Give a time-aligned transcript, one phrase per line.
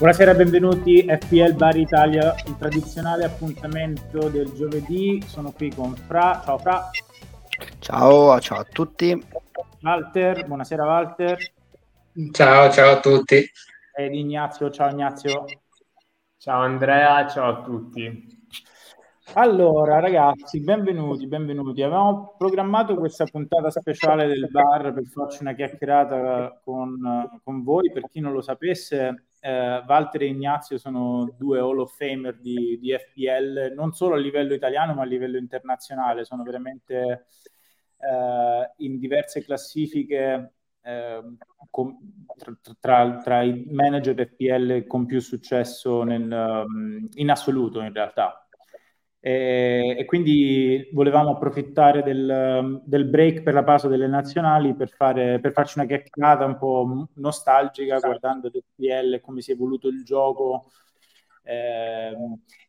[0.00, 5.22] Buonasera, benvenuti FPL Bar Italia, il tradizionale appuntamento del giovedì.
[5.26, 6.40] Sono qui con Fra.
[6.42, 6.88] Ciao Fra.
[7.80, 9.22] Ciao, ciao a tutti.
[9.82, 11.52] Walter, buonasera Walter.
[12.30, 13.44] Ciao, ciao a tutti.
[13.94, 15.44] Ed Ignazio, ciao Ignazio.
[16.38, 18.38] Ciao Andrea, ciao a tutti.
[19.34, 21.82] Allora, ragazzi, benvenuti, benvenuti.
[21.82, 26.98] Avevamo programmato questa puntata speciale del bar per farci una chiacchierata con,
[27.44, 27.92] con voi.
[27.92, 32.78] Per chi non lo sapesse, eh, Walter e Ignazio sono due Hall of Famer di,
[32.78, 36.24] di, FPL, non solo a livello italiano, ma a livello internazionale.
[36.24, 37.26] Sono veramente
[37.96, 41.22] eh, in diverse classifiche eh,
[41.70, 41.96] con,
[42.36, 46.66] tra, tra, tra, i manager FPL con più successo nel,
[47.14, 48.39] in assoluto, in realtà.
[49.22, 55.38] E, e, quindi volevamo approfittare del, del, break per la pausa delle nazionali per, fare,
[55.40, 60.70] per farci una chiacchierata un po' nostalgica guardando l'FPL come si è evoluto il gioco
[61.42, 62.16] eh,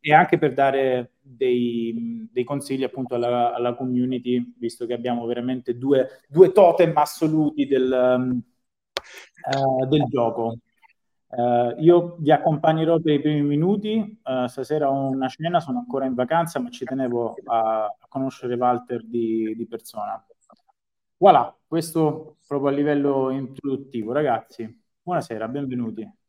[0.02, 5.78] e anche per dare dei, dei consigli appunto alla, alla, community visto che abbiamo veramente
[5.78, 8.42] due, due totem assoluti del,
[9.56, 10.58] uh, del gioco
[11.34, 16.06] Uh, io vi accompagnerò per i primi minuti, uh, stasera ho una cena, sono ancora
[16.06, 20.22] in vacanza, ma ci tenevo a, a conoscere Walter di, di, persona.
[21.18, 24.12] Voilà, questo proprio a livello introduttivo.
[24.12, 26.21] Ragazzi, buonasera, benvenuti.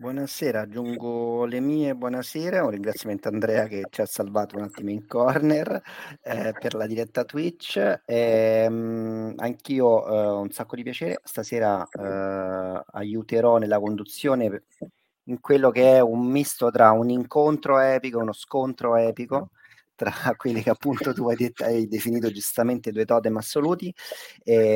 [0.00, 4.88] Buonasera, aggiungo le mie buonasera, un ringraziamento a Andrea che ci ha salvato un attimo
[4.88, 5.82] in corner
[6.22, 8.00] eh, per la diretta Twitch.
[8.06, 14.62] E, um, anch'io eh, un sacco di piacere, stasera eh, aiuterò nella conduzione
[15.24, 19.50] in quello che è un misto tra un incontro epico e uno scontro epico
[19.94, 23.94] tra quelli che appunto tu hai, detto, hai definito giustamente due totem assoluti.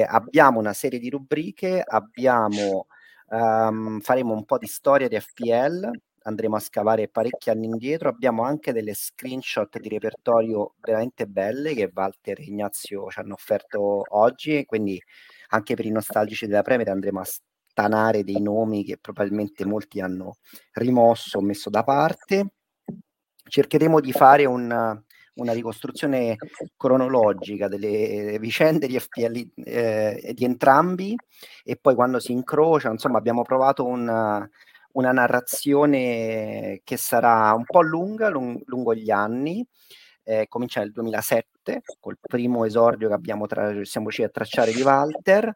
[0.06, 2.88] abbiamo una serie di rubriche, abbiamo
[3.28, 5.90] Um, faremo un po' di storia di FPL,
[6.24, 8.08] andremo a scavare parecchi anni indietro.
[8.08, 14.02] Abbiamo anche delle screenshot di repertorio veramente belle che Walter e Ignazio ci hanno offerto
[14.16, 15.00] oggi, quindi
[15.48, 20.36] anche per i nostalgici della Premier andremo a stanare dei nomi che probabilmente molti hanno
[20.72, 22.52] rimosso o messo da parte.
[23.46, 25.02] Cercheremo di fare un,
[25.34, 26.36] una ricostruzione
[26.76, 31.16] cronologica delle vicende di FPL eh, di entrambi
[31.64, 34.48] e poi quando si incrocia, insomma, abbiamo provato una,
[34.92, 39.66] una narrazione che sarà un po' lunga, lung- lungo gli anni.
[40.26, 44.80] Eh, comincia nel 2007 col primo esordio che abbiamo tra- siamo riusciti a tracciare di
[44.80, 45.54] Walter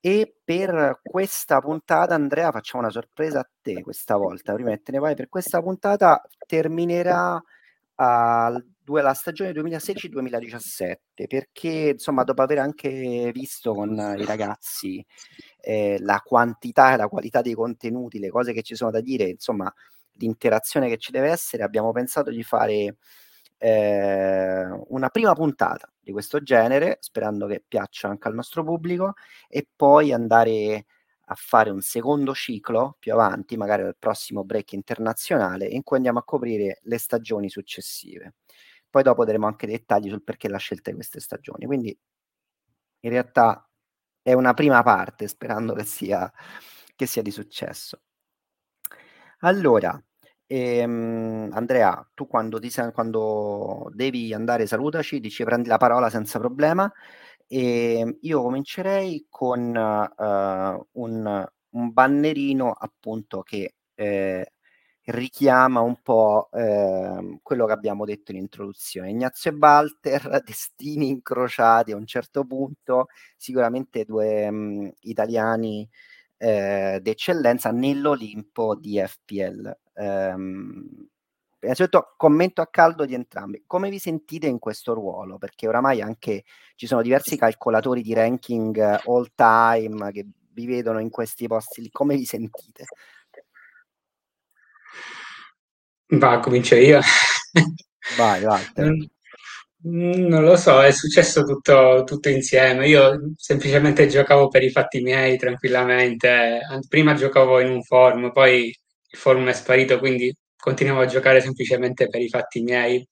[0.00, 4.92] e per questa puntata Andrea facciamo una sorpresa a te questa volta prima che te
[4.92, 7.38] ne vai per questa puntata terminerà
[7.96, 15.04] al la stagione 2016-2017 perché insomma dopo aver anche visto con i ragazzi
[15.60, 19.24] eh, la quantità e la qualità dei contenuti, le cose che ci sono da dire,
[19.24, 19.72] insomma
[20.14, 22.96] l'interazione che ci deve essere, abbiamo pensato di fare
[23.58, 29.14] eh, una prima puntata di questo genere, sperando che piaccia anche al nostro pubblico,
[29.48, 30.86] e poi andare
[31.26, 36.18] a fare un secondo ciclo più avanti, magari al prossimo break internazionale, in cui andiamo
[36.18, 38.34] a coprire le stagioni successive.
[38.92, 41.64] Poi dopo daremo anche dettagli sul perché la scelta di queste stagioni.
[41.64, 41.98] Quindi
[43.00, 43.66] in realtà
[44.20, 46.30] è una prima parte, sperando che sia,
[46.94, 48.02] che sia di successo.
[49.40, 49.98] Allora,
[50.46, 56.92] ehm, Andrea, tu quando, ti, quando devi andare salutaci, dici prendi la parola senza problema.
[57.46, 64.52] E ehm, io comincerei con uh, un, un, bannerino appunto che eh,
[65.04, 69.10] richiama un po' eh, quello che abbiamo detto in introduzione.
[69.10, 73.06] Ignazio e Walter, destini incrociati a un certo punto,
[73.36, 75.88] sicuramente due mh, mm, italiani
[76.36, 79.76] eh, d'eccellenza nell'Olimpo di FPL.
[79.94, 81.08] Um,
[81.60, 83.64] innanzitutto commento a caldo di entrambi.
[83.66, 85.38] Come vi sentite in questo ruolo?
[85.38, 86.44] Perché oramai anche
[86.74, 91.90] ci sono diversi calcolatori di ranking all time che vi vedono in questi posti.
[91.90, 92.86] Come vi sentite?
[96.18, 97.00] Va, comincio io.
[98.16, 98.62] Vai, vai.
[99.84, 102.86] Non lo so, è successo tutto, tutto insieme.
[102.88, 106.60] Io semplicemente giocavo per i fatti miei tranquillamente.
[106.88, 112.08] Prima giocavo in un forum, poi il forum è sparito, quindi continuavo a giocare semplicemente
[112.08, 113.06] per i fatti miei.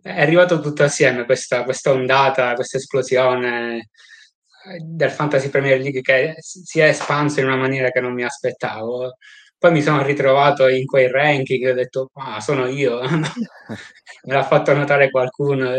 [0.00, 3.88] È arrivato tutto assieme questa, questa ondata, questa esplosione
[4.78, 9.16] del Fantasy Premier League che si è espanso in una maniera che non mi aspettavo.
[9.58, 13.00] Poi mi sono ritrovato in quei ranking e ho detto, ma sono io,
[14.24, 15.70] me l'ha fatto notare qualcuno,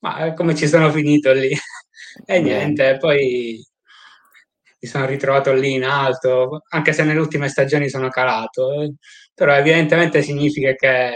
[0.00, 1.50] ma come ci sono finito lì?
[2.24, 3.62] E niente, poi
[4.80, 8.94] mi sono ritrovato lì in alto, anche se nelle ultime stagioni sono calato, eh.
[9.34, 11.14] però evidentemente significa che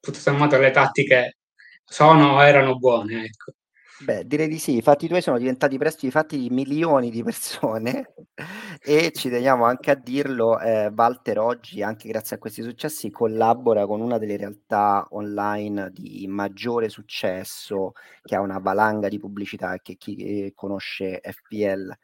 [0.00, 1.38] tutto sommato le tattiche
[1.84, 3.52] sono o erano buone, ecco.
[3.98, 7.22] Beh, direi di sì, i fatti tuoi sono diventati presto i fatti di milioni di
[7.22, 8.12] persone
[8.82, 13.86] e ci teniamo anche a dirlo, eh, Walter oggi, anche grazie a questi successi, collabora
[13.86, 19.80] con una delle realtà online di maggiore successo, che ha una valanga di pubblicità e
[19.82, 21.96] che chi eh, conosce FPL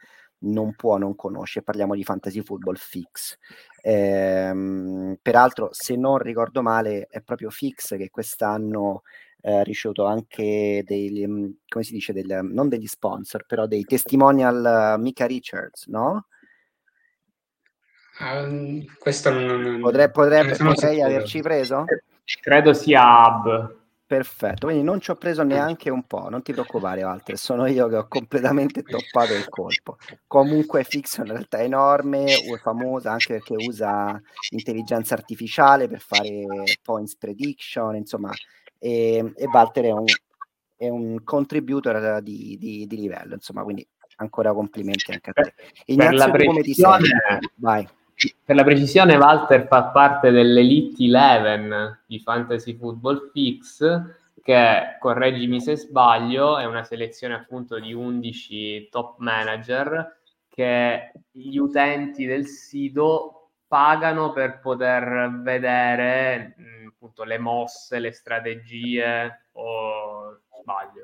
[0.45, 3.37] non può non conoscere, parliamo di Fantasy Football Fix.
[3.83, 9.03] Ehm, peraltro, se non ricordo male, è proprio Fix che quest'anno
[9.43, 14.95] eh, ricevuto anche dei, mm, come si dice, del, non degli sponsor, però dei testimonial
[14.97, 16.27] uh, Mika Richards, no?
[18.21, 21.85] Um, questo non, non Potrei, potrebbe, non potrei averci preso?
[22.41, 23.81] Credo sia Hub.
[24.07, 27.89] Perfetto, quindi non ci ho preso neanche un po', non ti preoccupare Walter, sono io
[27.89, 29.97] che ho completamente toppato il colpo.
[30.27, 32.27] Comunque Fix è una realtà enorme,
[32.61, 36.45] famosa anche perché usa intelligenza artificiale per fare
[36.83, 38.31] points prediction, insomma
[38.83, 40.05] e, e Walter è un,
[40.77, 43.87] è un contributor di, di, di, livello, insomma, quindi
[44.17, 45.55] ancora complimenti anche a te.
[45.87, 47.11] Ignazio, per la come ti senti?
[47.55, 47.89] Vai.
[48.45, 53.85] Per la precisione, Walter fa parte dell'Elite 11 di Fantasy Football Fix,
[54.43, 60.19] che, correggimi se sbaglio, è una selezione appunto di 11 top manager
[60.49, 66.57] che gli utenti del sito pagano per poter vedere
[67.03, 71.03] appunto le mosse, le strategie o sbaglio?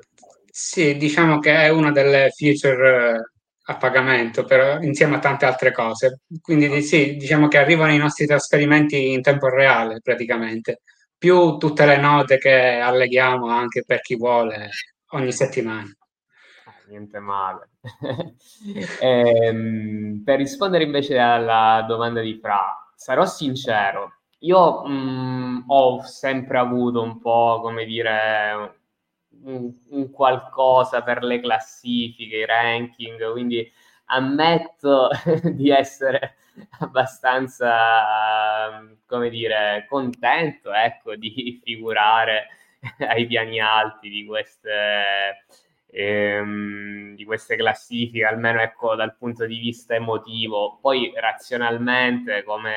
[0.49, 3.31] Sì, diciamo che è una delle feature eh,
[3.65, 6.21] a pagamento, però insieme a tante altre cose.
[6.41, 10.81] Quindi sì, diciamo che arrivano i nostri trasferimenti in tempo reale praticamente,
[11.17, 14.69] più tutte le note che alleghiamo anche per chi vuole
[15.09, 15.89] ogni settimana.
[15.89, 17.71] Eh, niente male.
[19.01, 26.57] ehm, per rispondere invece alla domanda di Fra, sarò sincero, io mh, mm, ho sempre
[26.57, 28.79] avuto un po', come dire,
[29.43, 33.69] un, un, qualcosa per le classifiche, i ranking, quindi
[34.05, 35.09] ammetto
[35.43, 36.35] di essere
[36.79, 37.71] abbastanza,
[39.05, 42.47] come dire, contento, ecco, di figurare
[42.99, 45.45] ai piani alti di queste
[45.91, 50.77] ehm, di queste classifiche, almeno ecco dal punto di vista emotivo.
[50.81, 52.73] Poi razionalmente, come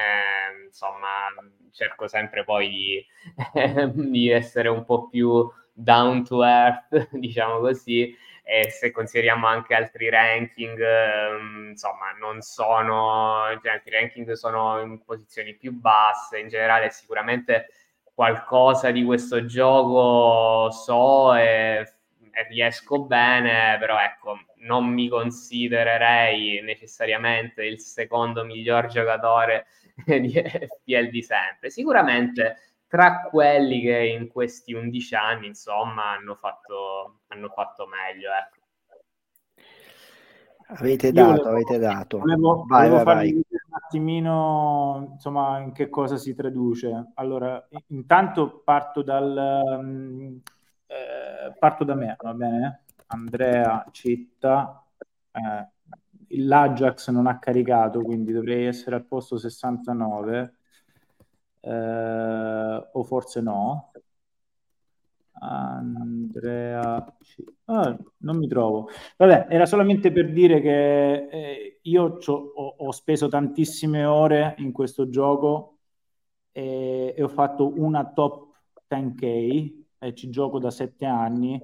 [0.67, 1.29] insomma,
[1.71, 3.07] cerco sempre poi di,
[4.11, 8.15] di essere un po' più down to earth, diciamo così,
[8.45, 15.03] e se consideriamo anche altri ranking, ehm, insomma, non sono, cioè, altri ranking sono in
[15.05, 17.69] posizioni più basse, in generale sicuramente
[18.15, 21.87] qualcosa di questo gioco so e
[22.49, 29.67] riesco bene, però ecco, non mi considererei necessariamente il secondo miglior giocatore
[30.05, 31.71] di FPL di sempre.
[31.71, 32.57] Sicuramente
[32.93, 38.29] tra quelli che in questi 11 anni, insomma, hanno fatto, hanno fatto meglio.
[38.31, 38.61] Ecco.
[40.75, 42.19] Avete dato, volevo, avete dato.
[42.19, 43.35] Volevo, vai, volevo vai, vai.
[43.35, 47.13] un attimino, insomma, in che cosa si traduce.
[47.15, 50.41] Allora, intanto parto dal...
[50.93, 52.85] Eh, parto da me, va bene?
[53.07, 54.87] Andrea Citta,
[55.33, 55.69] eh,
[56.39, 60.55] l'Ajax non ha caricato, quindi dovrei essere al posto 69,
[61.61, 63.93] eh, o forse no.
[65.41, 67.05] Andrea,
[67.65, 68.89] ah, non mi trovo.
[69.17, 75.09] Vabbè, era solamente per dire che eh, io ho, ho, speso tantissime ore in questo
[75.09, 75.79] gioco
[76.53, 78.53] e, e ho fatto una top
[78.89, 81.61] 10k e ci gioco da sette anni,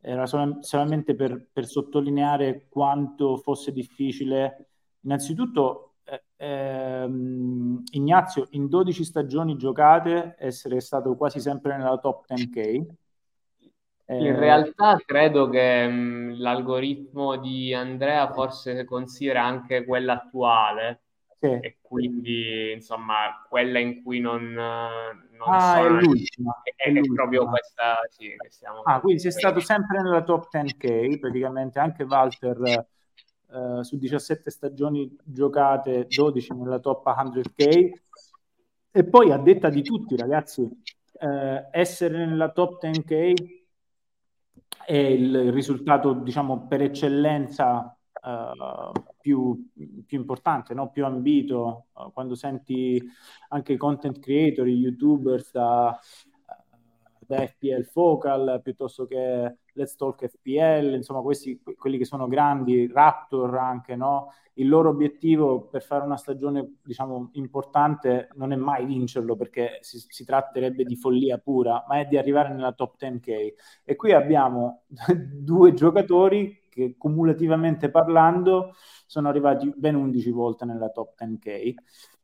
[0.00, 4.68] era sol- solamente per, per, sottolineare quanto fosse difficile.
[5.00, 12.58] Innanzitutto, eh, ehm, Ignazio, in 12 stagioni giocate, essere stato quasi sempre nella top 10K.
[14.10, 21.02] In eh, realtà credo che mh, l'algoritmo di Andrea forse considera anche quella attuale,
[21.40, 21.58] sì.
[21.60, 27.00] e quindi insomma quella in cui non, non ah, sono è l'ultima è, è, è
[27.14, 32.02] proprio questa sì, che stiamo ah quindi sei stato sempre nella top 10k praticamente anche
[32.02, 32.86] Walter
[33.52, 37.90] eh, su 17 stagioni giocate 12 nella top 100k
[38.92, 40.68] e poi a detta di tutti ragazzi
[41.20, 43.58] eh, essere nella top 10k
[44.84, 49.70] è il risultato diciamo per eccellenza uh, più,
[50.06, 50.90] più, importante, no?
[50.90, 53.02] più ambito, uh, quando senti
[53.48, 55.98] anche i content creator, i youtubers da,
[57.18, 63.56] da FPL Focal piuttosto che Let's Talk FPL, insomma questi, quelli che sono grandi, Raptor
[63.56, 64.32] anche, no?
[64.54, 69.98] Il loro obiettivo per fare una stagione, diciamo, importante non è mai vincerlo perché si,
[70.06, 73.52] si tratterebbe di follia pura, ma è di arrivare nella top 10K.
[73.84, 74.82] E qui abbiamo
[75.16, 78.74] due giocatori che cumulativamente parlando
[79.06, 81.74] sono arrivati ben 11 volte nella top 10K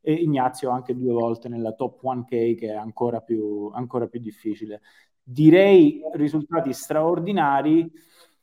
[0.00, 4.80] e Ignazio anche due volte nella top 1K che è ancora più, ancora più difficile.
[5.20, 7.92] Direi risultati straordinari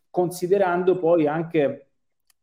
[0.10, 1.88] considerando poi anche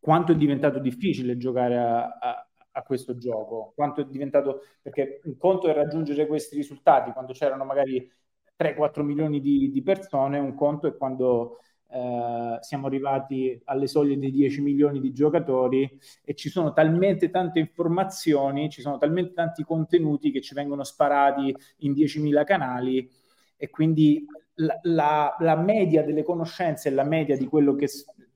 [0.00, 5.36] quanto è diventato difficile giocare a, a, a, questo gioco, quanto è diventato, perché un
[5.36, 8.10] conto è raggiungere questi risultati quando c'erano magari
[8.58, 11.58] 3-4 milioni di, di persone, un conto è quando
[11.92, 17.58] eh, siamo arrivati alle soglie dei 10 milioni di giocatori e ci sono talmente tante
[17.58, 23.10] informazioni, ci sono talmente tanti contenuti che ci vengono sparati in 10.000 canali
[23.56, 27.88] e quindi la, la, la media delle conoscenze e la media di quello che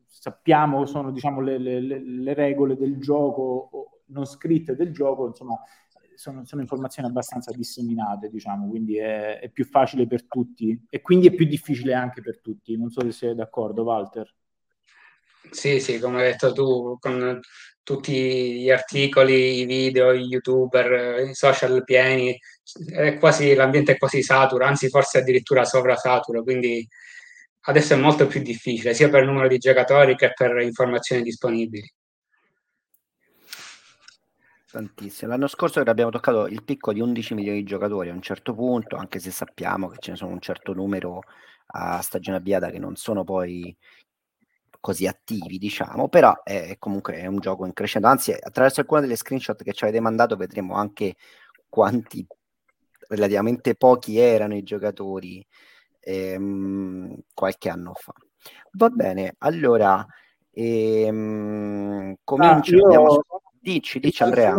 [0.07, 5.59] sappiamo sono diciamo, le, le, le regole del gioco non scritte del gioco, insomma,
[6.17, 11.29] sono, sono, informazioni abbastanza disseminate, diciamo, quindi è, è, più facile per tutti e quindi
[11.29, 12.77] è più difficile anche per tutti.
[12.77, 14.33] Non so se sei d'accordo, Walter.
[15.51, 17.41] Sì, sì, come hai detto tu, con
[17.83, 22.37] tutti gli articoli, i video, i youtuber, i social pieni,
[23.19, 26.87] quasi, l'ambiente è quasi saturo, anzi forse addirittura sovrasaturo, quindi
[27.67, 31.93] adesso è molto più difficile, sia per numero di giocatori che per informazioni disponibili
[34.75, 35.31] tantissimo.
[35.31, 38.97] L'anno scorso abbiamo toccato il picco di 11 milioni di giocatori a un certo punto,
[38.97, 41.23] anche se sappiamo che ce ne sono un certo numero
[41.67, 43.75] a stagione avviata che non sono poi
[44.81, 48.09] così attivi, diciamo, però è comunque è un gioco in crescendo.
[48.09, 51.15] Anzi, attraverso alcune delle screenshot che ci avete mandato vedremo anche
[51.69, 52.27] quanti
[53.09, 55.45] relativamente pochi erano i giocatori
[56.01, 58.13] ehm, qualche anno fa.
[58.73, 60.05] Va bene, allora
[60.51, 62.87] ehm, comincio.
[62.89, 63.25] Ah, io...
[63.65, 64.55] Dici, dici Andrea.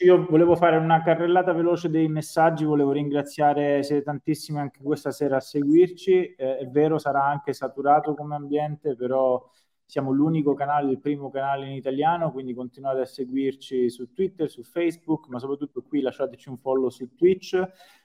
[0.00, 5.36] Io volevo fare una carrellata veloce dei messaggi, volevo ringraziare, siete tantissimi anche questa sera
[5.36, 9.42] a seguirci, eh, è vero sarà anche saturato come ambiente, però
[9.86, 14.62] siamo l'unico canale, il primo canale in italiano, quindi continuate a seguirci su Twitter, su
[14.64, 17.58] Facebook, ma soprattutto qui lasciateci un follow su Twitch.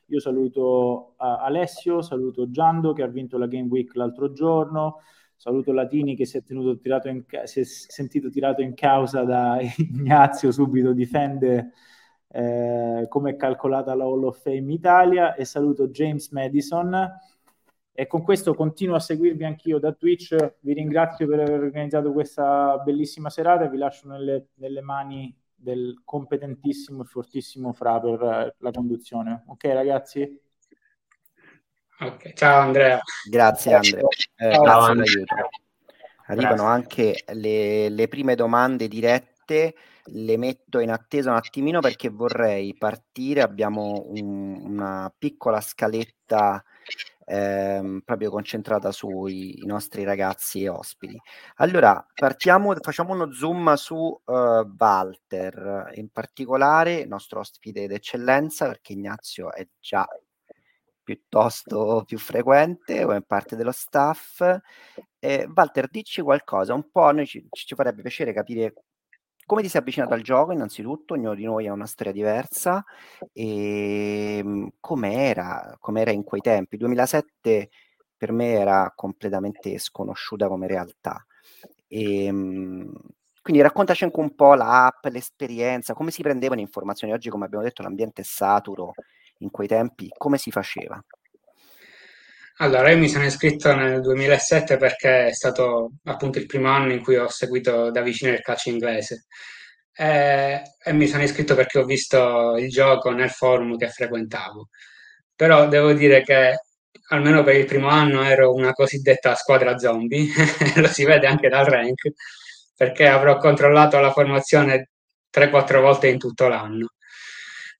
[0.06, 5.00] Io saluto uh, Alessio, saluto Giando che ha vinto la Game Week l'altro giorno,
[5.38, 10.94] Saluto Latini che si è, in, si è sentito tirato in causa da Ignazio, subito
[10.94, 11.74] difende
[12.30, 17.08] eh, come è calcolata la Hall of Fame Italia e saluto James Madison.
[17.94, 20.56] E con questo continuo a seguirvi anch'io da Twitch.
[20.60, 26.02] Vi ringrazio per aver organizzato questa bellissima serata e vi lascio nelle, nelle mani del
[26.04, 29.44] competentissimo e fortissimo Fra per la conduzione.
[29.48, 30.47] Ok ragazzi?
[32.00, 32.34] Okay.
[32.34, 33.00] Ciao Andrea.
[33.30, 34.02] Grazie Andrea.
[34.36, 35.36] Eh, Ciao, grazie l'aiuto.
[36.28, 36.72] Arrivano grazie.
[36.74, 43.42] anche le, le, prime domande dirette, le metto in attesa un attimino perché vorrei partire,
[43.42, 46.64] abbiamo un, una piccola scaletta
[47.26, 51.20] ehm, proprio concentrata sui nostri ragazzi e ospiti.
[51.56, 54.32] Allora, partiamo, facciamo uno zoom su uh,
[54.78, 60.08] Walter, in particolare il nostro ospite d'eccellenza, perché Ignazio è già
[61.08, 64.42] piuttosto più frequente come parte dello staff.
[65.20, 68.74] Eh, Walter, dici qualcosa, un po' noi ci, ci farebbe piacere capire
[69.46, 72.84] come ti sei avvicinato al gioco, innanzitutto, ognuno di noi ha una storia diversa,
[73.32, 76.76] e ehm, com'era, com'era in quei tempi.
[76.76, 77.70] 2007
[78.18, 81.26] per me era completamente sconosciuta come realtà.
[81.88, 82.92] E, ehm,
[83.42, 87.14] quindi raccontaci anche un po' l'app, l'esperienza, come si prendevano informazioni.
[87.14, 88.94] Oggi, come abbiamo detto, l'ambiente è saturo
[89.40, 91.02] in quei tempi, come si faceva?
[92.60, 97.04] Allora, io mi sono iscritto nel 2007 perché è stato appunto il primo anno in
[97.04, 99.26] cui ho seguito da vicino il calcio inglese.
[99.94, 104.70] E, e mi sono iscritto perché ho visto il gioco nel forum che frequentavo.
[105.36, 106.56] Però devo dire che
[107.10, 110.28] almeno per il primo anno ero una cosiddetta squadra zombie,
[110.78, 112.12] lo si vede anche dal rank,
[112.76, 114.90] perché avrò controllato la formazione
[115.32, 116.88] 3-4 volte in tutto l'anno.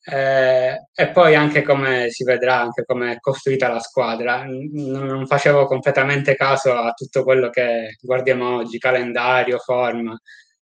[0.10, 4.46] Eh, e poi anche come si vedrà, anche come è costruita la squadra.
[4.46, 10.18] non facevo completamente caso a tutto quello che guardiamo oggi, calendario, forma.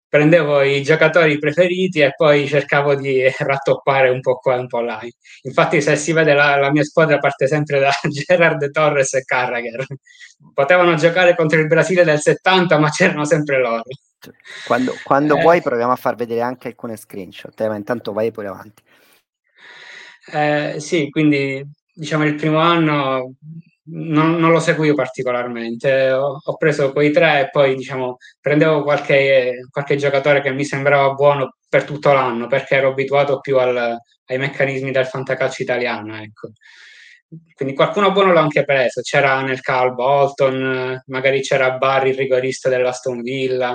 [0.09, 4.81] Prendevo i giocatori preferiti e poi cercavo di rattoppare un po' qua e un po'
[4.81, 5.01] là.
[5.43, 9.85] Infatti, se si vede la, la mia squadra parte sempre da Gerard Torres e Carragher.
[10.55, 13.83] Potevano giocare contro il Brasile del 70, ma c'erano sempre loro.
[14.67, 18.31] Quando, quando eh, vuoi proviamo a far vedere anche alcune screenshot, eh, ma intanto vai
[18.31, 18.83] pure avanti.
[20.31, 21.65] Eh, sì, quindi
[21.95, 23.35] diciamo il primo anno
[23.85, 26.11] non, non, lo seguivo particolarmente.
[26.13, 31.13] Ho, ho, preso quei tre e poi diciamo prendevo qualche, qualche, giocatore che mi sembrava
[31.15, 36.17] buono per tutto l'anno perché ero abituato più al, ai meccanismi del fantacalcio italiano.
[36.21, 36.51] Ecco.
[37.55, 39.01] Quindi qualcuno buono l'ho anche preso.
[39.01, 43.75] C'era nel Cal Bolton, magari c'era Barry, il rigorista dell'Aston Villa.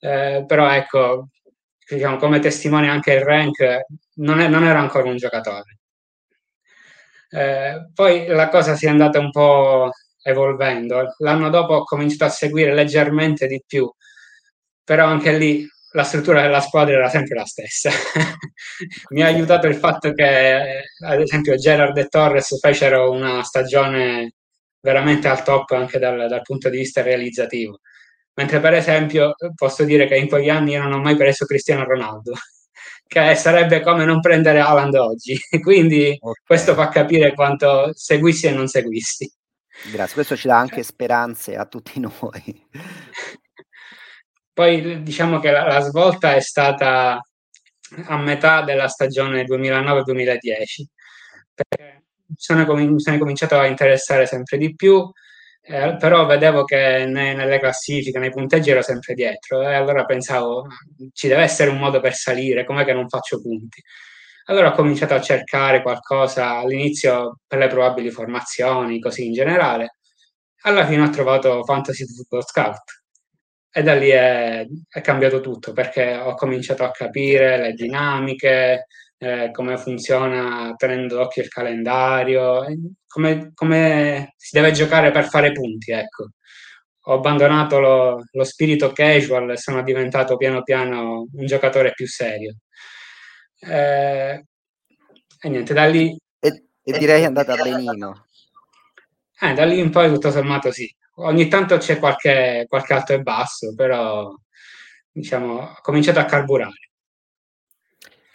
[0.00, 1.28] Eh, però ecco,
[1.88, 3.80] diciamo, come testimone anche il rank,
[4.16, 5.78] non, è, non era ancora un giocatore.
[7.30, 9.90] Eh, poi la cosa si è andata un po'
[10.22, 11.14] evolvendo.
[11.18, 13.90] L'anno dopo ho cominciato a seguire leggermente di più,
[14.84, 17.90] però anche lì la struttura della squadra era sempre la stessa.
[19.10, 24.34] Mi ha aiutato il fatto che, ad esempio, Gerard e Torres fecero una stagione
[24.80, 27.80] veramente al top anche dal, dal punto di vista realizzativo.
[28.38, 31.82] Mentre, per esempio, posso dire che in quegli anni io non ho mai preso Cristiano
[31.82, 32.34] Ronaldo
[33.04, 35.36] che sarebbe come non prendere Haaland oggi.
[35.60, 36.42] Quindi okay.
[36.46, 39.28] questo fa capire quanto seguissi e non seguissi.
[39.90, 42.68] Grazie, questo ci dà anche speranze a tutti noi.
[44.52, 47.20] Poi diciamo che la, la svolta è stata
[48.04, 50.84] a metà della stagione 2009-2010,
[51.54, 52.04] perché
[52.36, 55.10] sono, mi sono cominciato a interessare sempre di più
[55.68, 60.66] eh, però vedevo che ne, nelle classifiche, nei punteggi ero sempre dietro e allora pensavo
[61.12, 63.82] ci deve essere un modo per salire, com'è che non faccio punti?
[64.46, 69.98] Allora ho cominciato a cercare qualcosa all'inizio per le probabili formazioni, così in generale.
[70.62, 73.02] Alla fine ho trovato Fantasy Football Scout
[73.70, 78.86] e da lì è, è cambiato tutto perché ho cominciato a capire le dinamiche,
[79.18, 82.64] eh, come funziona tenendo d'occhio il calendario,
[83.06, 85.90] come, come, si deve giocare per fare punti.
[85.92, 86.30] Ecco.
[87.08, 92.56] Ho abbandonato lo, lo, spirito casual e sono diventato piano piano un giocatore più serio.
[93.60, 94.44] Eh,
[95.40, 96.16] e niente, da lì...
[96.38, 98.26] E, e direi è andata benino.
[99.40, 100.92] Eh, da lì in poi tutto sommato sì.
[101.20, 104.32] Ogni tanto c'è qualche, qualche alto e basso, però
[105.10, 106.87] diciamo, ho cominciato a carburare.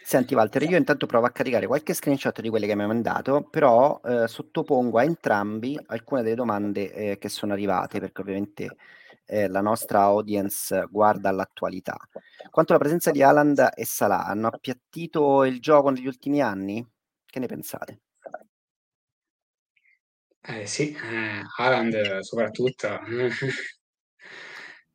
[0.06, 3.42] Senti Walter, io intanto provo a caricare qualche screenshot di quelle che mi hai mandato,
[3.42, 8.76] però eh, sottopongo a entrambi alcune delle domande eh, che sono arrivate, perché ovviamente
[9.24, 11.96] eh, la nostra audience guarda all'attualità.
[12.50, 16.86] Quanto alla presenza di Haaland e Salah, hanno appiattito il gioco negli ultimi anni?
[17.24, 18.00] Che ne pensate?
[20.46, 23.00] Eh sì, eh, Haaland soprattutto.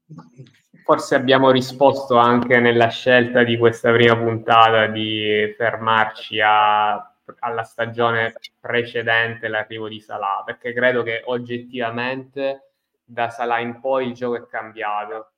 [0.89, 6.93] Forse abbiamo risposto anche nella scelta di questa prima puntata di fermarci a,
[7.41, 12.71] alla stagione precedente l'arrivo di Salah, perché credo che oggettivamente
[13.04, 15.34] da Salah in poi il gioco è cambiato,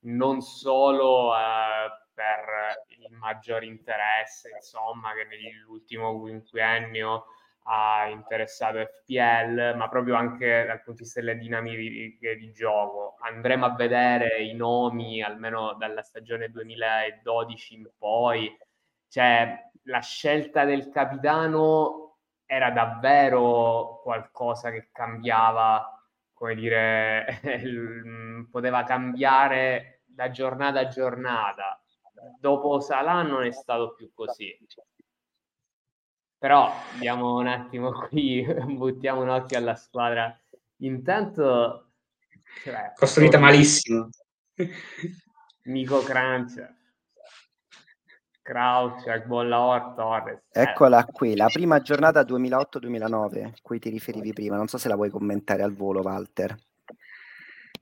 [0.00, 7.24] non solo eh, per il maggior interesse, insomma, che nell'ultimo quinquennio
[7.64, 13.16] ha interessato FPL, ma proprio anche dal punto di vista delle dinamiche di gioco.
[13.20, 18.56] Andremo a vedere i nomi almeno dalla stagione 2012 in poi.
[19.08, 27.40] Cioè, la scelta del capitano era davvero qualcosa che cambiava, come dire,
[28.50, 31.80] poteva cambiare da giornata a giornata.
[32.38, 34.56] Dopo Salah non è stato più così.
[36.40, 40.34] Però andiamo un attimo qui, buttiamo un occhio alla squadra.
[40.78, 41.90] Intanto...
[42.64, 43.50] Cioè, Costruita come...
[43.50, 44.08] malissimo.
[45.64, 46.66] Nico Crunch,
[48.40, 50.40] Crouch, Bolla Torres.
[50.52, 50.62] Eh.
[50.62, 54.56] Eccola qui, la prima giornata 2008-2009, cui ti riferivi prima.
[54.56, 56.56] Non so se la vuoi commentare al volo, Walter.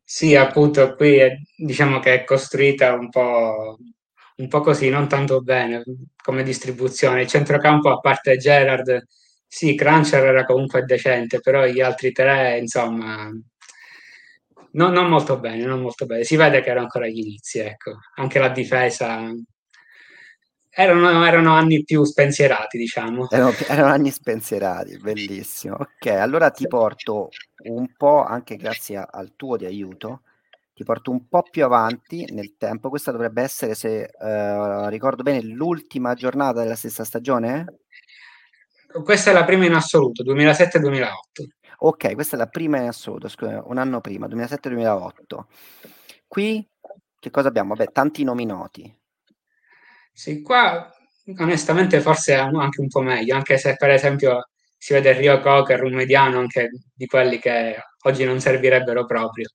[0.02, 3.78] Sì, appunto, qui è, diciamo che è costruita un po'
[4.38, 5.82] un po' così, non tanto bene
[6.22, 7.22] come distribuzione.
[7.22, 9.06] Il centrocampo, a parte Gerard,
[9.46, 13.30] sì, Cruncher era comunque decente, però gli altri tre, insomma,
[14.72, 16.22] non, non, molto bene, non molto bene.
[16.24, 17.98] Si vede che erano ancora agli inizi, ecco.
[18.16, 19.32] Anche la difesa...
[20.70, 23.28] Erano, erano anni più spensierati, diciamo.
[23.30, 25.74] Erano, erano, anni spensierati, bellissimo.
[25.74, 27.30] Ok, allora ti porto
[27.64, 30.22] un po', anche grazie al tuo di aiuto,
[30.78, 32.88] ti porto un po' più avanti nel tempo.
[32.88, 37.80] Questa dovrebbe essere, se eh, ricordo bene, l'ultima giornata della stessa stagione?
[39.02, 41.08] Questa è la prima in assoluto, 2007-2008.
[41.78, 45.10] Ok, questa è la prima in assoluto, scusa, un anno prima, 2007-2008.
[46.28, 46.68] Qui
[47.18, 47.74] che cosa abbiamo?
[47.74, 48.96] Vabbè, tanti nomi noti.
[50.12, 50.92] Sì, qua
[51.38, 55.94] onestamente forse anche un po' meglio, anche se per esempio si vede Rio Cocker, un
[55.94, 59.48] mediano anche di quelli che oggi non servirebbero proprio.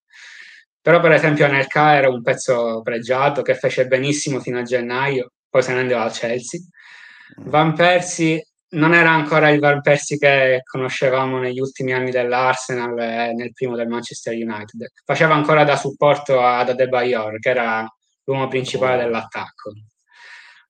[0.84, 5.64] Però per esempio Anelka era un pezzo pregiato che fece benissimo fino a gennaio, poi
[5.64, 6.60] se ne andava al Chelsea.
[6.60, 7.50] Mm.
[7.50, 13.34] Van Persie non era ancora il Van Persie che conoscevamo negli ultimi anni dell'Arsenal e
[13.34, 14.92] nel primo del Manchester United.
[15.06, 17.88] Faceva ancora da supporto ad Adebayor, che era
[18.26, 19.72] l'uomo principale dell'attacco.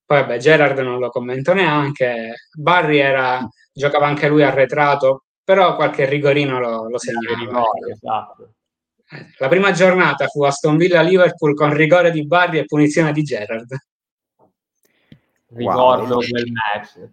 [0.05, 2.35] Poi vabbè, Gerard non lo commento neanche.
[2.55, 7.35] Barry era, giocava anche lui arretrato, però qualche rigorino lo, lo segnava.
[7.35, 8.53] Rigore, esatto.
[9.37, 13.75] La prima giornata fu Aston Villa-Liverpool con rigore di Barry e punizione di Gerard.
[15.49, 16.27] Ricordo wow.
[16.27, 17.09] quel match.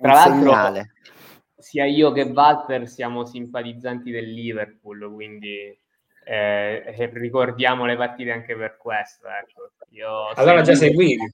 [0.00, 0.92] Tra l'altro, segnale.
[1.56, 5.78] sia io che Walter siamo simpatizzanti del Liverpool, quindi
[6.24, 9.26] eh, ricordiamo le partite anche per questo.
[9.28, 9.72] Ecco.
[9.90, 11.32] Io allora già seguivi?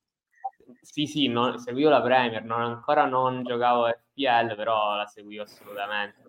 [0.81, 6.23] Sì, sì, non, seguivo la Premier, non, ancora non giocavo FPL, però la seguivo assolutamente.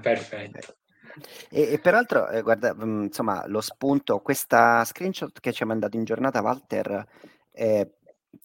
[0.00, 0.76] Perfetto.
[1.50, 5.66] E, e peraltro, eh, guarda, mh, mm, insomma, lo spunto, questa screenshot che ci ha
[5.66, 7.06] mandato in giornata Walter
[7.50, 7.88] è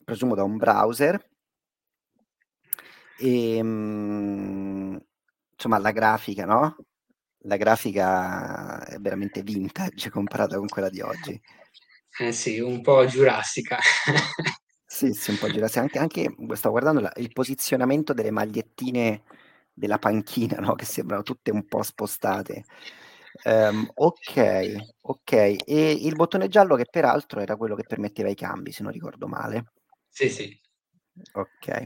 [0.03, 1.29] presumo da un browser
[3.17, 4.99] e ehm,
[5.53, 6.75] insomma la grafica, no?
[7.45, 11.39] La grafica è veramente vintage comparata con quella di oggi.
[12.19, 13.77] Eh sì, un po' giurassica.
[14.85, 15.81] sì, sì, un po' giurassica.
[15.81, 19.23] Anche, anche sto guardando la, il posizionamento delle magliettine
[19.73, 20.75] della panchina, no?
[20.75, 22.65] Che sembrano tutte un po' spostate.
[23.43, 25.31] Um, ok, ok.
[25.65, 29.27] E il bottone giallo che peraltro era quello che permetteva i cambi, se non ricordo
[29.27, 29.71] male.
[30.09, 30.59] Sì, sì.
[31.33, 31.83] Ok,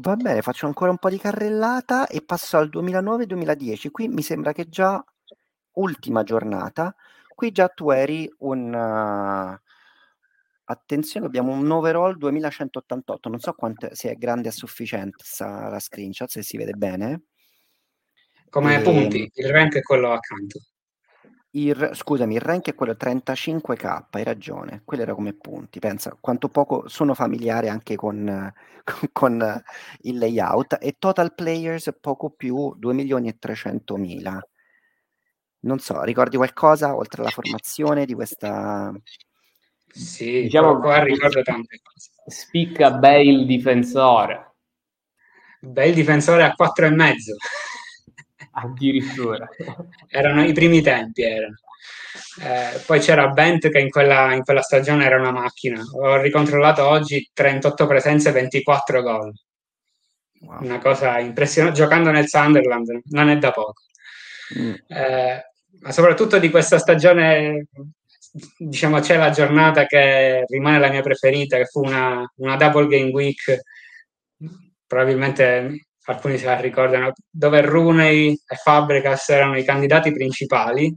[0.00, 3.90] va bene, faccio ancora un po' di carrellata e passo al 2009-2010.
[3.90, 5.02] Qui mi sembra che già
[5.72, 6.94] ultima giornata,
[7.34, 8.72] qui già tu eri un...
[8.72, 9.64] Uh,
[10.66, 16.28] attenzione, abbiamo un overall 2188, non so quanto, se è grande a sufficienza la screenshot,
[16.28, 17.22] se si vede bene.
[18.48, 18.82] Come e...
[18.82, 20.60] punti, il rank è quello accanto.
[21.50, 25.78] Il, scusami, il rank è quello 35k, hai ragione, quello era come punti.
[25.78, 28.52] Pensa quanto poco sono familiare anche con,
[28.84, 29.62] con, con
[30.00, 34.38] il layout e total players poco più 2 milioni e 300 mila.
[35.60, 38.92] Non so, ricordi qualcosa oltre alla formazione di questa...
[39.96, 42.10] Sì, diciamo qua ricordo tante cose.
[42.26, 44.56] Spicca Bale difensore.
[45.60, 47.36] Bale difensore a 4 e mezzo.
[48.52, 49.48] Addirittura.
[50.08, 51.56] erano i primi tempi, erano.
[52.42, 55.82] Eh, poi c'era Bent che in quella, in quella, stagione era una macchina.
[55.94, 59.32] Ho ricontrollato oggi 38 presenze, 24 gol.
[60.40, 60.62] Wow.
[60.62, 61.78] Una cosa impressionante.
[61.78, 63.82] Giocando nel Sunderland non è da poco.
[64.58, 64.74] Mm.
[64.88, 65.44] Eh,
[65.80, 67.68] ma soprattutto di questa stagione,
[68.58, 73.10] diciamo, c'è la giornata che rimane la mia preferita, che fu una, una double game
[73.10, 73.60] week.
[74.86, 80.94] Probabilmente alcuni se la ricordano, dove Rooney e Fabregas erano i candidati principali.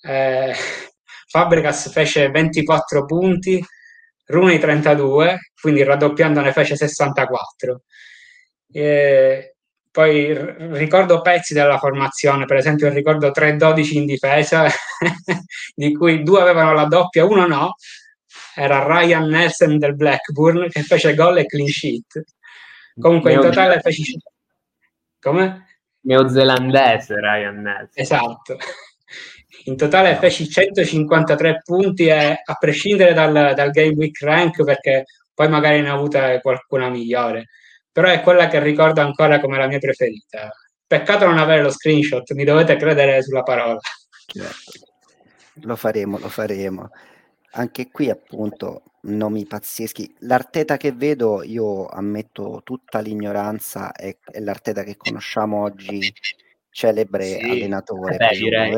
[0.00, 0.54] Eh,
[1.28, 3.64] Fabregas fece 24 punti,
[4.26, 7.82] Rooney 32, quindi raddoppiando ne fece 64.
[8.72, 9.51] Eh,
[9.92, 10.34] poi
[10.72, 14.66] ricordo pezzi della formazione, per esempio ricordo 3-12 in difesa,
[15.74, 17.74] di cui due avevano la doppia, uno no,
[18.54, 22.24] era Ryan Nelson del Blackburn che fece gol e clean sheet.
[22.98, 24.18] Comunque in totale feci...
[25.20, 25.66] Come?
[26.00, 27.90] Neozelandese Ryan Nelson.
[27.92, 28.56] Esatto.
[29.64, 35.48] In totale feci 153 punti e a prescindere dal, dal Game Week Rank perché poi
[35.48, 37.48] magari ne ho avuta qualcuna migliore,
[37.92, 40.50] però è quella che ricordo ancora come la mia preferita.
[40.86, 43.78] Peccato non avere lo screenshot, mi dovete credere sulla parola.
[44.26, 44.72] Certo.
[45.62, 46.90] Lo faremo, lo faremo.
[47.52, 50.16] Anche qui appunto nomi pazzeschi.
[50.20, 56.12] L'Arteta che vedo, io ammetto tutta l'ignoranza, è, è l'Arteta che conosciamo oggi,
[56.70, 58.16] celebre sì, allenatore.
[58.16, 58.76] Beh, direi.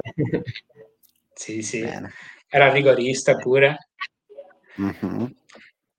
[1.33, 1.83] sì, sì.
[1.83, 2.13] Bene.
[2.49, 3.89] Era rigorista pure.
[4.81, 5.27] Mm-hmm.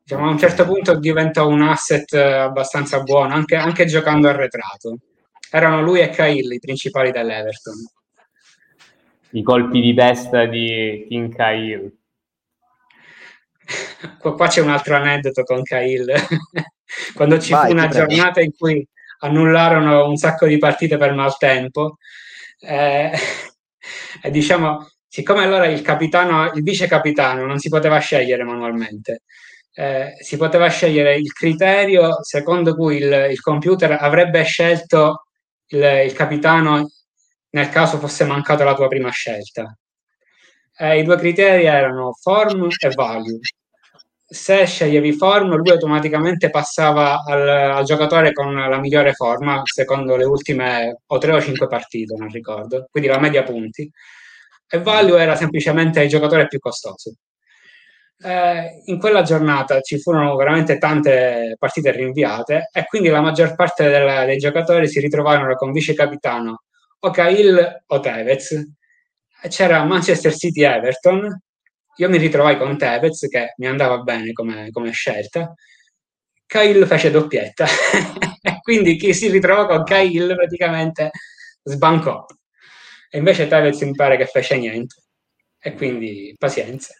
[0.05, 4.99] Diciamo, a un certo punto diventa un asset abbastanza buono, anche, anche giocando arretrato.
[5.49, 7.73] Erano lui e Cahill i principali dell'Everton.
[9.31, 11.91] I colpi di testa di King Cahill
[14.19, 16.13] qua c'è un altro aneddoto con Cahill.
[17.13, 18.87] Quando ci Vai, fu una giornata in cui
[19.19, 21.97] annullarono un sacco di partite per maltempo,
[22.59, 23.11] eh,
[24.21, 29.23] e diciamo, siccome allora il capitano, il vice capitano non si poteva scegliere manualmente,
[29.75, 35.25] eh, si poteva scegliere il criterio secondo cui il, il computer avrebbe scelto
[35.67, 36.89] il, il, capitano
[37.49, 39.75] nel caso fosse mancata la tua prima scelta.
[40.77, 43.39] Eh, I due criteri erano form e value
[44.27, 50.25] se sceglievi form, lui automaticamente passava al, al, giocatore con la migliore forma, secondo le
[50.25, 53.89] ultime o tre o cinque partite, non ricordo, quindi la media punti.
[54.67, 57.13] E value era semplicemente il giocatore più costoso.
[58.23, 63.89] Eh, in quella giornata ci furono veramente tante partite rinviate e quindi la maggior parte
[63.89, 66.63] del, dei giocatori si ritrovarono con vice capitano
[66.99, 68.63] o Cahill o Tevez.
[69.49, 71.39] C'era Manchester City Everton.
[71.97, 75.53] Io mi ritrovai con Tevez che mi andava bene come, come scelta.
[76.45, 77.65] Cahill fece doppietta.
[78.61, 81.11] quindi chi si ritrovò con Cahill praticamente
[81.63, 82.25] sbancò.
[83.09, 84.95] E invece Tevez mi pare che fece niente.
[85.59, 86.93] E quindi pazienza.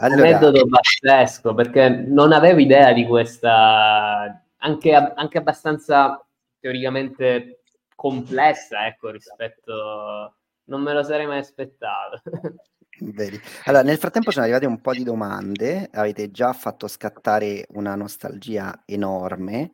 [0.00, 0.28] Allora...
[0.28, 6.24] Aneddoto pazzesco, perché non avevo idea di questa, anche, anche abbastanza
[6.60, 7.62] teoricamente
[7.94, 10.32] complessa, ecco, rispetto...
[10.68, 12.20] Non me lo sarei mai aspettato.
[13.00, 13.40] Vedi.
[13.64, 18.82] Allora, nel frattempo sono arrivate un po' di domande, avete già fatto scattare una nostalgia
[18.84, 19.70] enorme.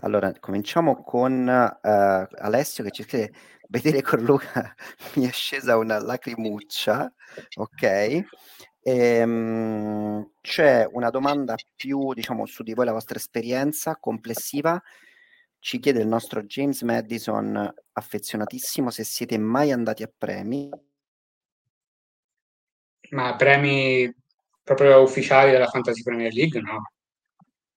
[0.00, 3.32] Allora, cominciamo con uh, Alessio che ci scrive,
[3.68, 4.74] vedere con Luca
[5.14, 7.12] mi è scesa una lacrimuccia,
[7.56, 8.24] ok?
[8.84, 14.82] Ehm, c'è una domanda più, diciamo, su di voi, la vostra esperienza complessiva.
[15.58, 20.68] Ci chiede il nostro James Madison, affezionatissimo, se siete mai andati a premi.
[23.10, 24.12] Ma premi
[24.64, 26.90] proprio ufficiali della Fantasy Premier League, no?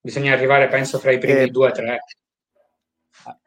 [0.02, 2.00] Bisogna arrivare, penso, fra i primi eh, due o tre.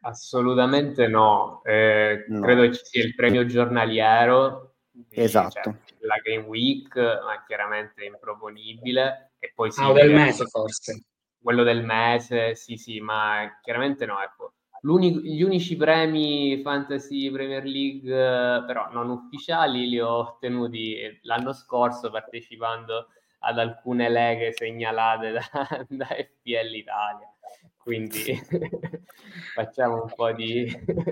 [0.03, 1.63] Assolutamente no.
[1.65, 2.41] Eh, no.
[2.41, 4.75] Credo ci sia il premio giornaliero.
[5.11, 5.79] Esatto.
[5.85, 9.33] Cioè, la Game Week, ma chiaramente improponibile.
[9.39, 11.05] E poi sì, ah, del mese forse.
[11.41, 14.55] Quello del mese, sì, sì, ma chiaramente no, ecco.
[14.83, 23.09] gli unici premi Fantasy Premier League, però non ufficiali, li ho ottenuti l'anno scorso partecipando
[23.41, 25.41] ad alcune leghe segnalate da,
[25.89, 27.33] da FPL Italia.
[27.77, 28.39] Quindi
[29.55, 30.69] facciamo un po' di...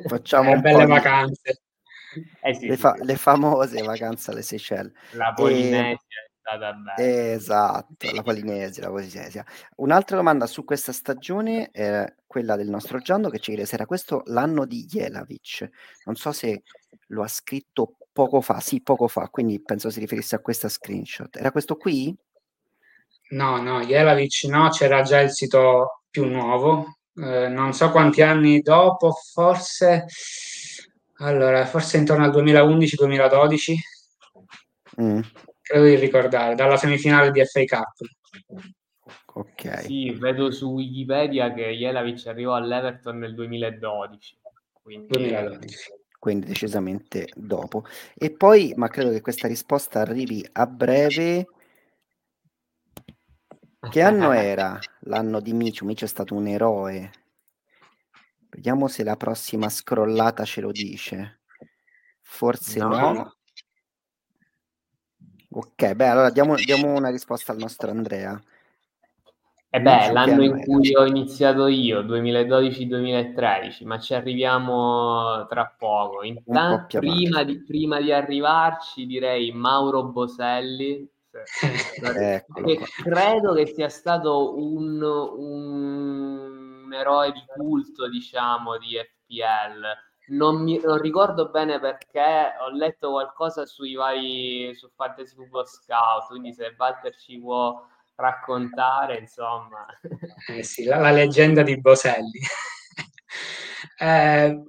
[0.06, 0.90] Facciamo un belle po di...
[0.90, 1.60] vacanze.
[2.40, 4.92] Eh sì, le, fa- sì, le, famose vacanze alle Seychelles.
[5.12, 5.92] La Polinesia e...
[5.92, 7.32] è stata bella.
[7.32, 9.44] Esatto, la Polinesia, la Polinesia.
[9.76, 13.86] Un'altra domanda su questa stagione è quella del nostro Giando che ci chiede se era
[13.86, 15.68] questo l'anno di Jelavic.
[16.04, 16.62] Non so se
[17.08, 21.36] lo ha scritto poco fa, sì, poco fa, quindi penso si riferisse a questa screenshot.
[21.36, 22.16] Era questo qui?
[23.28, 28.60] No, no, Jelavic no, c'era già il sito più nuovo, eh, non so quanti anni
[28.60, 30.06] dopo, forse
[31.18, 33.74] allora, forse intorno al 2011-2012,
[35.00, 35.20] mm.
[35.62, 37.94] credo di ricordare, dalla semifinale di FA Cup.
[39.34, 39.82] Ok.
[39.82, 44.38] Sì, vedo su Wikipedia che Jelavic arrivò all'Everton nel 2012.
[44.82, 45.06] Quindi...
[45.08, 45.76] 2012.
[46.18, 47.84] Quindi decisamente dopo.
[48.14, 51.46] E poi, ma credo che questa risposta arrivi a breve.
[53.88, 55.84] Che anno era l'anno di Micio?
[55.84, 57.10] Micio è stato un eroe
[58.56, 61.40] Vediamo se la prossima scrollata ce lo dice.
[62.22, 63.12] Forse no.
[63.12, 63.34] no.
[65.50, 68.42] Ok, beh, allora diamo, diamo, una risposta al nostro Andrea.
[69.68, 76.22] E eh beh, l'anno in cui ho iniziato io, 2012-2013, ma ci arriviamo tra poco.
[76.22, 81.06] Intanto, prima di, prima di arrivarci, direi Mauro Boselli,
[82.02, 86.55] Eccolo credo che sia stato un, un
[86.86, 89.84] un eroe di culto, diciamo, di FPL.
[90.28, 96.28] Non, mi, non ricordo bene perché ho letto qualcosa sui vari su Fantasy Football Scout,
[96.28, 97.84] quindi se Walter ci può
[98.16, 99.86] raccontare, insomma.
[100.48, 102.40] Eh sì, la, la leggenda di Boselli.
[103.98, 104.62] eh,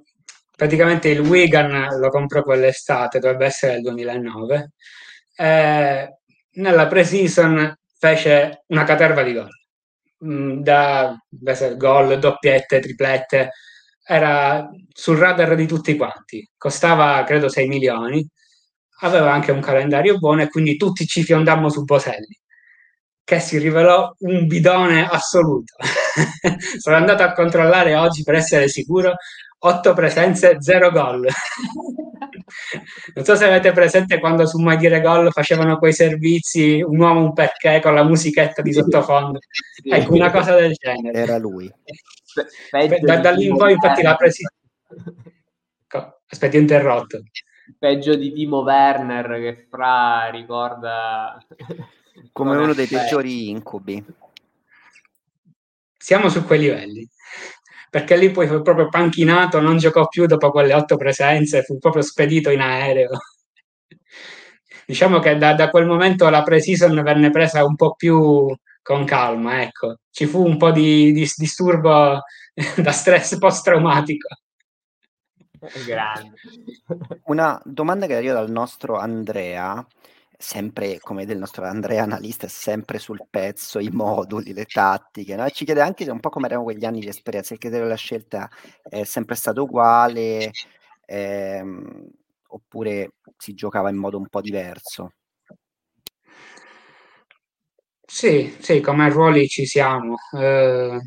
[0.54, 4.72] praticamente il Wigan lo comprò quell'estate, dovrebbe essere il 2009.
[5.36, 6.18] Eh,
[6.52, 9.58] nella pre-season fece una caterva di gol
[10.24, 11.16] Mm, da
[11.76, 13.50] gol, doppiette, triplette,
[14.04, 16.48] era sul radar di tutti quanti.
[16.56, 18.26] Costava credo 6 milioni,
[19.00, 22.36] aveva anche un calendario buono e quindi tutti ci fiondammo su Boselli,
[23.24, 25.76] che si rivelò un bidone assoluto.
[26.78, 29.14] Sono andato a controllare oggi per essere sicuro,
[29.60, 31.26] 8 presenze, 0 gol.
[33.14, 37.20] non so se avete presente quando su Mai Dire Gol facevano quei servizi un uomo
[37.20, 39.38] un perché con la musichetta di sottofondo.
[39.82, 39.88] Sì.
[39.88, 41.18] Ecco, una cosa del genere.
[41.18, 41.70] Era lui.
[43.00, 44.44] Da, da lì in poi infatti la presi...
[46.30, 47.22] Aspetti, interrotto.
[47.78, 51.38] Peggio di Timo Werner che fra ricorda...
[52.32, 54.04] Come uno dei peggiori incubi.
[55.96, 57.08] Siamo su quei livelli
[57.90, 62.02] perché lì poi fu proprio panchinato, non giocò più dopo quelle otto presenze, fu proprio
[62.02, 63.10] spedito in aereo.
[64.86, 69.62] diciamo che da, da quel momento la pre-season venne presa un po' più con calma,
[69.62, 69.98] ecco.
[70.10, 72.20] Ci fu un po' di, di disturbo
[72.76, 74.28] da stress post-traumatico.
[75.84, 76.34] Grande.
[77.24, 79.84] Una domanda che arriva dal nostro Andrea
[80.40, 85.48] sempre, come del nostro Andrea analista, sempre sul pezzo, i moduli, le tattiche, no?
[85.50, 88.48] ci chiede anche un po' come erano quegli anni di esperienza, il criterio della scelta
[88.88, 90.52] è sempre stato uguale
[91.06, 92.08] ehm,
[92.48, 95.12] oppure si giocava in modo un po' diverso?
[98.10, 100.14] Sì, sì, come ruoli ci siamo.
[100.36, 100.98] Eh,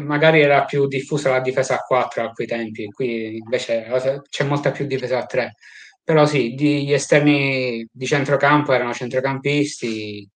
[0.00, 3.86] magari era più diffusa la difesa a 4 a quei tempi, qui invece
[4.28, 5.54] c'è molta più difesa a 3
[6.04, 10.28] però sì, gli esterni di centrocampo erano centrocampisti,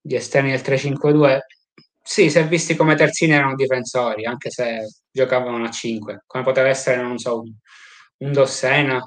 [0.00, 1.40] gli esterni del 3-5-2,
[2.02, 7.02] sì, se visti come terzini erano difensori, anche se giocavano a 5, come poteva essere,
[7.02, 7.52] non so, un,
[8.18, 8.98] un Dossena,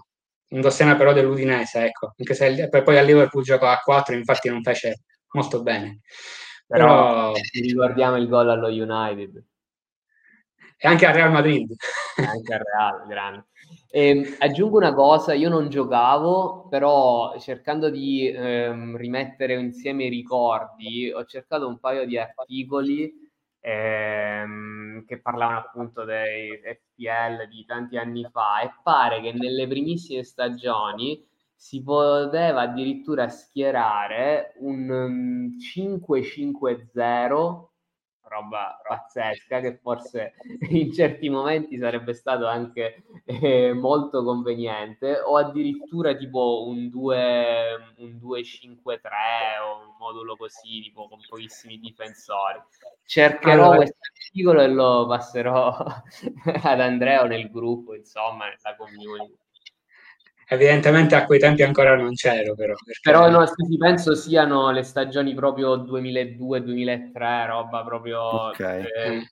[0.49, 4.61] un Dossena però dell'Udinese, ecco, anche se poi a Liverpool giocò a 4, infatti non
[4.61, 6.01] fece molto bene.
[6.67, 9.43] Però, però ricordiamo il gol allo United.
[10.77, 11.73] E anche al Real Madrid.
[12.17, 13.45] anche al Real, grande.
[13.89, 20.10] E, ehm, aggiungo una cosa, io non giocavo, però cercando di ehm, rimettere insieme i
[20.10, 23.12] ricordi, ho cercato un paio di articoli
[23.60, 30.23] ehm, che parlavano appunto dei FPL di tanti anni fa e pare che nelle primissime
[30.23, 31.23] stagioni
[31.55, 37.70] si poteva addirittura schierare un um, 5-5-0
[38.32, 40.34] roba pazzesca che forse
[40.72, 48.20] in certi momenti sarebbe stato anche eh, molto conveniente o addirittura tipo un 2 un
[48.22, 49.10] 2-5-3
[49.62, 52.60] o un modulo così tipo con pochissimi difensori.
[53.04, 55.76] Cercherò allora, questo articolo e lo passerò
[56.63, 59.40] ad Andrea nel gruppo insomma nella community
[60.51, 62.73] Evidentemente a quei tempi ancora non c'ero, però.
[62.73, 62.99] Perché...
[63.01, 68.49] Però no, sì, penso siano le stagioni proprio 2002-2003, roba proprio...
[68.49, 68.83] Okay.
[68.83, 69.31] Eh,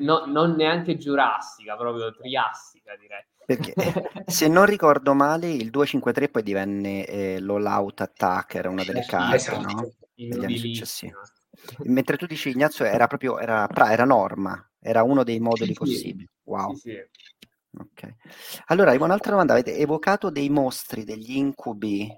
[0.00, 3.24] no, non neanche giurassica, proprio triassica direi.
[3.46, 3.72] Perché,
[4.30, 9.36] se non ricordo male, il 253 poi divenne eh, l'All Out Attacker, una delle carte,
[9.36, 9.60] esatto.
[9.62, 9.90] no?
[10.14, 11.14] Degli anni successivi.
[11.84, 16.28] Mentre tu dici Ignazio era proprio era, era norma, era uno dei moduli sì, possibili.
[16.42, 16.74] Wow.
[16.74, 17.25] Sì, sì.
[17.78, 18.14] Ok.
[18.66, 19.52] Allora, avevo un'altra domanda.
[19.52, 22.10] Avete evocato dei mostri, degli incubi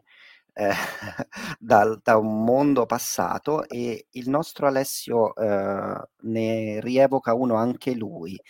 [0.53, 0.73] eh,
[1.59, 8.41] dal, da un mondo passato e il nostro Alessio eh, ne rievoca uno anche lui.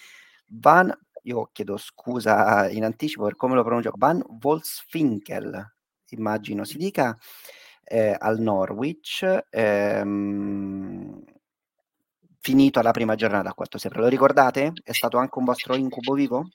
[0.49, 0.92] Van,
[1.23, 5.75] io chiedo scusa in anticipo per come lo pronuncio, Van Wolfsfinkel,
[6.11, 7.16] immagino si dica,
[7.85, 9.47] eh, al Norwich.
[9.51, 11.23] Ehm,
[12.40, 14.01] finito alla prima giornata a quanto sembra.
[14.01, 14.73] Lo ricordate?
[14.83, 16.49] È stato anche un vostro incubo vivo?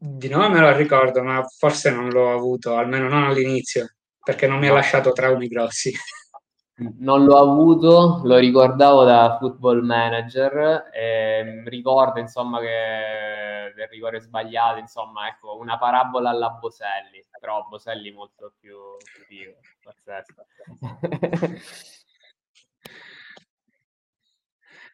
[0.00, 4.60] Di nome me lo ricordo, ma forse non l'ho avuto, almeno non all'inizio, perché non
[4.60, 5.92] mi ha lasciato traumi grossi.
[6.78, 14.78] Non l'ho avuto, lo ricordavo da football manager, e ricordo insomma che del rigore sbagliato,
[14.78, 18.76] insomma, ecco, una parabola alla Boselli, però Boselli molto più
[19.26, 20.46] figo, pazzesco.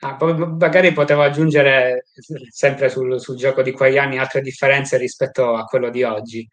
[0.00, 2.06] Ah, magari potevo aggiungere
[2.50, 6.46] sempre sul, sul, gioco di quegli anni altre differenze rispetto a quello di oggi.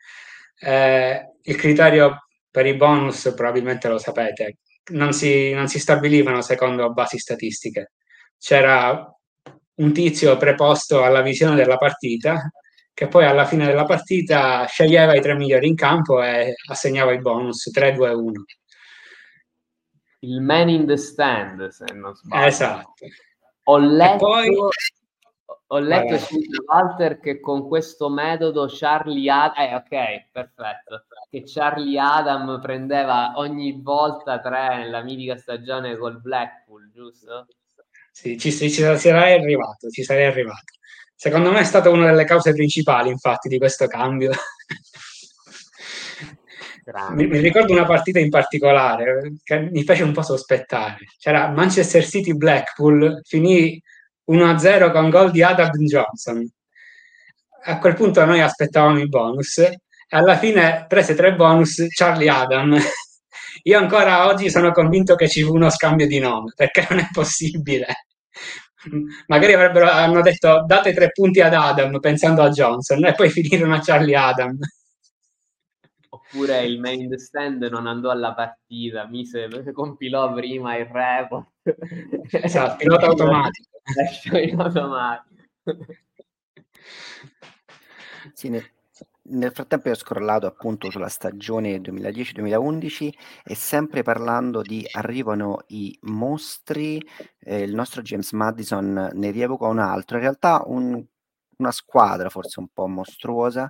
[0.60, 4.58] Eh, il criterio per i bonus, probabilmente lo sapete,
[4.91, 7.93] non si, non si stabilivano secondo basi statistiche.
[8.38, 9.06] C'era
[9.75, 12.51] un tizio preposto alla visione della partita
[12.93, 17.19] che poi alla fine della partita sceglieva i tre migliori in campo e assegnava i
[17.19, 18.32] bonus 3, 2, 1.
[20.19, 22.45] Il man in the stand, se non sbaglio.
[22.45, 23.06] Esatto.
[23.71, 24.49] Ho letto, poi...
[25.67, 31.97] ho letto su Walter che con questo metodo Charlie Adam, eh, ok, perfetto, che Charlie
[31.97, 37.48] Adam prendeva ogni volta tre nella mitica stagione col Blackpool, giusto?
[38.12, 40.73] Sì, ci, ci, ci sarei arrivato, ci sarei arrivato.
[41.15, 44.31] Secondo me è stata una delle cause principali, infatti, di questo cambio.
[47.12, 50.98] Mi, mi, ricordo una partita in particolare che mi fece un po' sospettare.
[51.17, 53.81] C'era Manchester City Blackpool, finì
[54.31, 56.50] 1-0 con gol di Adam Johnson.
[57.63, 59.79] A quel punto noi aspettavamo i bonus e
[60.10, 62.77] alla fine prese tre bonus Charlie Adam.
[63.63, 67.08] Io ancora oggi sono convinto che ci fu uno scambio di nome perché non è
[67.12, 68.06] possibile.
[69.27, 73.75] Magari avrebbero hanno detto date tre punti ad Adam pensando a Johnson e poi finirono
[73.75, 74.58] a Charlie Adam
[76.32, 81.50] oppure il main stand non andò alla partita, mise, compilò prima il report.
[82.32, 83.69] Esatto, pilota automatico.
[84.38, 85.86] in automatico.
[88.34, 88.63] Sì, nel,
[89.23, 93.10] nel frattempo ho scrollato appunto sulla stagione 2010-2011
[93.44, 97.04] e sempre parlando di arrivano i mostri,
[97.40, 101.04] eh, il nostro James Madison ne rievoca un altro, in realtà un
[101.62, 103.69] una squadra forse un po' mostruosa,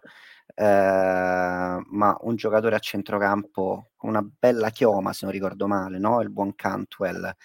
[0.54, 6.22] eh, ma un giocatore a centrocampo con una bella chioma, se non ricordo male, no?
[6.22, 7.36] il buon Cantwell,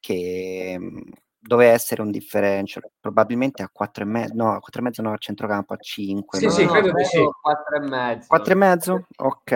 [0.00, 0.98] che mm,
[1.38, 5.12] doveva essere un differential, probabilmente a 4 e mezzo, no, a 4 e mezzo no,
[5.12, 6.38] a centrocampo a 5.
[6.38, 6.50] Sì, no?
[6.50, 7.20] sì, credo di sì.
[7.40, 8.26] 4 e mezzo.
[8.28, 9.06] 4 e mezzo?
[9.16, 9.52] Ok.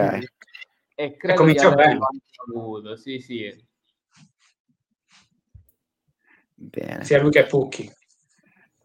[0.95, 1.99] E credo E cominciò bene.
[2.47, 3.67] avuto, sì, sì.
[6.55, 7.05] Bene.
[7.05, 7.91] Sia lui che Pucchi.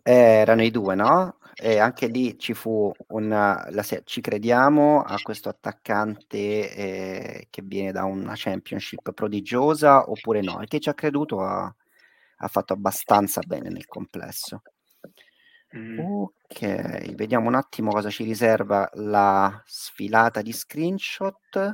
[0.03, 1.37] Eh, erano i due, no?
[1.55, 7.91] E anche lì ci fu un la ci crediamo a questo attaccante eh, che viene
[7.91, 10.61] da una championship prodigiosa oppure no?
[10.61, 11.73] E che ci ha creduto ha,
[12.37, 14.61] ha fatto abbastanza bene nel complesso.
[15.75, 15.99] Mm.
[15.99, 21.71] Ok, vediamo un attimo cosa ci riserva la sfilata di screenshot.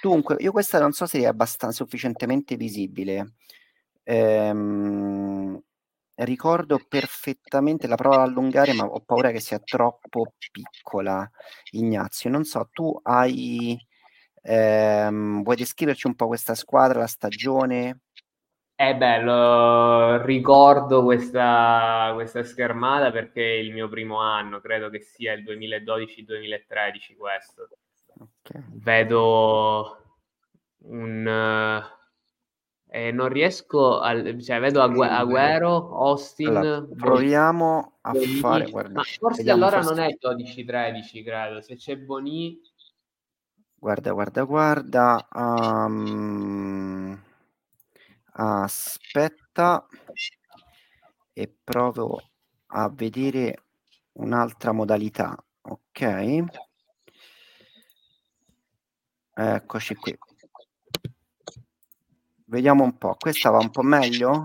[0.00, 3.34] Dunque, io questa non so se è abbastanza sufficientemente visibile.
[4.04, 5.60] Ehm,
[6.16, 11.28] ricordo perfettamente la prova ad allungare, ma ho paura che sia troppo piccola.
[11.72, 13.78] Ignazio, non so, tu hai
[14.44, 18.00] ehm, vuoi descriverci un po' questa squadra, la stagione?
[18.76, 25.32] È bello, ricordo questa, questa schermata perché è il mio primo anno, credo che sia
[25.32, 27.68] il 2012-2013 questo.
[28.18, 28.62] Ok.
[28.72, 29.98] Vedo
[30.86, 31.82] un...
[32.94, 34.14] eh, non riesco a...
[34.40, 36.46] cioè vedo Agüero, Austin...
[36.56, 40.18] Allora, proviamo a Boni- fare, guarda, Ma forse allora forse- non è il
[40.64, 41.60] 12-13, credo.
[41.60, 42.60] Se c'è Boni...
[43.74, 45.28] Guarda, guarda, guarda.
[45.34, 47.20] ehm,
[48.30, 49.86] aspetta
[51.32, 52.22] e provo
[52.66, 53.64] a vedere
[54.12, 55.36] un'altra modalità.
[55.62, 56.44] Ok.
[59.34, 60.16] Eccoci qui.
[62.54, 63.16] Vediamo un po'.
[63.18, 64.44] Questa va un po' meglio?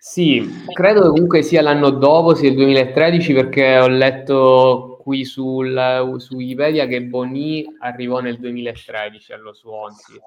[0.00, 6.14] Sì, credo che comunque sia l'anno dopo, sia il 2013, perché ho letto qui sul,
[6.16, 10.22] su Wikipedia che Boni arrivò nel 2013 allo Swansea.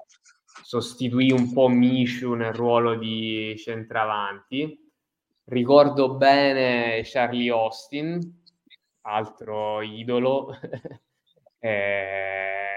[0.62, 4.92] Sostituì un po' Mishu nel ruolo di centravanti.
[5.46, 8.42] Ricordo bene Charlie Austin,
[9.00, 10.56] altro idolo.
[11.62, 12.69] Eh,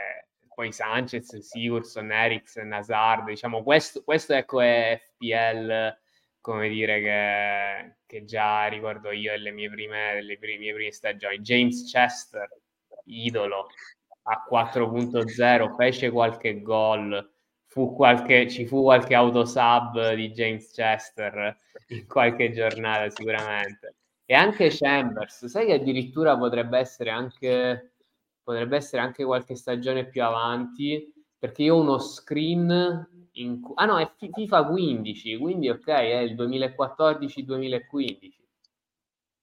[0.54, 6.02] poi Sanchez, Sigurdsson, Eriksen, Hazard, diciamo questo, questo ecco è FPL
[6.44, 11.40] come dire che, che già ricordo io delle mie prime, delle prime, mie prime stagioni.
[11.40, 12.50] James Chester,
[13.06, 13.68] idolo,
[14.24, 17.32] a 4.0, fece qualche gol,
[17.68, 23.96] fu qualche, ci fu qualche autosub di James Chester in qualche giornata sicuramente.
[24.26, 27.93] E anche Chambers, sai che addirittura potrebbe essere anche,
[28.44, 33.98] potrebbe essere anche qualche stagione più avanti, perché io ho uno screen in ah no,
[34.00, 38.42] è Fi- FIFA 15, quindi ok, è il 2014-2015.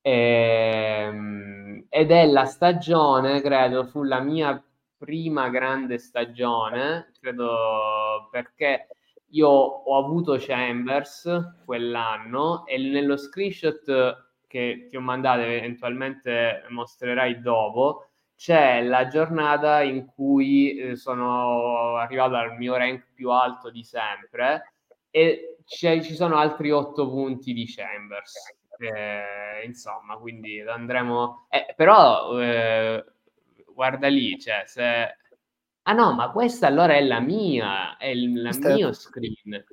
[0.02, 4.62] Ehm, ed è la stagione, credo, fu la mia
[4.96, 8.86] prima grande stagione, credo perché
[9.32, 18.09] io ho avuto Chambers quell'anno e nello screenshot che ti ho mandato eventualmente mostrerai dopo
[18.40, 24.76] c'è la giornata in cui eh, sono arrivato al mio rank più alto di sempre
[25.10, 28.56] e c'è- ci sono altri otto punti di Chambers.
[28.78, 31.46] Eh, insomma, quindi andremo.
[31.50, 33.04] eh, però eh,
[33.74, 35.16] guarda lì, cioè, se.
[35.82, 39.64] Ah no, ma questa allora è la mia, è il Questa mio screen.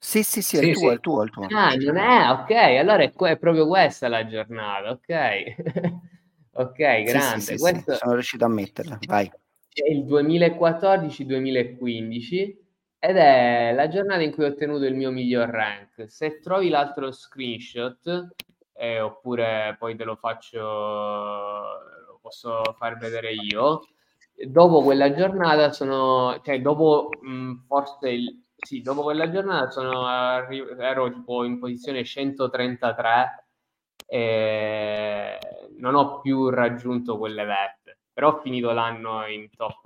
[0.00, 0.90] Sì, sì, sì, è Sì, il tuo, sì.
[0.90, 1.52] è il tuo, è il tuo.
[1.52, 2.28] Ah, non è?
[2.30, 5.54] Ok, allora è, è proprio questa la giornata, ok.
[6.52, 7.40] Ok, grande.
[7.40, 8.98] sì, sì, Questo sono riuscito a metterla.
[9.06, 9.30] Vai.
[9.72, 12.56] è il 2014-2015
[12.98, 16.10] ed è la giornata in cui ho ottenuto il mio miglior rank.
[16.10, 18.34] Se trovi l'altro screenshot,
[18.74, 23.80] eh, oppure poi te lo faccio, lo posso far vedere io.
[24.34, 30.66] Dopo quella giornata sono, cioè dopo mh, forse il, sì, dopo quella giornata sono arri-
[30.78, 33.44] ero tipo in posizione 133
[34.06, 35.38] e
[35.80, 39.84] non ho più raggiunto quelle vette, però ho finito l'anno in top,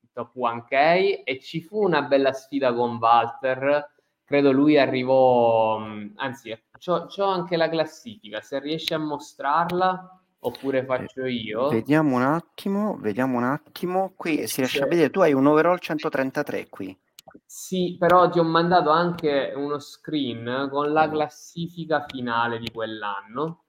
[0.00, 3.92] in top 1K e ci fu una bella sfida con Walter,
[4.24, 10.84] credo lui arrivò, mh, anzi c'ho, c'ho anche la classifica, se riesci a mostrarla oppure
[10.84, 11.68] faccio io.
[11.68, 14.12] Vediamo un attimo, vediamo un attimo.
[14.16, 14.88] Qui si riesce a Sì.
[14.88, 16.96] vedere, tu hai un overall 133 qui.
[17.44, 23.64] Sì, però ti ho mandato anche uno screen con la classifica finale di quell'anno.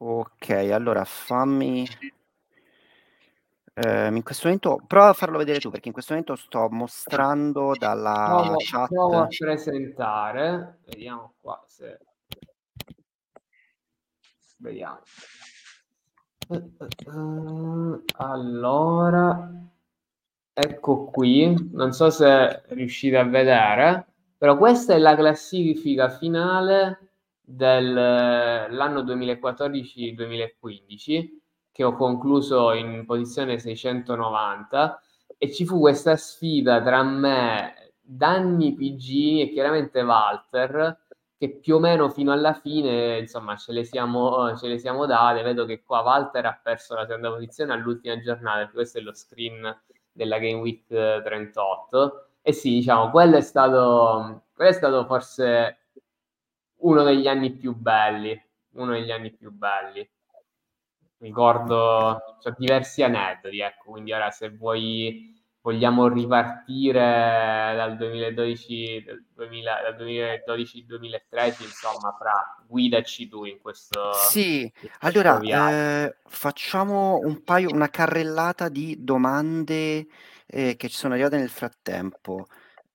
[0.00, 1.84] Ok, allora fammi...
[3.74, 7.72] ehm, in questo momento prova a farlo vedere tu perché in questo momento sto mostrando
[7.76, 8.88] dalla Provo, chat.
[8.88, 11.98] provo a presentare, vediamo qua se...
[14.58, 15.00] Vediamo.
[18.18, 19.52] allora,
[20.52, 27.07] ecco qui, non so se riuscite a vedere, però questa è la classifica finale
[27.50, 31.28] dell'anno 2014-2015
[31.72, 35.00] che ho concluso in posizione 690
[35.38, 41.06] e ci fu questa sfida tra me, Danny PG e chiaramente Walter
[41.38, 45.42] che più o meno fino alla fine insomma ce le siamo, ce le siamo date.
[45.42, 49.74] Vedo che qua Walter ha perso la seconda posizione all'ultima giornata questo è lo screen
[50.12, 55.77] della Game Week 38 e sì diciamo quello è stato, quello è stato forse
[56.78, 58.40] uno degli anni più belli,
[58.72, 60.08] uno degli anni più belli.
[61.18, 69.80] Ricordo, cioè, diversi aneddoti, ecco, quindi ora se vuoi vogliamo ripartire dal 2012, dal 2000,
[69.82, 74.12] dal 2012-2013, insomma, fra guidaci tu in questo.
[74.14, 80.06] Sì, in questo allora eh, facciamo un paio, una carrellata di domande
[80.46, 82.46] eh, che ci sono arrivate nel frattempo.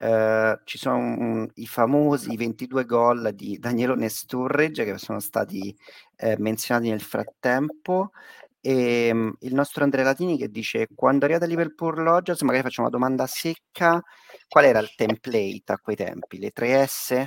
[0.03, 5.73] Uh, ci sono um, i famosi 22 gol di Daniele Sturridge che sono stati
[6.17, 8.11] eh, menzionati nel frattempo
[8.59, 12.89] e um, il nostro Andrea Latini che dice quando è arrivata Liverpool Rogers magari facciamo
[12.89, 14.01] una domanda secca
[14.49, 16.37] qual era il template a quei tempi?
[16.37, 17.25] le 3S?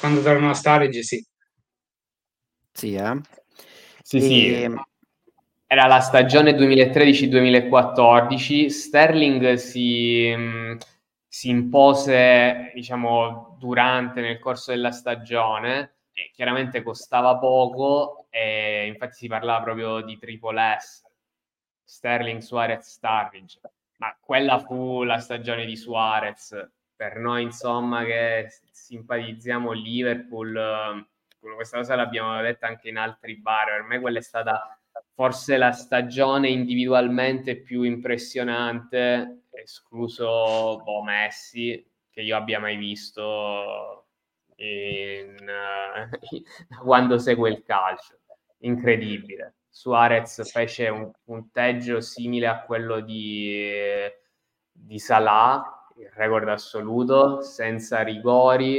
[0.00, 1.24] quando tornano a Sturridge sì
[2.72, 3.20] sì eh?
[4.02, 4.82] sì e, sì ehm,
[5.72, 10.76] era la stagione 2013-2014, Sterling si, mm,
[11.26, 19.28] si, impose, diciamo, durante, nel corso della stagione, e chiaramente costava poco, e infatti si
[19.28, 21.04] parlava proprio di triple S,
[21.84, 23.58] Sterling, Suarez, Starridge,
[23.96, 26.70] ma quella fu la stagione di Suarez.
[26.94, 31.06] Per noi, insomma, che simpatizziamo Liverpool,
[31.40, 34.76] questa cosa l'abbiamo detta anche in altri bar, per me quella è stata
[35.14, 44.06] forse la stagione individualmente più impressionante, escluso boh, Messi, che io abbia mai visto
[44.56, 48.18] in, uh, quando segue il calcio.
[48.58, 49.54] Incredibile.
[49.68, 53.72] Suarez fece un punteggio simile a quello di,
[54.70, 58.78] di Salah, il record assoluto, senza rigori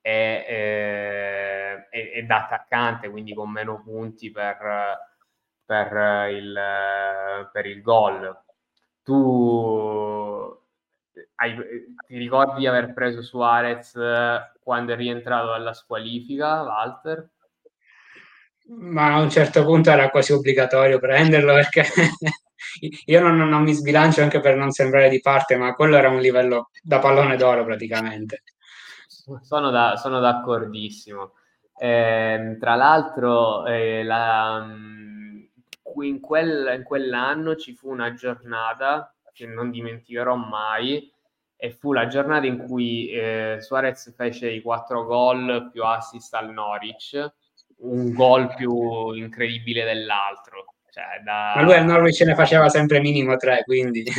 [0.00, 5.15] e, e, e, da attaccante, quindi con meno punti per
[5.66, 6.58] per il,
[7.52, 8.40] per il gol.
[9.02, 10.56] Tu
[11.36, 11.54] hai,
[12.06, 13.98] ti ricordi di aver preso Suarez
[14.62, 17.28] quando è rientrato dalla squalifica, Walter?
[18.68, 21.84] Ma a un certo punto era quasi obbligatorio prenderlo perché
[23.06, 26.18] io non, non, mi sbilancio anche per non sembrare di parte, ma quello era un
[26.18, 28.42] livello da pallone d'oro praticamente.
[29.42, 31.32] Sono, da, sono d'accordissimo.
[31.78, 34.66] Eh, tra l'altro, eh, la,
[36.02, 41.12] in, quel, in quell'anno ci fu una giornata che non dimenticherò mai
[41.56, 46.52] e fu la giornata in cui eh, Suarez fece i quattro gol più assist al
[46.52, 47.32] Norwich,
[47.78, 50.74] un gol più incredibile dell'altro.
[50.90, 51.52] Cioè, da...
[51.56, 54.04] Ma lui al Norwich ne faceva sempre minimo tre, quindi...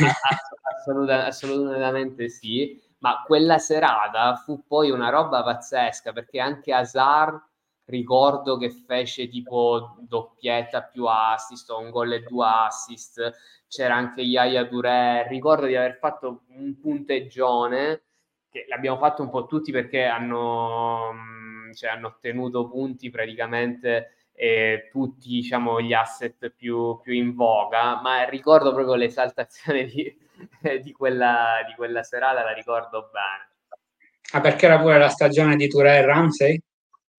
[0.78, 7.42] Assoluta, assolutamente sì, ma quella serata fu poi una roba pazzesca perché anche Hazard
[7.88, 13.32] ricordo che fece tipo doppietta più assist o un gol e due assist.
[13.68, 18.04] C'era anche Yaya Touré ricordo di aver fatto un punteggione
[18.50, 24.90] che l'abbiamo fatto un po' tutti perché hanno, mm, cioè, hanno ottenuto punti praticamente eh,
[24.92, 28.00] tutti diciamo, gli asset più, più, in voga.
[28.02, 30.16] Ma ricordo proprio l'esaltazione di,
[30.82, 33.56] di, quella, di quella serata la ricordo bene.
[34.34, 36.62] Ah perché era pure la stagione di Touré e Ramsey?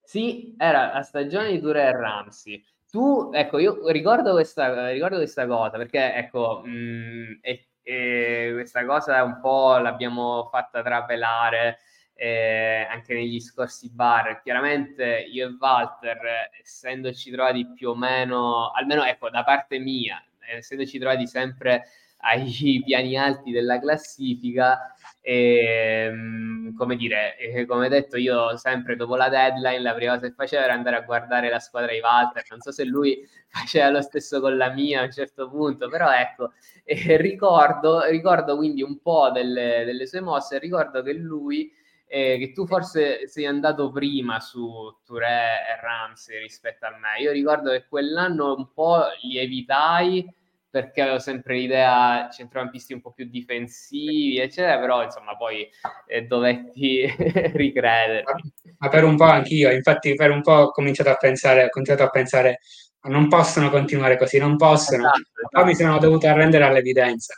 [0.08, 2.64] Sì, era la stagione di e Ramsey.
[2.90, 8.86] Tu, ecco, io ricordo questa, ricordo questa cosa perché, ecco, mh, mm, e, e questa
[8.86, 11.80] cosa un po' l'abbiamo fatta trapelare
[12.14, 14.40] eh, anche negli scorsi bar.
[14.40, 16.18] Chiaramente io e Walter,
[16.58, 21.84] essendoci trovati più o meno, almeno ecco, da parte mia, essendoci trovati sempre
[22.18, 29.14] ai piani alti della classifica, e, ehm, come dire, eh, come detto, io sempre dopo
[29.16, 32.44] la deadline la prima cosa che facevo era andare a guardare la squadra di Walter.
[32.50, 36.10] Non so se lui faceva lo stesso con la mia a un certo punto, però
[36.12, 36.52] ecco,
[36.84, 40.58] eh, ricordo, ricordo quindi un po' delle, delle sue mosse.
[40.58, 41.70] Ricordo che lui,
[42.06, 47.20] eh, che tu forse sei andato prima su Touré e Ramsey rispetto a me.
[47.20, 50.36] Io ricordo che quell'anno un po' li evitai
[50.70, 55.68] perché avevo sempre l'idea centrocampisti un po' più difensivi, eccetera, però insomma poi
[56.06, 57.06] eh, dovetti
[57.54, 58.52] ricredermi.
[58.78, 62.04] Ma per un po' anch'io, infatti per un po' ho cominciato a pensare, ho continuato
[62.04, 62.60] a pensare,
[63.02, 65.04] non possono continuare così, non possono.
[65.04, 65.48] Esatto, esatto.
[65.50, 67.34] Poi mi sono dovuto arrendere all'evidenza.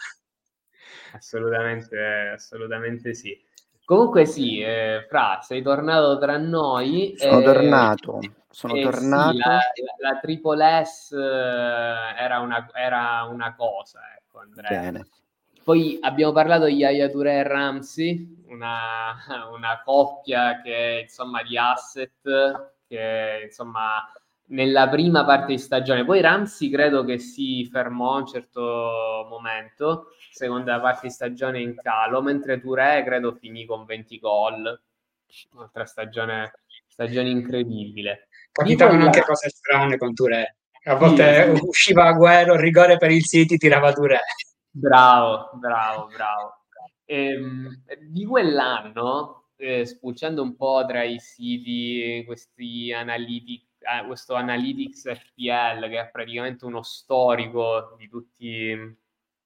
[1.13, 1.99] Assolutamente,
[2.35, 3.39] assolutamente sì.
[3.85, 7.15] Comunque sì, eh, Fra, sei tornato tra noi.
[7.17, 8.21] Sono eh, tornato,
[8.51, 9.33] sono eh, tornato.
[9.33, 9.61] Sì, la, la,
[10.11, 14.81] la, Triple S eh, era, una, era una cosa, ecco Andrea.
[14.81, 15.09] Bene.
[15.63, 19.15] Poi abbiamo parlato di Yaya Touré e Ramsey, una,
[19.53, 24.11] una coppia che insomma di asset che insomma
[24.47, 26.05] nella prima parte di stagione.
[26.05, 31.77] Poi Ramsey credo che si fermò a un certo momento, seconda parte di stagione in
[31.77, 34.81] calo, mentre Touré credo finì con 20 gol.
[35.53, 36.53] Un'altra stagione,
[36.89, 38.29] stagione incredibile.
[38.53, 40.57] Capitavano anche cose strane con Touré.
[40.85, 41.63] A volte sì.
[41.65, 44.21] usciva Agüero, rigore per il City, tirava Touré.
[44.71, 46.55] Bravo, bravo, bravo.
[47.05, 55.11] Ehm, di quell'anno, eh, spulciando un po' tra i siti, questi analytics eh, questo Analytics
[55.11, 58.99] FPL che è praticamente uno storico di, tutti,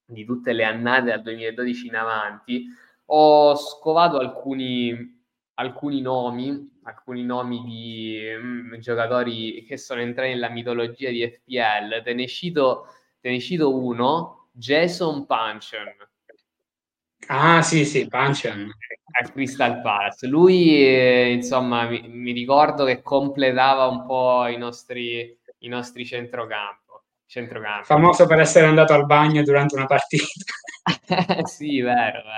[0.05, 2.67] di tutte le annate dal 2012 in avanti,
[3.07, 5.23] ho scovato alcuni,
[5.55, 12.03] alcuni nomi, alcuni nomi di mm, giocatori che sono entrati nella mitologia di FPL.
[12.03, 12.87] Te ne cito,
[13.21, 15.97] te ne cito uno, Jason Punchen.
[17.27, 18.71] Ah sì, sì, Punchen
[19.21, 20.27] al Crystal Palace.
[20.27, 27.05] Lui, eh, insomma, mi, mi, ricordo che completava un po' i nostri, i nostri centrocampo,
[27.27, 27.85] centrocampo.
[27.85, 30.25] Famoso per essere andato al bagno durante una partita.
[31.45, 32.34] sì, vero, vero.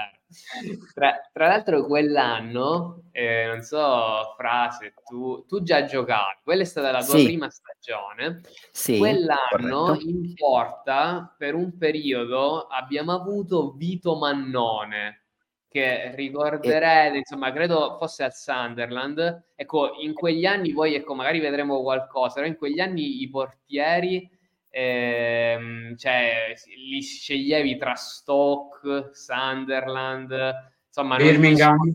[0.93, 6.91] Tra, tra, l'altro quell'anno, eh, non so, Frase, tu, tu già giocavi, quella è stata
[6.91, 7.24] la tua sì.
[7.24, 8.41] prima stagione.
[8.72, 10.09] Sì, Quell'anno corretto.
[10.09, 15.27] in porta, per un periodo, abbiamo avuto Vito Mannone,
[15.68, 19.45] che ricorderete, insomma, credo fosse al Sunderland.
[19.55, 24.29] Ecco, in quegli anni poi, ecco, magari vedremo qualcosa, però in quegli anni i portieri,
[24.77, 30.55] ehm, cioè, li sceglievi tra Stoke, Sunderland,
[30.87, 31.16] insomma...
[31.16, 31.95] Birmingham.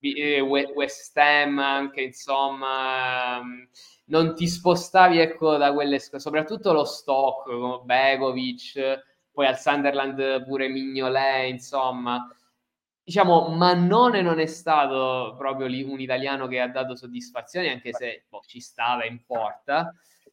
[0.00, 3.40] Eh, West Ham anche, insomma...
[4.06, 5.98] Non ti spostavi, ecco, da quelle...
[5.98, 9.02] Soprattutto lo Stoke, come Begovic,
[9.32, 12.26] poi al Sunderland pure Mignolet, insomma
[13.02, 18.26] diciamo, Mannone non è stato proprio lì un italiano che ha dato soddisfazioni, anche se
[18.28, 19.92] boh, ci stava in porta.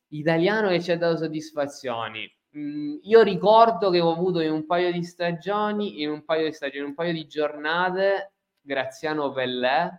[0.09, 2.29] Italiano che ci ha dato soddisfazioni.
[2.57, 6.53] Mm, io ricordo che ho avuto in un paio di stagioni, in un paio di
[6.53, 9.89] stagioni, in un paio di giornate, Graziano Pellè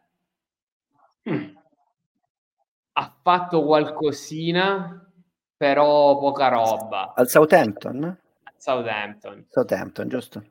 [1.31, 1.57] mm.
[2.93, 5.11] ha fatto qualcosina,
[5.57, 7.13] però poca roba.
[7.15, 8.19] Al Southampton?
[8.57, 9.47] Southampton.
[9.49, 10.45] Southampton, giusto?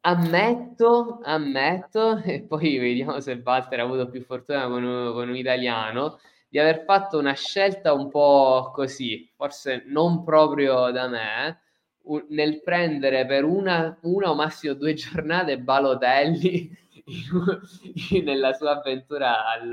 [0.00, 5.36] Ammetto, ammetto, e poi vediamo se Walter ha avuto più fortuna con un, con un
[5.36, 6.18] italiano,
[6.56, 11.60] di aver fatto una scelta un po' così, forse non proprio da me,
[12.04, 16.70] un, nel prendere per una, una, o massimo due giornate Balotelli
[18.24, 19.70] nella sua avventura al,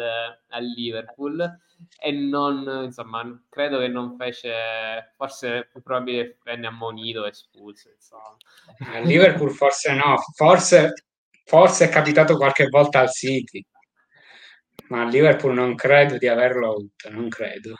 [0.50, 1.60] al Liverpool
[2.02, 8.36] e non, insomma, credo che non fece, forse più probabile venne ammonito espulso, insomma.
[8.94, 10.92] Al Liverpool forse no, forse,
[11.46, 13.66] forse è capitato qualche volta al City,
[14.90, 17.76] ma al Liverpool non credo di averlo avuto, non credo.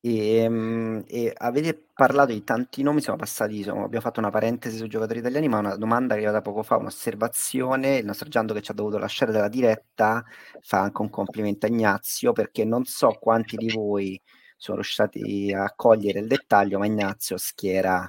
[0.00, 4.76] E, ehm, e avete parlato di tanti nomi, siamo passati, insomma, abbiamo fatto una parentesi
[4.76, 8.54] sui giocatori italiani, ma una domanda che è da poco fa, un'osservazione, il nostro Giando
[8.54, 10.24] che ci ha dovuto lasciare dalla diretta
[10.62, 14.20] fa anche un complimento a Ignazio perché non so quanti di voi
[14.56, 18.08] sono riusciti a cogliere il dettaglio, ma Ignazio schiera,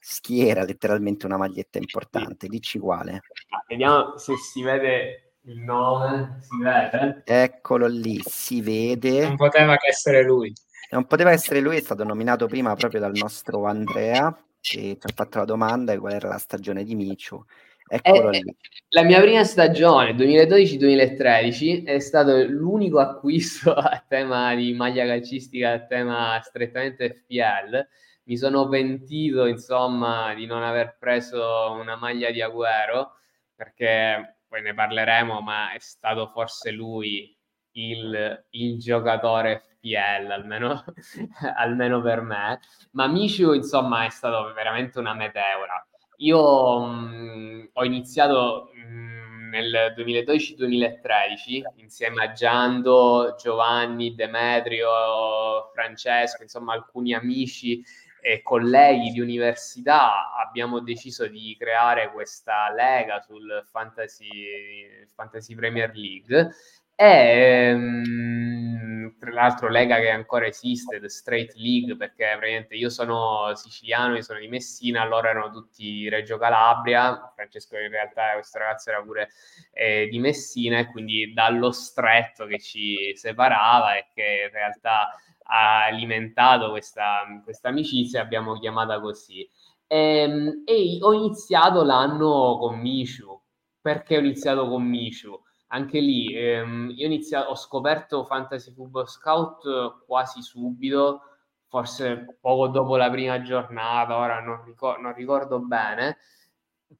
[0.00, 3.20] schiera letteralmente una maglietta importante, dici quale.
[3.68, 7.22] Vediamo se si vede il nome, si vede?
[7.24, 9.26] Eccolo lì, si vede.
[9.26, 10.52] Non poteva che essere lui.
[10.90, 15.12] Non poteva essere lui, è stato nominato prima proprio dal nostro Andrea, che ci ha
[15.14, 17.46] fatto la domanda qual era la stagione di Micio.
[17.88, 18.56] Eccolo eh, lì.
[18.90, 25.80] La mia prima stagione, 2012-2013, è stato l'unico acquisto a tema di maglia calcistica, a
[25.80, 27.86] tema strettamente FPL.
[28.24, 33.10] Mi sono pentito, insomma, di non aver preso una maglia di Agüero,
[33.56, 37.32] perché poi ne parleremo, ma è stato forse lui
[37.74, 40.84] il, il giocatore FPL, almeno,
[41.56, 42.58] almeno per me.
[42.90, 45.86] Ma Michu, insomma, è stato veramente una meteora.
[46.16, 56.42] Io mh, mm, ho iniziato mh, mm, nel 2012-2013 insieme a Giando, Giovanni, Demetrio, Francesco,
[56.42, 57.84] insomma alcuni amici
[58.20, 66.54] e colleghi di università abbiamo deciso di creare questa lega sul Fantasy, Fantasy Premier League
[66.96, 73.54] E ehm, tra l'altro Lega che ancora esiste, The Straight League, perché praticamente io sono
[73.54, 78.90] siciliano, io sono di Messina, loro erano tutti Reggio Calabria, Francesco in realtà questo ragazzo
[78.90, 79.30] era pure
[79.72, 85.08] eh, di Messina e quindi dallo stretto che ci separava e che in realtà
[85.50, 89.48] ha alimentato questa, questa amicizia, abbiamo chiamata così.
[89.86, 93.38] E, ehm, e ho iniziato l'anno con Mishu.
[93.80, 95.38] Perché ho iniziato con Mishu?
[95.68, 101.22] Anche lì ehm, io iniziato, ho scoperto Fantasy Football Scout quasi subito,
[101.68, 106.18] forse poco dopo la prima giornata, ora non, ricor- non ricordo bene,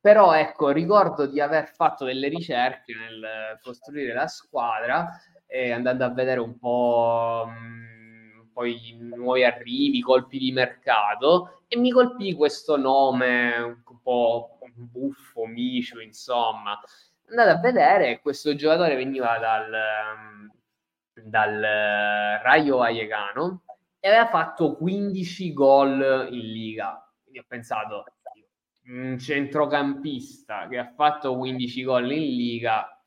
[0.01, 5.09] però ecco, ricordo di aver fatto delle ricerche nel costruire la squadra
[5.47, 7.47] e andando a vedere un po'...
[7.49, 8.00] Mh,
[8.61, 15.99] poi nuovi arrivi, colpi di mercato e mi colpì questo nome un po' buffo, micio,
[15.99, 16.79] insomma.
[17.31, 20.51] Andate a vedere, questo giocatore veniva dal,
[21.15, 21.61] dal
[22.43, 23.63] Rayo Vallecano
[23.99, 27.11] e aveva fatto 15 gol in Liga.
[27.23, 28.05] Quindi ho pensato,
[28.89, 33.00] un centrocampista che ha fatto 15 gol in Liga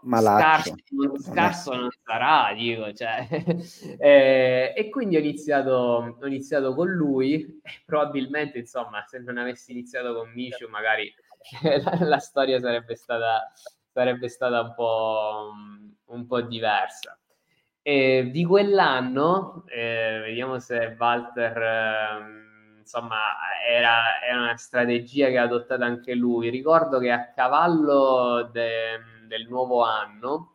[0.00, 0.74] Boh, scarso,
[1.18, 3.26] scarso non sarà, dico, cioè.
[3.98, 9.72] eh, e quindi ho iniziato, ho iniziato con lui e probabilmente, insomma, se non avessi
[9.72, 11.12] iniziato con Micio, magari
[11.82, 13.52] la, la, storia sarebbe stata,
[13.92, 15.52] sarebbe stata un, po',
[16.06, 17.18] un po' diversa.
[17.82, 21.56] E di quell'anno, eh, vediamo se Walter...
[21.56, 22.44] Eh,
[22.86, 23.16] insomma,
[23.68, 26.50] era, era, una strategia che ha adottato anche lui.
[26.50, 30.52] Ricordo che a cavallo de, del nuovo anno,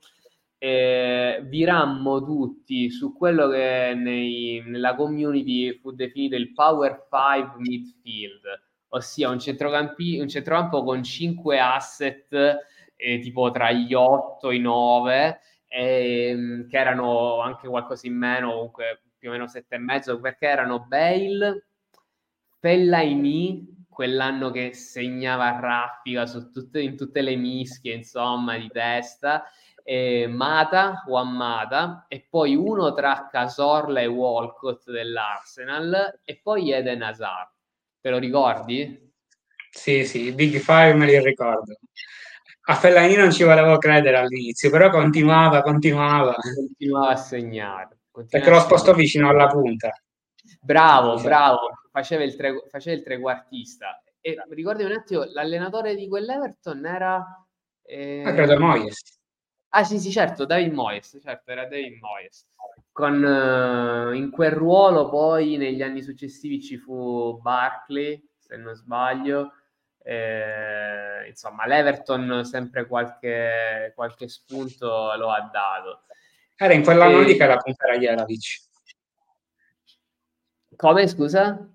[0.57, 8.41] eh, virammo tutti su quello che nei, nella community fu definito il Power 5 midfield,
[8.89, 12.59] ossia un, un centrocampo con 5 asset
[12.95, 18.51] eh, tipo tra gli 8 e i 9, eh, che erano anche qualcosa in meno,
[18.51, 21.65] comunque più o meno 7 e mezzo, perché erano Bale,
[22.59, 29.44] Fellaini, quell'anno che segnava raffica tutte, in tutte le mischie, insomma, di testa,
[29.84, 37.02] eh, Mata, Juan Mata, e poi uno tra Casorla e Walcott dell'Arsenal, e poi Eden
[37.02, 37.50] Hazard.
[38.00, 39.12] Te lo ricordi?
[39.70, 41.78] Sì, sì, Big Five me li ricordo.
[42.66, 46.36] A Fellaini non ci volevo credere all'inizio, però continuava, continuava.
[46.56, 48.00] Continuava a segnare.
[48.10, 49.92] Continuava Perché lo sposto vicino alla punta.
[50.62, 54.02] Bravo, bravo, faceva il, tre, faceva il trequartista.
[54.20, 57.46] E ricordi un attimo, l'allenatore di quell'Everton era...
[57.84, 58.24] Eh...
[58.26, 59.20] Ah, credo Moyes.
[59.70, 62.48] Ah sì, sì, certo, David Moyes, certo, era David Moyes.
[62.92, 69.54] Con, uh, in quel ruolo poi negli anni successivi ci fu Barkley, se non sbaglio.
[70.04, 76.02] Eh, insomma, l'Everton sempre qualche, qualche spunto lo ha dato.
[76.58, 77.24] Era in quell'anno e...
[77.24, 78.60] lì che era punta era Jelavic.
[80.76, 81.66] Come, scusa?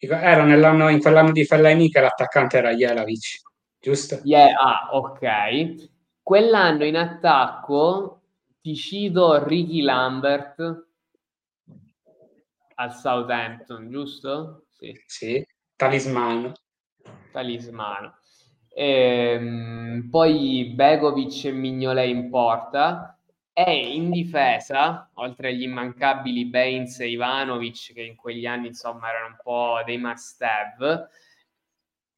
[0.00, 3.40] Era nell'anno, in quell'anno di Fellaini che l'attaccante era Jelavic,
[3.80, 4.20] giusto?
[4.22, 5.88] Yeah, ah, ok.
[6.22, 8.20] Quell'anno in attacco
[8.60, 10.86] ti cito Ricky Lambert
[12.76, 14.66] al Southampton, giusto?
[14.70, 15.44] Sì, sì
[15.74, 16.52] talismano.
[17.32, 18.18] Talismano.
[18.74, 23.17] Ehm, poi Begovic e Mignolet in porta
[23.66, 29.26] e in difesa, oltre agli immancabili Baines e Ivanovic, che in quegli anni insomma erano
[29.26, 31.08] un po' dei must have,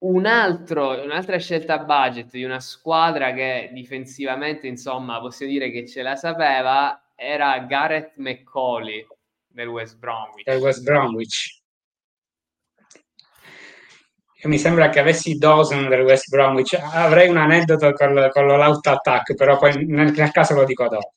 [0.01, 6.03] un altro, un'altra scelta budget di una squadra che difensivamente insomma possiamo dire che ce
[6.03, 9.07] la sapeva era Gareth McCauley
[9.47, 10.45] del West Bromwich.
[10.45, 11.59] Del West Bromwich.
[14.43, 16.74] Mi sembra che avessi Dawson del West Bromwich.
[16.74, 21.14] Avrei un aneddoto con, l'out attack, però poi nel, nel caso lo dico dopo.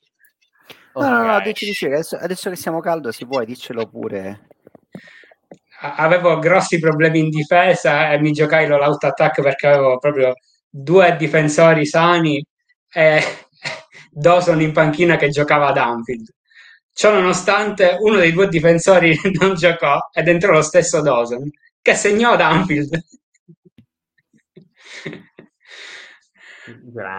[0.96, 4.48] No, no, no, dici, dici, adesso, adesso che siamo caldo, se vuoi, diccelo pure.
[5.82, 10.34] Avevo grossi problemi in difesa e mi giocai l'out attack perché avevo proprio
[10.70, 12.46] due difensori sani
[12.90, 13.22] e
[14.12, 16.28] Dawson in panchina che giocava ad Anfield.
[16.94, 21.50] Ciò nonostante, uno dei due difensori non giocò ed entrò lo stesso Dawson
[21.82, 23.04] che segnò ad Anfield.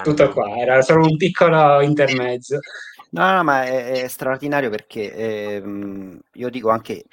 [0.03, 2.59] Tutto qua, era solo un piccolo intermezzo.
[3.15, 7.05] No, no, ma è, è straordinario perché ehm, io dico anche,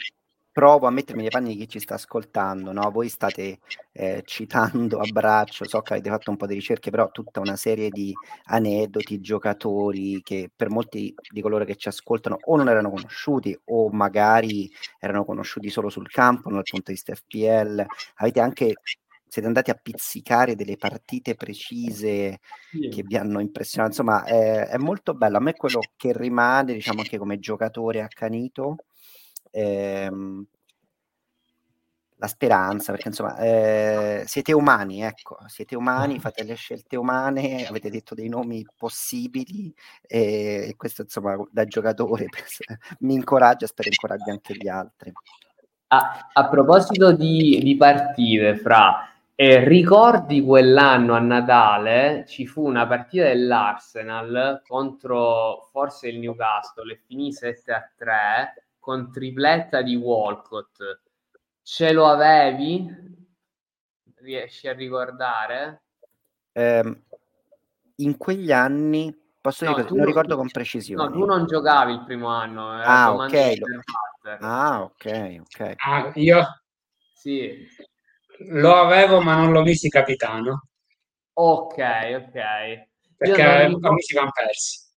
[0.51, 2.89] provo a mettermi nei panni di chi ci sta ascoltando, no?
[2.89, 3.59] Voi state
[3.91, 7.55] eh, citando a braccio, so che avete fatto un po' di ricerche, però tutta una
[7.55, 8.11] serie di
[8.45, 13.89] aneddoti, giocatori che per molti di coloro che ci ascoltano o non erano conosciuti o
[13.91, 17.85] magari erano conosciuti solo sul campo, dal punto di vista FPL.
[18.15, 18.73] Avete anche
[19.31, 22.89] siete andati a pizzicare delle partite precise sì.
[22.89, 23.91] che vi hanno impressionato.
[23.91, 25.37] Insomma, è, è, molto bello.
[25.37, 28.75] A me quello che rimane, diciamo anche come giocatore accanito,
[29.51, 30.45] ehm,
[32.17, 37.89] la speranza, perché insomma eh, siete umani, ecco, siete umani, fate le scelte umane, avete
[37.89, 42.25] detto dei nomi possibili e, e questo insomma da giocatore
[42.99, 45.13] mi incoraggia, spero incoraggi anche gli altri.
[45.87, 49.05] A, a proposito di, di partite, fra
[49.41, 57.01] e ricordi quell'anno a Natale ci fu una partita dell'Arsenal contro forse il Newcastle e
[57.07, 60.77] finì 7 a 3 con tripletta di Walcott
[61.63, 62.87] Ce lo avevi?
[64.17, 65.85] Riesci a ricordare?
[66.51, 67.01] Eh,
[67.95, 69.11] in quegli anni,
[69.41, 71.03] posso no, dire non ricordo con precisione.
[71.03, 72.69] No, tu non giocavi il primo anno.
[72.69, 73.57] Ah, ok.
[74.39, 75.73] Ah, ok, ok.
[75.77, 76.45] Ah, io?
[77.15, 77.89] Sì.
[78.49, 80.67] Lo avevo, ma non l'ho visto capitano.
[81.33, 82.89] Ok, ok.
[83.17, 83.87] Perché ricordo...
[83.87, 84.89] amici vanno persi.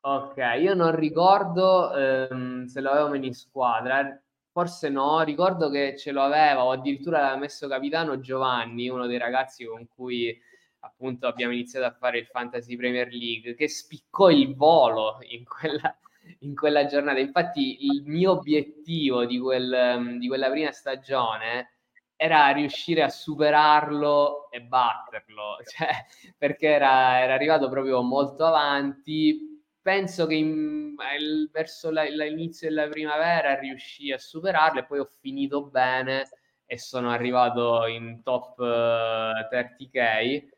[0.00, 4.20] Ok, io non ricordo ehm, se lo avevo in squadra
[4.58, 9.16] forse no, ricordo che ce lo aveva o addirittura l'aveva messo capitano Giovanni, uno dei
[9.16, 10.36] ragazzi con cui
[10.80, 15.96] appunto abbiamo iniziato a fare il Fantasy Premier League, che spiccò il volo in quella,
[16.40, 17.20] in quella giornata.
[17.20, 21.77] Infatti il mio obiettivo di, quel, di quella prima stagione
[22.20, 25.88] era riuscire a superarlo e batterlo, cioè,
[26.36, 29.62] perché era, era arrivato proprio molto avanti.
[29.80, 35.08] Penso che in, il, verso la, l'inizio della primavera riuscì a superarlo e poi ho
[35.20, 36.28] finito bene
[36.66, 40.48] e sono arrivato in top uh, 30k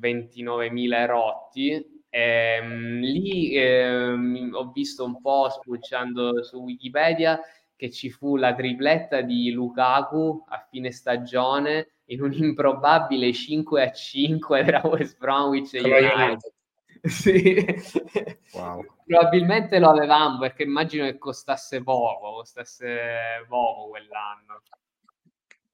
[0.00, 1.98] 29.000 rotti.
[2.08, 4.12] E, um, lì eh,
[4.52, 7.40] ho visto un po' spulciando su Wikipedia
[7.80, 13.90] che ci fu la tripletta di Lukaku a fine stagione in un improbabile 5 a
[13.90, 16.52] 5 tra West Bromwich e United
[17.00, 17.64] sì.
[18.52, 18.84] Wow.
[19.06, 24.60] Probabilmente lo avevamo perché immagino che costasse poco, costasse poco quell'anno.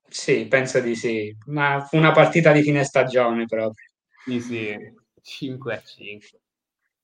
[0.08, 3.90] Sì, penso di sì, ma fu una partita di fine stagione proprio.
[4.24, 4.76] Sì, sì,
[5.22, 6.40] 5 a 5.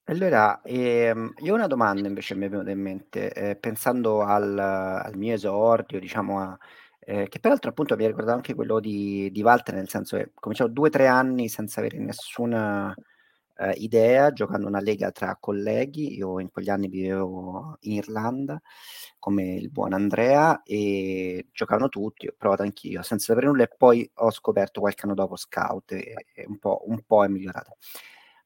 [0.07, 4.59] Allora, ehm, io ho una domanda invece mi è venuta in mente, eh, pensando al,
[4.59, 6.59] al, mio esordio, diciamo, a,
[6.99, 10.33] eh, che peraltro appunto mi ha ricordato anche quello di, di Walter, nel senso che
[10.35, 12.93] cominciavo due o tre anni senza avere nessuna
[13.59, 16.17] eh, idea giocando una lega tra colleghi.
[16.17, 18.61] Io in quegli anni vivevo in Irlanda
[19.21, 24.09] come il buon Andrea e giocavano tutti, ho provato anch'io senza sapere nulla e poi
[24.15, 27.77] ho scoperto qualche anno dopo Scout e, e un, po', un po' è migliorato.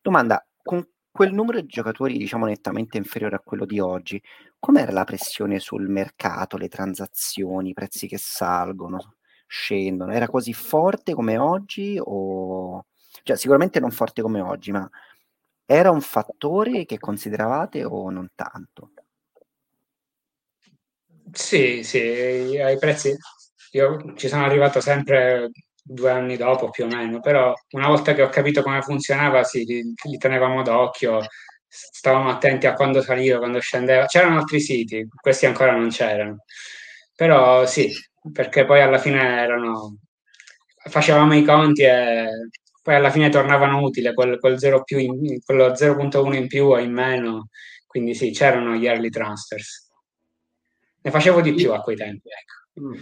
[0.02, 0.86] Domanda, con
[1.16, 4.22] quel numero di giocatori diciamo nettamente inferiore a quello di oggi,
[4.58, 9.14] com'era la pressione sul mercato, le transazioni, i prezzi che salgono,
[9.46, 10.12] scendono?
[10.12, 12.84] Era così forte come oggi o
[13.22, 14.88] cioè, sicuramente non forte come oggi, ma
[15.64, 18.90] era un fattore che consideravate o non tanto?
[21.32, 23.16] Sì, sì, ai prezzi
[23.72, 25.50] io ci sono arrivato sempre
[25.88, 29.64] due anni dopo più o meno, però una volta che ho capito come funzionava, sì,
[29.64, 31.20] li, li tenevamo d'occhio,
[31.68, 34.06] stavamo attenti a quando saliva, quando scendeva.
[34.06, 36.38] C'erano altri siti, questi ancora non c'erano,
[37.14, 37.90] però sì,
[38.32, 39.98] perché poi alla fine erano,
[40.88, 42.26] facevamo i conti e
[42.82, 46.78] poi alla fine tornavano utili quel, quel 0 più in, quello 0.1 in più o
[46.78, 47.48] in meno,
[47.86, 49.88] quindi sì, c'erano gli early transfers.
[51.02, 52.86] Ne facevo di più a quei tempi, ecco.
[52.86, 52.94] Mm.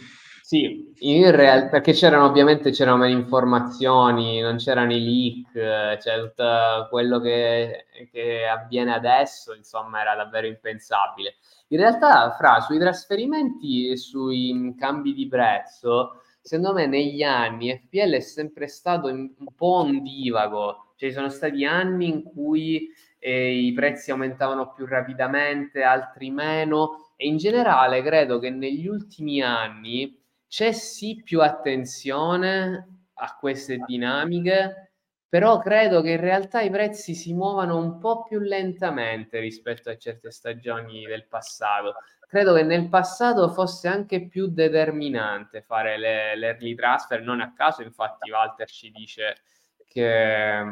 [0.46, 6.86] Sì, in realtà perché c'erano ovviamente c'erano meno informazioni, non c'erano i leak, cioè tutto
[6.90, 11.36] quello che, che, avviene adesso, insomma, era davvero impensabile.
[11.68, 18.12] In realtà, fra sui trasferimenti e sui cambi di prezzo, secondo me negli anni FPL
[18.16, 23.72] è sempre stato un po' ondivago, cioè ci sono stati anni in cui eh, i
[23.72, 30.20] prezzi aumentavano più rapidamente, altri meno e in generale credo che negli ultimi anni
[30.54, 34.92] c'è sì più attenzione a queste dinamiche,
[35.28, 39.96] però credo che in realtà i prezzi si muovano un po' più lentamente rispetto a
[39.96, 41.94] certe stagioni del passato.
[42.28, 47.52] Credo che nel passato fosse anche più determinante fare le, le early transfer, non a
[47.52, 49.42] caso infatti Walter ci dice
[49.88, 50.64] che,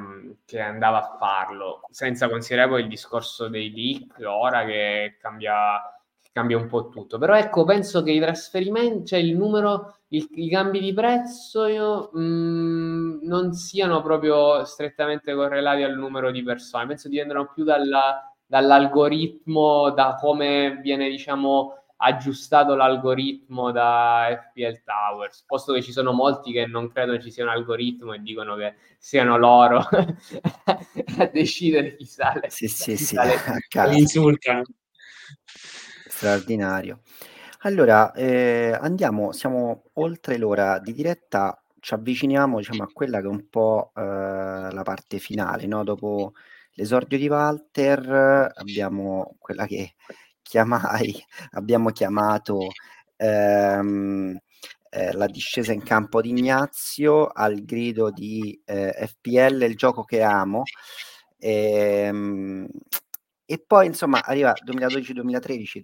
[0.45, 5.81] che, andava a farlo, senza considerare poi il discorso dei leak ora che cambia,
[6.33, 7.19] cambia un po' tutto.
[7.19, 12.11] Però ecco, penso che i trasferimenti, cioè il numero, il, i cambi di prezzo io,
[12.13, 18.27] mh, mm, non siano proprio strettamente correlati al numero di persone, penso dipendono più dalla
[18.53, 26.53] dall'algoritmo, da come viene, diciamo, aggiustato l'algoritmo da FPL Towers, posto che ci sono molti
[26.53, 32.05] che non credono ci sia un algoritmo e dicono che siano loro a decidere chi
[32.05, 32.51] sale.
[32.51, 33.37] Sì, sì, chi sì, sale.
[33.89, 34.65] Li insultano.
[36.23, 37.01] Straordinario.
[37.63, 43.29] Allora, eh, andiamo, siamo oltre l'ora di diretta, ci avviciniamo diciamo, a quella che è
[43.29, 45.83] un po' eh, la parte finale, no?
[45.83, 46.35] Dopo
[46.75, 49.95] l'esordio di Walter abbiamo quella che
[50.43, 51.13] chiamai,
[51.59, 52.69] abbiamo chiamato
[53.17, 54.39] ehm,
[54.91, 60.23] eh, la discesa in campo di Ignazio al grido di eh, FPL, il gioco che
[60.23, 60.63] amo.
[61.39, 62.69] Ehm,
[63.45, 65.83] e poi insomma arriva 2012-2013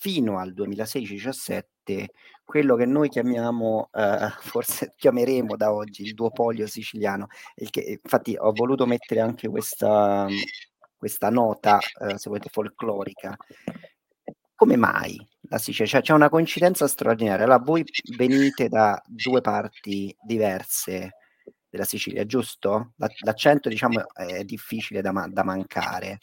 [0.00, 2.06] fino al 2016-17
[2.44, 7.26] quello che noi chiamiamo, eh, forse chiameremo da oggi il duopolio siciliano.
[7.56, 10.26] Il che, infatti ho voluto mettere anche questa,
[10.96, 13.36] questa nota, eh, se volete, folclorica.
[14.54, 15.86] Come mai la Sicilia?
[15.86, 17.44] Cioè, c'è una coincidenza straordinaria.
[17.44, 17.84] Allora, voi
[18.16, 21.12] venite da due parti diverse
[21.68, 22.92] della Sicilia, giusto?
[23.24, 26.18] L'accento, diciamo, è difficile da, da mancare.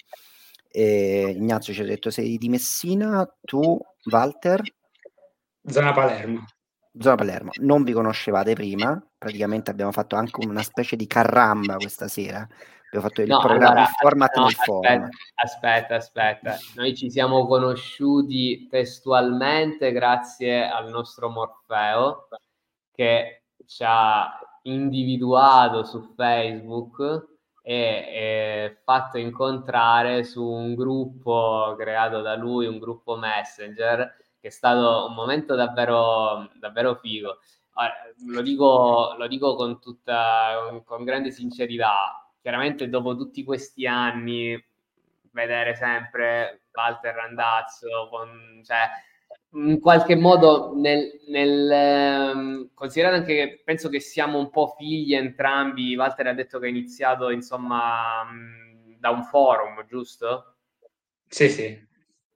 [0.78, 3.80] E Ignazio ci ha detto sei di Messina, tu
[4.11, 4.61] Walter?
[5.63, 6.43] Zona Palermo.
[6.99, 7.51] Zona Palermo.
[7.61, 12.45] Non vi conoscevate prima, praticamente abbiamo fatto anche una specie di carramba questa sera.
[12.88, 15.09] Abbiamo fatto il No, programma, allora, il format no, del forum.
[15.36, 16.57] aspetta, aspetta, aspetta.
[16.76, 22.28] Noi ci siamo conosciuti testualmente grazie al nostro Morfeo
[22.91, 24.30] che ci ha
[24.63, 27.34] individuato su Facebook
[27.68, 27.74] e,
[28.13, 35.07] e fatto incontrare su un gruppo creato da lui, un gruppo Messenger, che è stato
[35.07, 37.39] un momento davvero, davvero figo.
[38.28, 42.30] Lo dico, lo dico con, tutta, con grande sincerità.
[42.39, 44.63] Chiaramente dopo tutti questi anni
[45.32, 48.89] vedere sempre Walter Randazzo con, cioè,
[49.55, 55.13] in qualche modo nel, nel um, considerato anche che penso che siamo un po' figli
[55.13, 60.55] entrambi Walter ha detto che ha iniziato insomma um, da un forum giusto?
[61.27, 61.83] Sì sì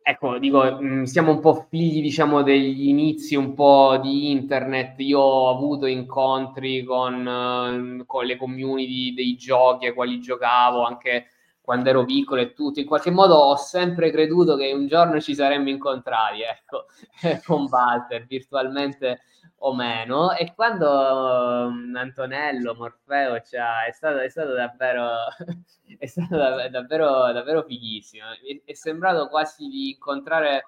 [0.02, 5.20] ecco dico um, siamo un po' figli diciamo degli inizi un po' di internet io
[5.20, 11.28] ho avuto incontri con, uh, con le community dei giochi ai quali giocavo anche
[11.70, 15.36] quando ero piccolo e tutto, in qualche modo ho sempre creduto che un giorno ci
[15.36, 16.88] saremmo incontrati, ecco,
[17.46, 19.22] con Walter, virtualmente
[19.58, 20.32] o meno.
[20.32, 25.28] E quando um, Antonello, Morfeo, cioè, è, stato, è stato davvero,
[26.00, 26.38] è stato
[26.72, 28.26] davvero, davvero fighissimo.
[28.32, 30.66] È, è sembrato quasi di incontrare,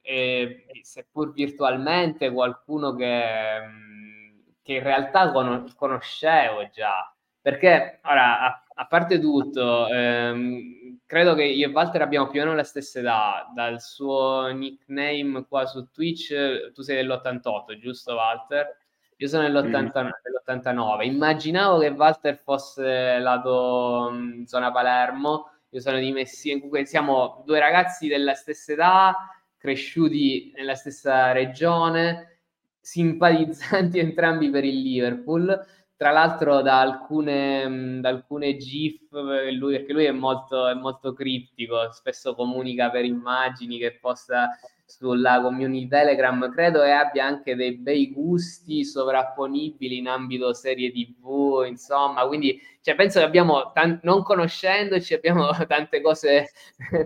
[0.00, 7.09] eh, seppur virtualmente, qualcuno che, mm, che in realtà conoscevo già.
[7.42, 12.44] Perché ora, a a parte tutto, ehm, credo che io e Walter abbiamo più o
[12.44, 13.50] meno la stessa età.
[13.54, 18.74] Dal suo nickname qua su Twitch, tu sei dell'88, giusto Walter?
[19.16, 21.04] Io sono dell'89.
[21.04, 26.54] Immaginavo che Walter fosse lato mh, zona Palermo, io sono di Messina.
[26.54, 29.14] Comunque siamo due ragazzi della stessa età,
[29.58, 32.38] cresciuti nella stessa regione,
[32.80, 35.66] simpatizzanti entrambi per il Liverpool
[36.00, 41.92] tra l'altro da alcune, da alcune GIF, lui, perché lui è molto, è molto criptico,
[41.92, 44.48] spesso comunica per immagini che posta
[44.86, 51.66] sulla community Telegram, credo e abbia anche dei bei gusti sovrapponibili in ambito serie TV,
[51.66, 56.48] insomma, quindi cioè, penso che abbiamo, tan- non conoscendoci, abbiamo tante cose,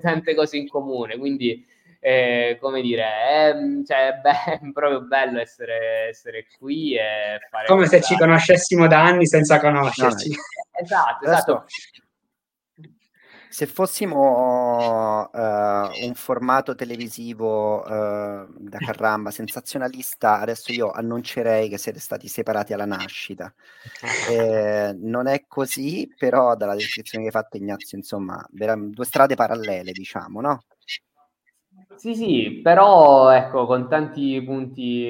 [0.00, 1.66] tante cose in comune, quindi
[2.06, 3.54] eh, come dire, è,
[3.86, 7.66] cioè, beh, è proprio bello essere, essere qui e fare...
[7.66, 10.28] Come se ci conoscessimo da anni senza conoscerci.
[10.28, 10.36] No,
[10.82, 11.64] esatto, esatto.
[13.48, 22.00] Se fossimo uh, un formato televisivo uh, da caramba, sensazionalista, adesso io annuncerei che siete
[22.00, 23.50] stati separati alla nascita.
[24.30, 29.92] Eh, non è così, però dalla descrizione che hai fatto Ignazio, insomma, due strade parallele,
[29.92, 30.64] diciamo, no?
[31.96, 35.06] Sì, sì, però ecco, con tanti punti,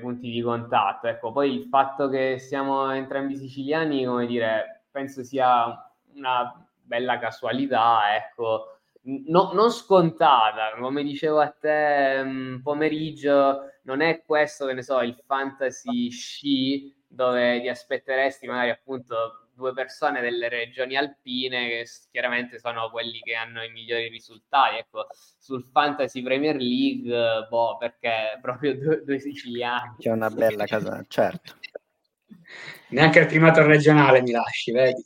[0.00, 1.06] punti di contatto.
[1.06, 5.66] Ecco, poi il fatto che siamo entrambi siciliani, come dire, penso sia
[6.14, 8.78] una bella casualità, ecco,
[9.26, 15.00] no, non scontata, come dicevo a te mh, pomeriggio, non è questo, che ne so,
[15.00, 22.58] il fantasy sci dove ti aspetteresti magari appunto due persone delle regioni alpine che chiaramente
[22.58, 24.76] sono quelli che hanno i migliori risultati.
[24.78, 25.06] Ecco,
[25.38, 29.96] sul Fantasy Premier League, boh, perché proprio due, due siciliani.
[29.98, 31.54] C'è una bella casa, certo.
[32.90, 35.04] Neanche il primato regionale mi lasci, vedi?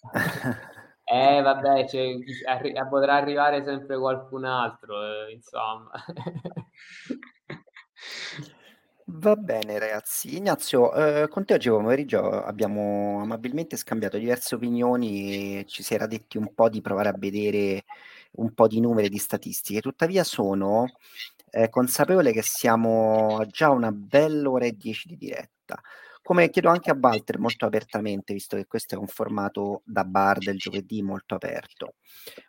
[1.10, 2.14] Eh, vabbè, cioè,
[2.46, 5.90] arri- potrà arrivare sempre qualcun altro, eh, insomma.
[9.12, 10.36] Va bene, ragazzi.
[10.36, 16.36] Ignazio, eh, con te oggi pomeriggio abbiamo amabilmente scambiato diverse opinioni ci si era detti
[16.36, 17.84] un po' di provare a vedere
[18.32, 19.80] un po' di numeri di statistiche.
[19.80, 20.92] Tuttavia sono
[21.50, 25.80] eh, consapevole che siamo già a una bella ora e dieci di diretta.
[26.22, 30.38] Come chiedo anche a Walter molto apertamente, visto che questo è un formato da bar
[30.38, 31.94] del giovedì molto aperto.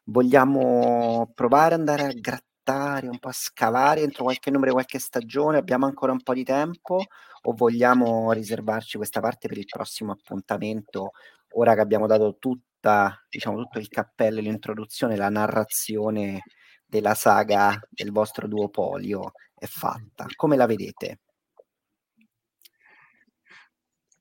[0.05, 5.57] Vogliamo provare ad andare a grattare, un po' a scavare entro qualche numero, qualche stagione?
[5.57, 7.05] Abbiamo ancora un po' di tempo
[7.43, 11.11] o vogliamo riservarci questa parte per il prossimo appuntamento,
[11.53, 16.43] ora che abbiamo dato tutta, diciamo, tutto il cappello, l'introduzione, la narrazione
[16.85, 20.25] della saga del vostro duopolio è fatta.
[20.35, 21.19] Come la vedete?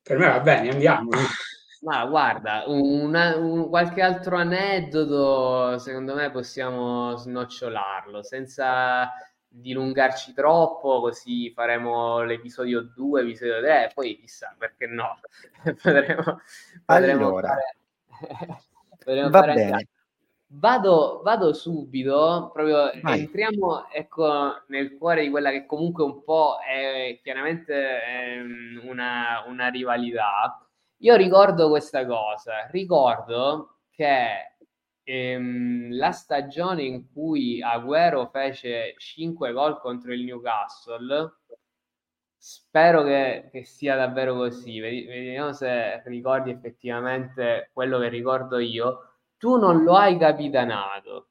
[0.02, 1.10] Per me va bene, andiamo.
[1.82, 9.10] Ma guarda, una, un, qualche altro aneddoto secondo me possiamo snocciolarlo senza
[9.48, 15.20] dilungarci troppo, così faremo l'episodio 2, l'episodio 3 e poi chissà perché no.
[15.82, 16.40] potremo,
[16.84, 18.62] potremo allora, fare,
[19.02, 19.88] potremo va bene.
[20.52, 23.20] Vado, vado, subito, proprio Vai.
[23.20, 28.40] entriamo ecco, nel cuore di quella che comunque un po' è chiaramente è
[28.82, 30.60] una, una rivalità.
[31.02, 34.56] Io ricordo questa cosa, ricordo che
[35.02, 41.36] ehm, la stagione in cui Agüero fece 5 gol contro il Newcastle,
[42.36, 49.56] spero che, che sia davvero così, vediamo se ricordi effettivamente quello che ricordo io tu
[49.56, 51.28] non lo hai capitanato.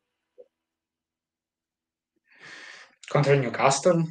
[3.07, 4.09] Contro il Newcastle?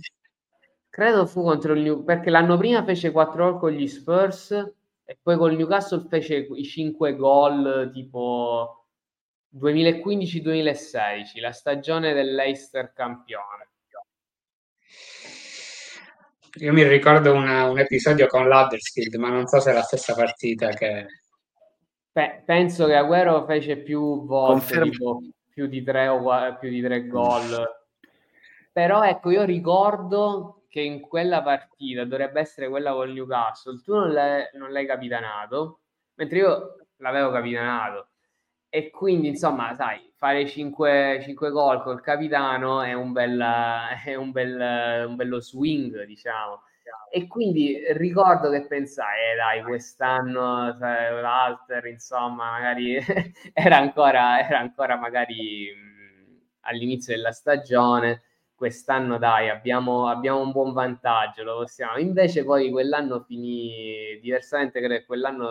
[0.88, 4.76] Credo fu contro il Newcastle, perché l'anno prima fece 4 gol con gli Spurs
[5.10, 8.88] e poi col Newcastle fece i 5 gol tipo
[9.56, 13.70] 2015-2016, la stagione dell'Eister campione.
[16.56, 20.14] Io mi ricordo una, un episodio con l'Huddersfield, ma non so se è la stessa
[20.14, 21.06] partita che,
[22.12, 27.06] Pe- penso che Agüero fece più volte, tipo, più di tre o più di tre
[27.06, 27.66] gol.
[28.70, 34.12] Però ecco, io ricordo che in quella partita dovrebbe essere quella con Newcastle, tu non
[34.12, 35.80] l'hai, non l'hai capitanato,
[36.14, 38.08] mentre io l'avevo capitanato.
[38.70, 43.40] E quindi, insomma, sai, fare 5, 5 gol col capitano è un, bel,
[44.04, 46.62] è un, bel, un bello swing, diciamo.
[47.10, 52.98] E quindi ricordo che pensai, eh dai, quest'anno cioè, l'Alter, insomma, magari
[53.52, 58.22] era, ancora, era ancora magari mh, all'inizio della stagione,
[58.58, 61.96] quest'anno dai, abbiamo, abbiamo, un buon vantaggio, lo possiamo.
[61.96, 65.48] Invece poi quell'anno finì, diversamente credo che quell'anno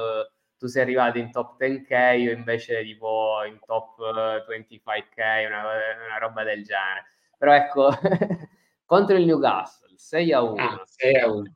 [0.58, 3.98] tu sei arrivato in top 10k, io invece tipo in top
[4.46, 5.62] 25k, una,
[6.06, 7.06] una roba del genere.
[7.38, 7.92] Però ecco,
[8.86, 10.62] contro il Newcastle 6 a 1.
[10.62, 11.54] Ah, 6 a 1.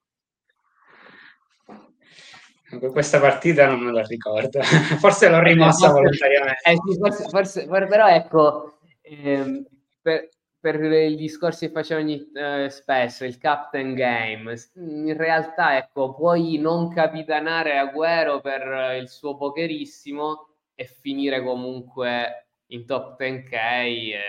[2.93, 4.61] Questa partita non me la ricordo,
[5.01, 6.61] forse l'ho rimossa eh, volontariamente.
[6.63, 9.65] Eh, sì, forse, forse, però ecco, ehm,
[10.01, 10.29] per,
[10.61, 16.57] per, il discorso che facevo ogni, eh, spesso, il captain game, in realtà ecco, puoi
[16.59, 24.19] non capitanare Agüero per il suo pokerissimo e finire comunque in top 10k, eh,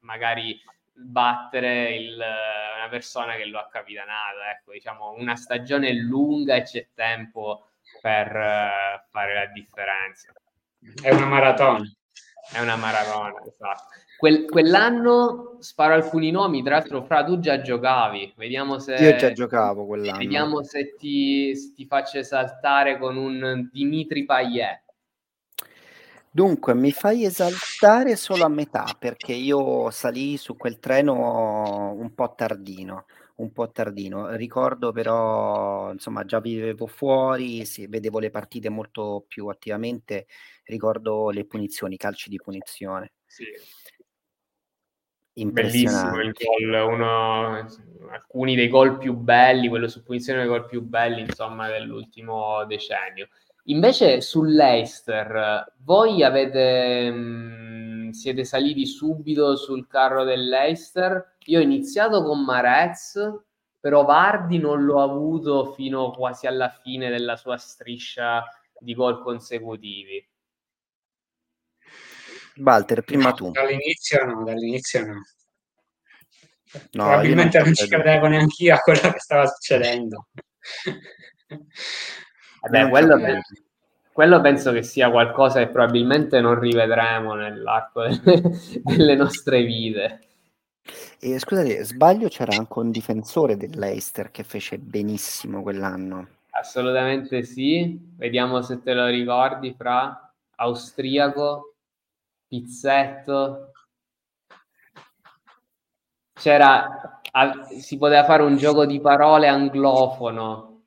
[0.00, 0.60] magari
[0.92, 4.40] battere il, una persona che lo ha capitanato.
[4.40, 7.68] Ecco, diciamo, una stagione lunga e c'è tempo
[8.00, 10.32] per uh, fare la differenza.
[11.02, 11.88] È una maratona.
[12.52, 13.88] È una maratona, esatto.
[14.20, 18.96] Quel, quell'anno sparo alcuni nomi, tra l'altro Fra tu già giocavi, vediamo se...
[18.96, 20.18] Io già giocavo quell'anno.
[20.18, 24.82] Vediamo se ti, se ti faccio esaltare con un Dimitri Payet.
[26.30, 32.34] Dunque, mi fai esaltare solo a metà perché io salì su quel treno un po'
[32.36, 33.06] tardino,
[33.36, 34.36] un po' tardino.
[34.36, 40.26] Ricordo però, insomma, già vivevo fuori, sì, vedevo le partite molto più attivamente,
[40.64, 43.12] ricordo le punizioni, i calci di punizione.
[43.24, 43.44] Sì.
[45.46, 47.66] Bellissimo il gol, uno,
[48.10, 53.28] alcuni dei gol più belli, quello su punizione dei gol più belli, insomma, dell'ultimo decennio.
[53.64, 61.36] Invece sull'Eister, voi avete, mh, mm, siete saliti subito sul carro dell'Eister?
[61.46, 63.18] Io ho iniziato con Marez,
[63.78, 68.44] però Vardi non l'ho avuto fino quasi alla fine della sua striscia
[68.78, 70.26] di gol consecutivi.
[72.62, 73.50] Walter, prima no, tu.
[73.50, 75.14] Dall'inizio no, dall'inizio no.
[76.92, 80.28] no Probabilmente non, non ci credevo neanche io a quello che stava succedendo.
[82.62, 83.40] Vabbè, quello per,
[84.12, 88.42] quello penso che sia qualcosa che probabilmente non rivedremo nell'arco delle,
[88.82, 90.20] delle nostre vite.
[91.18, 96.28] E scusate, sbaglio c'era anche un difensore dell'Eister che fece benissimo quell'anno.
[96.50, 97.98] Assolutamente sì.
[98.16, 101.69] Vediamo se te lo ricordi, fra austriaco,
[102.50, 103.70] pizzetto.
[106.32, 107.20] C'era,
[107.78, 110.82] si poteva fare un gioco di parole anglofono.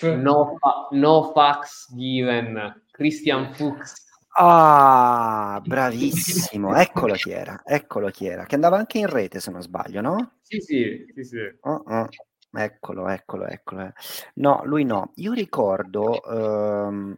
[0.00, 0.58] No,
[0.92, 2.84] no fax given.
[2.90, 4.06] Christian Fuchs.
[4.34, 9.60] Ah, bravissimo, eccolo chi era, eccolo chi era, che andava anche in rete se non
[9.60, 10.36] sbaglio, no?
[10.40, 11.38] Sì, sì, sì, sì.
[11.62, 12.08] Oh, oh.
[12.54, 13.82] Eccolo, eccolo, eccolo.
[13.82, 13.92] Eh.
[14.34, 15.12] No, lui no.
[15.16, 17.14] Io ricordo, ehm,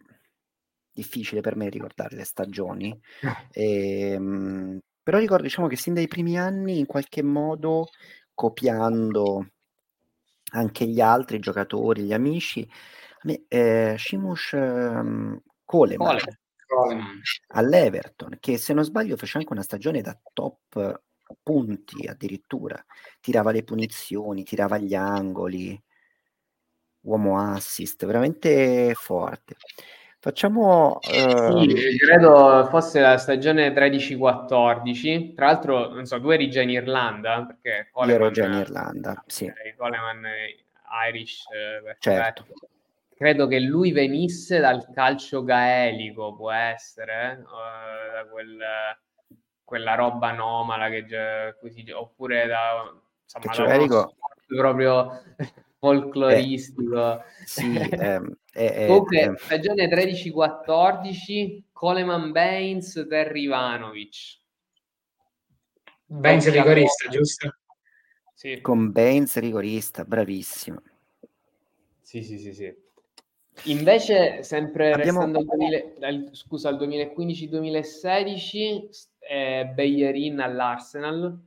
[0.94, 2.98] difficile per me ricordare le stagioni,
[3.50, 7.88] ehm, però ricordo diciamo che sin dai primi anni in qualche modo
[8.34, 9.46] copiando
[10.52, 12.68] anche gli altri giocatori, gli amici,
[13.22, 16.36] me, eh, Shimush ehm, Coleman,
[16.68, 17.26] Coleman.
[17.48, 21.02] all'Everton, che se non sbaglio fece anche una stagione da top
[21.42, 22.82] punti addirittura,
[23.20, 25.80] tirava le punizioni, tirava gli angoli,
[27.02, 29.56] uomo assist, veramente forte.
[30.24, 31.00] Facciamo...
[31.02, 31.68] Uh...
[31.68, 37.44] Sì, credo fosse la stagione 13-14, tra l'altro, non so, tu eri già in Irlanda?
[37.44, 39.52] Perché Coleman, Io ero già in Irlanda, sì.
[39.76, 40.22] Coleman
[41.10, 42.46] Irish, eh, certo.
[43.14, 48.58] Credo che lui venisse dal calcio gaelico, può essere, uh, da quel
[49.62, 51.04] quella roba anomala che
[51.60, 52.90] così, oppure da
[53.24, 54.14] insomma, che da dico...
[54.56, 55.22] proprio
[55.78, 57.18] folcloristico.
[57.18, 64.38] Eh, sì, ehm, eh, Comunque, eh, stagione 13-14, Coleman Baines, Terry Ivanovic.
[66.06, 67.56] Baines rigorista, giusto?
[68.34, 68.60] Sì.
[68.60, 70.80] Con Baines rigorista, bravissimo.
[72.00, 72.72] Sì, sì, sì, sì.
[73.64, 75.24] Invece, sempre Abbiamo...
[75.24, 81.38] restando al, 2000, al, scusa, al 2015-2016, eh, Bellerin all'Arsenal.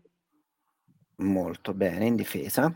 [1.17, 2.73] Molto bene, in difesa.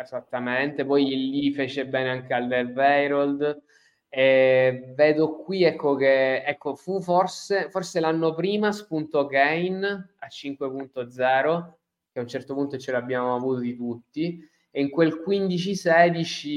[0.00, 3.62] Esattamente, poi lì fece bene anche al Derveirold.
[4.08, 11.72] Eh, vedo qui ecco che ecco, fu forse, forse l'anno prima spunto Kane a 5.0
[12.12, 16.48] che a un certo punto ce l'abbiamo avuti tutti e in quel 15-16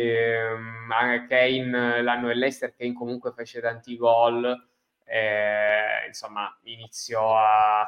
[0.00, 4.56] eh, Kane l'anno dell'Ester Kane comunque fece tanti gol
[5.08, 7.82] eh, insomma, iniziò a,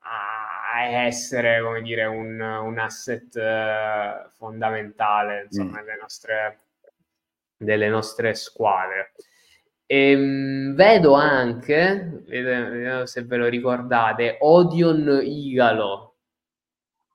[0.00, 5.84] a, essere, come dire, un, un asset eh, fondamentale, insomma, mm.
[5.84, 6.60] delle, nostre,
[7.56, 9.12] delle nostre squadre.
[9.86, 16.16] E, ehm, vedo anche, vedo se ve lo ricordate, Odion Igalo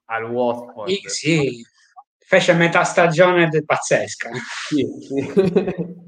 [0.05, 0.89] al Watford.
[0.89, 1.65] Sì, sì.
[2.17, 4.29] fece metà stagione pazzesca.
[4.67, 6.03] Sì, sì.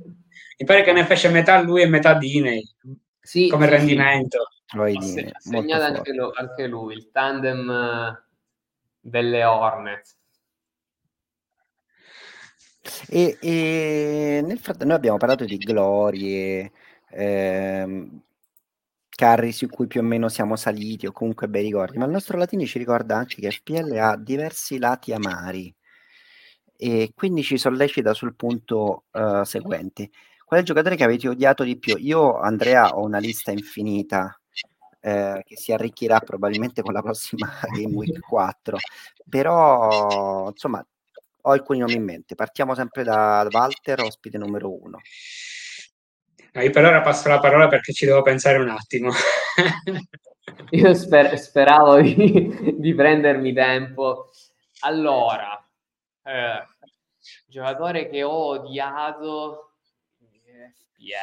[0.60, 2.64] Mi pare che ne fece metà lui e metà Diney
[3.22, 4.48] sì, come sì, rendimento.
[4.68, 5.20] Sì.
[5.20, 8.24] Ha segnato anche, lo, anche, lui, il tandem eh,
[9.00, 10.16] delle Hornets.
[13.08, 16.72] E, e nel frattempo noi abbiamo parlato di glorie,
[17.10, 18.22] ehm,
[19.10, 22.38] carri su cui più o meno siamo saliti o comunque bei ricordi, ma il nostro
[22.38, 25.74] Latini ci ricorda anche che FPL ha diversi lati amari
[26.78, 30.12] e quindi ci sollecita sul punto uh, seguente.
[30.46, 31.96] Qual è il giocatore che avete odiato di più?
[31.98, 34.40] Io, Andrea, ho una lista infinita
[35.00, 38.78] eh, che si arricchirà probabilmente con la prossima Game Week 4,
[39.30, 40.86] però insomma
[41.48, 42.36] ho alcuni nomi in mente.
[42.36, 45.00] Partiamo sempre da Walter, ospite numero uno.
[46.54, 49.12] io per ora passo la parola perché ci devo pensare un attimo.
[50.72, 54.30] io sper- speravo di, di, prendermi tempo.
[54.82, 55.66] Allora,
[56.24, 56.66] eh,
[57.46, 59.72] giocatore che ho odiato
[60.18, 61.16] FPL,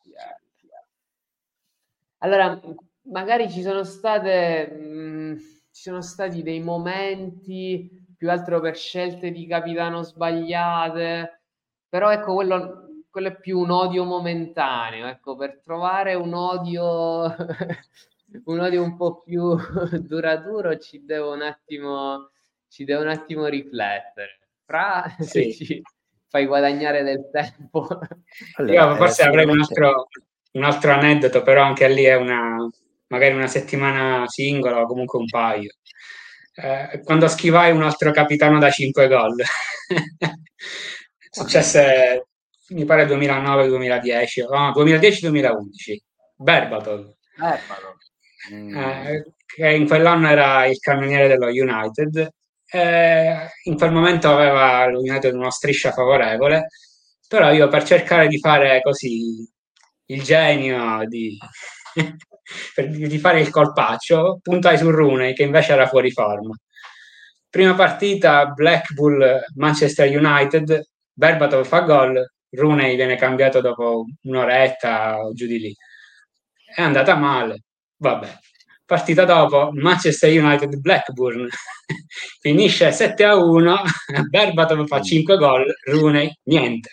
[0.00, 0.84] FPL.
[2.18, 2.60] Allora,
[3.04, 5.36] magari ci sono state mh, mm,
[5.70, 11.42] ci sono stati dei momenti più altro per scelte di capitano sbagliate,
[11.88, 17.34] però ecco quello, quello è più un odio momentaneo, ecco, per trovare un odio
[18.44, 19.56] un odio un po' più
[20.00, 22.30] duraturo ci devo un attimo
[22.68, 24.38] ci devo un attimo riflettere.
[24.64, 25.52] Fra sì.
[25.52, 25.82] ci,
[26.28, 27.86] fai guadagnare del tempo.
[28.56, 30.08] Allora, Io forse avrei un altro,
[30.52, 32.68] un altro aneddoto, però anche lì è una,
[33.08, 35.70] magari una settimana singola o comunque un paio.
[36.56, 39.42] Eh, quando schivai un altro capitano da 5 gol.
[41.30, 42.26] Successe,
[42.68, 45.96] mi pare 2009-2010, no, 2010-2011.
[46.36, 47.14] Berbatov.
[47.36, 47.96] Berbatov.
[48.52, 48.76] Mm.
[48.76, 52.30] Eh, che in quell'anno era il cannoniere dello United
[52.74, 56.68] eh, in quel momento aveva l'United una striscia favorevole
[57.28, 59.48] Però io per cercare di fare così
[60.06, 61.38] il genio di,
[62.88, 66.54] di fare il colpaccio, puntai su Rooney che invece era fuori forma.
[67.48, 75.46] Prima partita Blackpool Manchester United, Berbatov fa gol, Rooney viene cambiato dopo un'oretta o giù
[75.46, 75.76] di lì.
[76.74, 77.62] È andata male,
[77.96, 78.38] vabbè.
[78.84, 81.48] Partita dopo Manchester United Blackburn
[82.40, 83.82] finisce 7 a 1,
[84.28, 86.90] Berbatov fa 5 gol, Rooney niente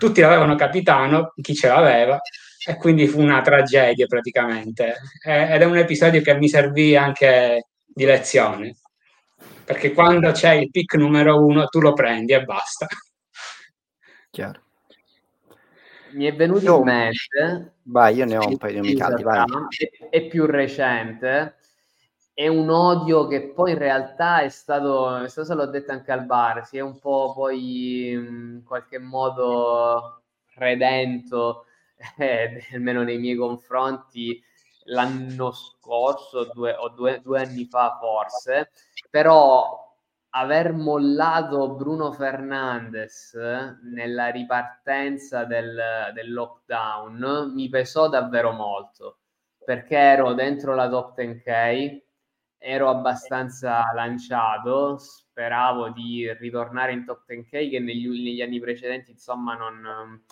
[0.00, 2.18] tutti l'avevano capitano, chi ce l'aveva,
[2.66, 4.96] e quindi fu una tragedia praticamente.
[5.24, 8.76] ed è un episodio che mi servì anche di lezione,
[9.64, 12.86] perché quando c'è il pick numero uno tu lo prendi e basta.
[14.30, 14.60] Chiaro.
[16.12, 17.72] Mi è venuto io, in mente...
[17.82, 19.44] Vai, io ne ho un paio di caldi, vai.
[19.68, 21.56] È, è più recente,
[22.34, 26.66] è un odio che poi in realtà è stato, cosa l'ho detto anche al bar,
[26.66, 30.22] si è un po' poi in qualche modo
[30.54, 31.66] redento,
[32.18, 34.42] eh, almeno nei miei confronti,
[34.84, 38.70] l'anno scorso due, o due, due anni fa forse,
[39.10, 39.88] però
[40.30, 49.18] aver mollato Bruno Fernandes nella ripartenza del, del lockdown mi pesò davvero molto
[49.64, 52.02] perché ero dentro la top 10K
[52.58, 59.54] ero abbastanza lanciato, speravo di ritornare in top 10K che negli, negli anni precedenti insomma
[59.54, 60.22] non,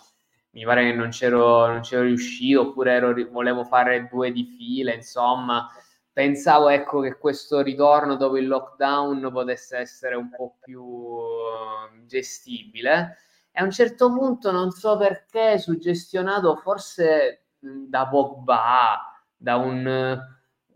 [0.51, 4.93] mi pare che non c'ero, non c'ero riuscito oppure ero, volevo fare due di fila
[4.93, 5.69] insomma.
[6.11, 13.17] Pensavo ecco che questo ritorno dopo il lockdown potesse essere un po' più uh, gestibile.
[13.51, 20.19] E a un certo punto non so perché suggestionato forse da Pogba da un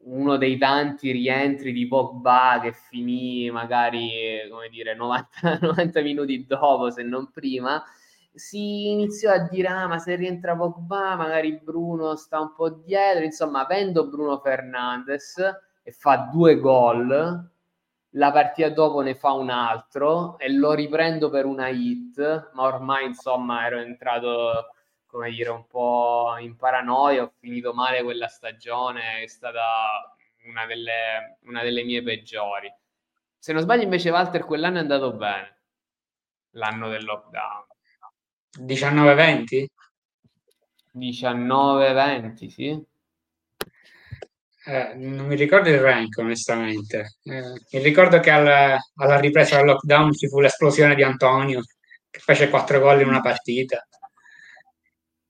[0.06, 6.90] uno dei tanti rientri di Pogba che finì magari, come dire, 90, 90 minuti dopo,
[6.90, 7.82] se non prima,
[8.34, 13.24] si iniziò a dire, ah, ma se rientra Pogba, magari Bruno sta un po' dietro,
[13.24, 15.38] insomma, avendo Bruno Fernandes
[15.84, 17.52] e fa due gol,
[18.16, 23.06] la partita dopo ne fa un altro e lo riprendo per una hit, ma ormai,
[23.06, 24.68] insomma, ero entrato
[25.14, 30.16] come dire, un po' in paranoia, ho finito male quella stagione, è stata
[30.48, 32.74] una delle, una delle mie peggiori.
[33.38, 35.58] Se non sbaglio invece Walter quell'anno è andato bene,
[36.52, 37.66] l'anno del lockdown.
[38.60, 39.66] 19-20?
[40.96, 42.84] 19-20, sì.
[44.66, 47.18] Eh, non mi ricordo il rank onestamente.
[47.24, 51.62] Eh, mi ricordo che alla, alla ripresa del lockdown ci fu l'esplosione di Antonio
[52.10, 53.86] che fece 4 gol in una partita.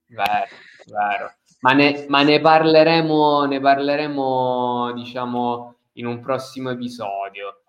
[0.06, 0.46] Vero,
[0.86, 1.34] vero.
[1.60, 7.63] Ma ne, ma ne parleremo, ne parleremo, diciamo, in un prossimo episodio.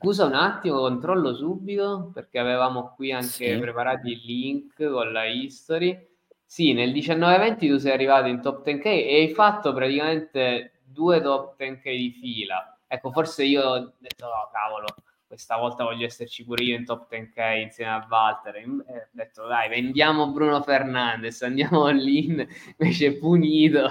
[0.00, 3.58] Scusa un attimo, controllo subito perché avevamo qui anche sì.
[3.58, 6.06] preparati il link con la history.
[6.44, 11.60] Sì, nel 19-20 tu sei arrivato in top 10K e hai fatto praticamente due top
[11.60, 12.78] 10K di fila.
[12.86, 14.86] Ecco, forse io ho detto, no, cavolo,
[15.26, 18.54] questa volta voglio esserci pure io in top 10K insieme a Walter.
[18.54, 22.26] E ho detto, dai, vendiamo Bruno Fernandes, andiamo lì,
[22.78, 23.90] invece punito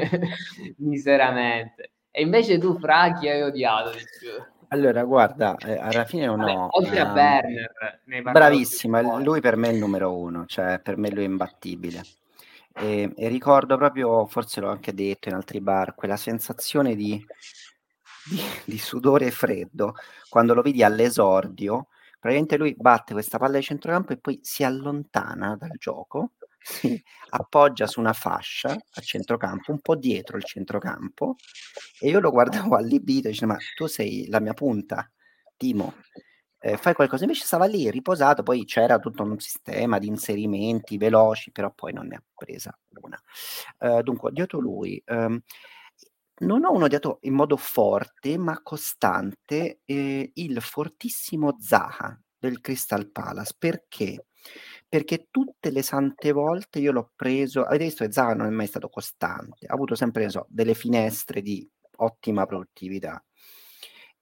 [0.78, 1.90] miseramente.
[2.10, 4.59] E invece tu, Fra, chi hai odiato di più?
[4.72, 6.68] Allora, guarda, eh, alla fine non ho...
[6.70, 8.00] Oltre a Werner.
[8.30, 12.02] Bravissima, lui per me è il numero uno, cioè per me lui è imbattibile.
[12.72, 17.24] E, e ricordo proprio, forse l'ho anche detto in altri bar, quella sensazione di
[18.30, 19.94] di, di sudore e freddo
[20.28, 21.88] quando lo vedi all'esordio.
[22.18, 26.32] Praticamente lui batte questa palla di centrocampo e poi si allontana dal gioco,
[26.70, 31.36] si appoggia su una fascia a centrocampo, un po' dietro il centrocampo,
[31.98, 35.10] e io lo guardavo allibito e dicevo, ma tu sei la mia punta,
[35.56, 35.94] Timo,
[36.60, 37.24] eh, fai qualcosa.
[37.24, 42.06] Invece stava lì riposato, poi c'era tutto un sistema di inserimenti veloci, però poi non
[42.06, 43.20] ne ha presa una.
[43.78, 45.40] Uh, dunque, dietro lui, um,
[46.40, 53.54] non ho odiato in modo forte, ma costante, ehm, il fortissimo Zaha del Crystal Palace.
[53.58, 54.26] Perché?
[54.92, 58.66] Perché tutte le sante volte io l'ho preso avete visto che Zaha non è mai
[58.66, 61.64] stato costante, ha avuto sempre, so, delle finestre di
[61.98, 63.22] ottima produttività.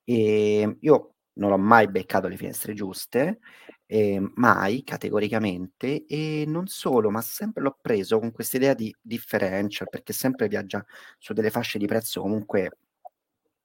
[0.04, 3.38] Ehm, io non ho mai beccato le finestre giuste
[3.86, 9.88] eh, mai categoricamente e non solo, ma sempre l'ho preso con questa idea di differential
[9.88, 10.84] perché sempre viaggia
[11.18, 12.78] su delle fasce di prezzo comunque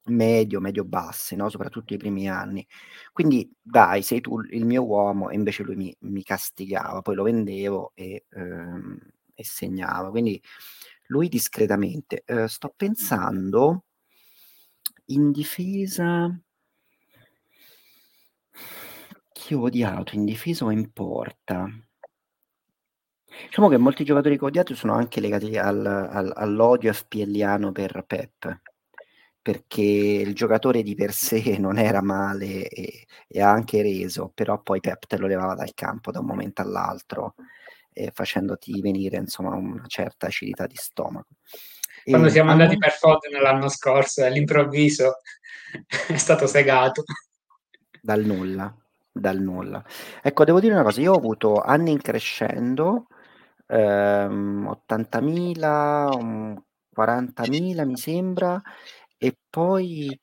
[0.06, 1.50] medio, medio-basse, no?
[1.50, 2.66] soprattutto i primi anni.
[3.12, 7.24] Quindi dai, sei tu il mio uomo e invece lui mi, mi castigava, poi lo
[7.24, 8.98] vendevo e, ehm,
[9.34, 10.10] e segnava.
[10.10, 10.42] Quindi
[11.08, 12.24] lui discretamente.
[12.26, 13.86] Eh, sto pensando
[15.08, 16.30] in difesa
[19.34, 21.68] Chi ho odiato in difesa o in porta?
[23.46, 28.04] Diciamo che molti giocatori che ho odiato sono anche legati al, al, all'odio FPLiano per
[28.06, 28.62] Pep,
[29.44, 34.60] perché il giocatore di per sé non era male e, e, ha anche reso, però
[34.62, 37.36] poi Pep te lo levava dal campo da un momento all'altro,
[37.92, 41.28] eh, facendoti venire insomma una certa acidità di stomaco.
[42.06, 45.18] Quando e, siamo andati per Foden l'anno scorso, all'improvviso
[46.08, 47.04] è stato segato.
[48.02, 48.74] Dal nulla,
[49.12, 49.84] dal nulla.
[50.22, 53.08] Ecco, devo dire una cosa, io ho avuto anni in crescendo,
[53.68, 56.64] ehm, 80.000,
[56.94, 58.62] 40.000 mi sembra,
[59.24, 60.20] e poi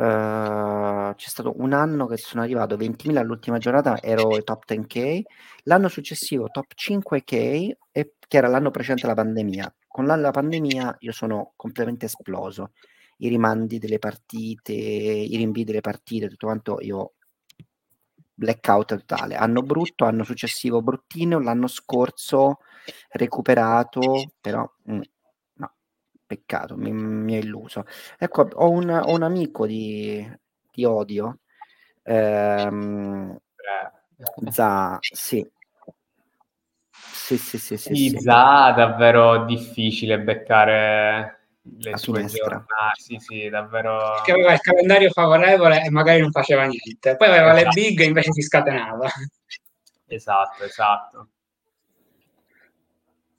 [0.00, 5.22] Uh, c'è stato un anno che sono arrivato 20.000 all'ultima giornata, ero top 10k,
[5.64, 9.74] l'anno successivo top 5k, e, che era l'anno precedente alla pandemia.
[9.88, 12.70] Con della pandemia io sono completamente esploso.
[13.16, 17.14] I rimandi delle partite, i rinvii delle partite, tutto quanto io
[18.34, 19.34] blackout totale.
[19.34, 22.58] Anno brutto, anno successivo bruttino, l'anno scorso
[23.10, 25.02] recuperato, però mm, no,
[26.28, 27.84] peccato, mi, mi è illuso.
[28.18, 30.30] Ecco, ho un, ho un amico di,
[30.70, 31.38] di odio,
[32.02, 33.36] ehm,
[34.50, 35.48] Za, sì.
[36.90, 38.20] Sì, sì, sì, sì, sì.
[38.20, 41.48] Za, davvero difficile beccare
[41.78, 42.48] le sue finestra.
[42.48, 44.12] giornate, sì, sì, davvero.
[44.14, 47.74] Perché aveva il calendario favorevole e magari non faceva niente, poi aveva esatto.
[47.74, 49.08] le big e invece si scatenava.
[50.06, 51.28] Esatto, esatto.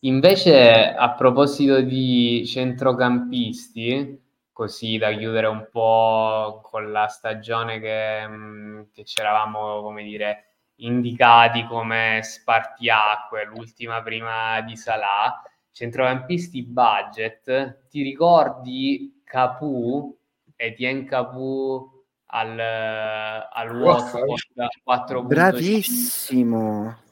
[0.04, 8.82] Invece, a proposito di centrocampisti, così da chiudere un po' con la stagione che, mm,
[8.94, 10.44] che c'eravamo, come dire,
[10.76, 20.18] indicati come spartiacque, l'ultima prima di Salah, centrocampisti budget, ti ricordi Capu,
[20.56, 21.90] Etienne Capu
[22.28, 27.08] al, al Watford 4 Bravissimo.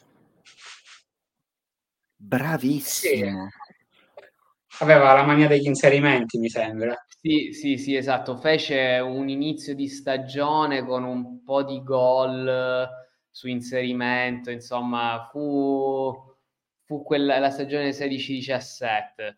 [2.19, 3.47] Bravissimo.
[3.49, 4.83] Sì.
[4.83, 6.95] Aveva la mania degli inserimenti, mi sembra.
[7.07, 8.37] Sì, sì, sì, esatto.
[8.37, 12.87] Fece un inizio di stagione con un po' di gol
[13.29, 16.25] su inserimento, insomma, fu
[16.85, 19.35] fu quella, la stagione 16-17.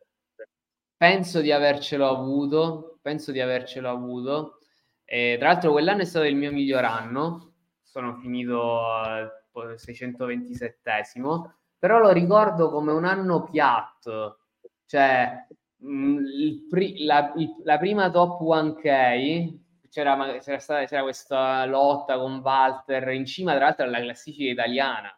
[0.97, 4.59] Penso di avercelo avuto, penso di avercelo avuto.
[5.05, 9.31] E, tra l'altro quell'anno è stato il mio miglior anno, sono finito al
[9.77, 14.39] 627esimo, però lo ricordo come un anno piatto,
[14.85, 15.45] cioè
[15.77, 19.57] mh, il pri- la, il, la, prima top 1K
[19.89, 25.13] c'era, c'era, stata, c'era questa lotta con Walter in cima, tra l'altro alla classifica italiana.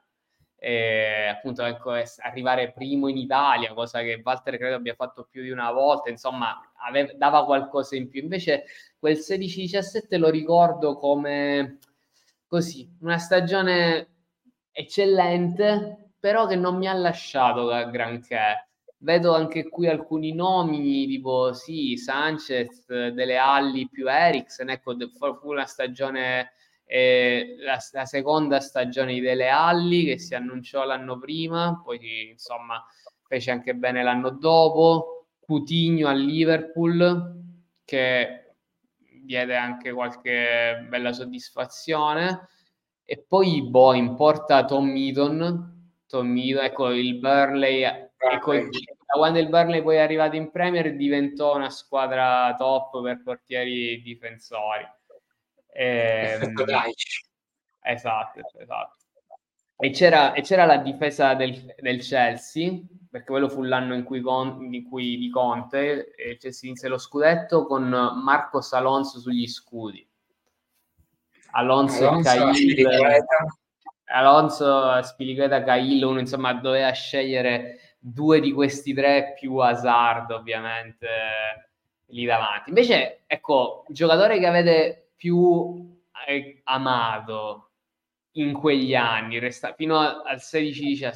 [0.64, 5.50] Eh, appunto ecco, arrivare primo in Italia, cosa che Walter credo abbia fatto più di
[5.50, 8.22] una volta, insomma aveva, dava qualcosa in più.
[8.22, 8.66] Invece
[9.00, 11.80] quel 16-17 lo ricordo come
[12.46, 14.10] così, una stagione
[14.72, 18.70] eccellente, però che non mi ha lasciato granché.
[19.00, 25.66] Vedo anche qui alcuni nomi, tipo sì, Sanchez, delle Alli più Eriksen, ecco, fu una
[25.66, 26.52] stagione
[26.86, 32.86] eh, la, la, seconda stagione di Dele Alli che si annunciò l'anno prima, poi insomma
[33.26, 37.40] fece anche bene l'anno dopo, Coutinho a Liverpool
[37.86, 38.56] che
[39.24, 42.50] diede anche qualche bella soddisfazione
[43.06, 45.71] e poi boh, in porta Tom Eaton,
[46.12, 50.96] Tom Eaton ecco il Burnley ecco, da quando il Burnley poi è arrivato in Premier
[50.96, 54.86] diventò una squadra top per portieri difensori
[55.74, 56.54] Ehm,
[57.82, 58.96] esatto, esatto.
[59.78, 62.80] E c'era, e c'era la difesa del, del, Chelsea,
[63.10, 67.00] perché quello fu l'anno in cui, con, in cui di Conte, e Chelsea vinse lo
[67.00, 70.08] scudetto con Marcos Alonso sugli scudi.
[71.54, 73.60] Alonso, Alonso e Cahill.
[74.12, 81.08] Alonso, Spiliqueta, Cahill, uno insomma doveva scegliere due di questi tre più Hazard ovviamente
[82.08, 82.70] lì davanti.
[82.70, 87.70] Invece, ecco, il giocatore che avete più eh, amato
[88.34, 91.12] in quegli anni, resta, fino a, al 16-17.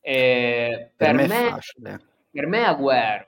[0.00, 2.00] Eh, per, per, me, me
[2.30, 3.26] per me Agüero,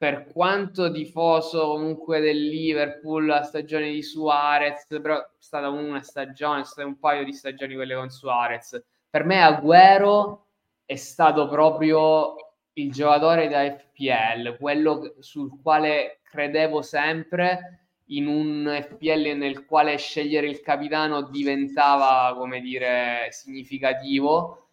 [0.00, 6.64] per quanto tifoso comunque del Liverpool, la stagione di Suarez, però è stata una stagione,
[6.74, 8.82] è un paio di stagioni quelle con Suarez.
[9.10, 10.44] Per me Agüero
[10.86, 12.34] è stato proprio
[12.72, 20.48] il giocatore da FPL, quello sul quale credevo sempre in un FPL nel quale scegliere
[20.48, 24.69] il capitano diventava, come dire, significativo.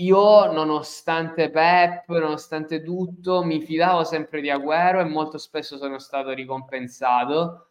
[0.00, 6.30] Io, nonostante Pep, nonostante tutto, mi fidavo sempre di Agüero e molto spesso sono stato
[6.32, 7.64] ricompensato.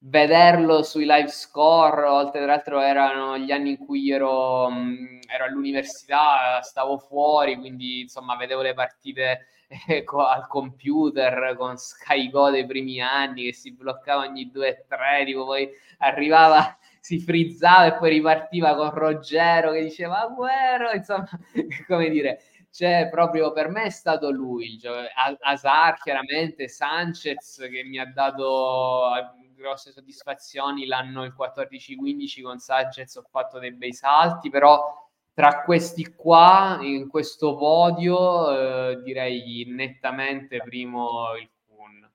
[0.00, 6.60] vederlo sui live score, oltre l'altro erano gli anni in cui ero, mh, ero all'università,
[6.62, 9.46] stavo fuori, quindi insomma vedevo le partite
[9.88, 15.44] eh, al computer con Sky Go dei primi anni che si bloccava ogni 2-3, tipo
[15.46, 15.68] poi
[15.98, 21.28] arrivava, si frizzava e poi ripartiva con Ruggero che diceva Guerra, insomma,
[21.86, 25.06] come dire, cioè proprio per me è stato lui, cioè,
[25.40, 29.10] Azar chiaramente, Sanchez che mi ha dato
[29.58, 36.14] grosse soddisfazioni l'anno il 14-15 con Sanchez ho fatto dei bei salti, però tra questi
[36.16, 42.10] qua, in questo podio, eh, direi nettamente primo il Kun.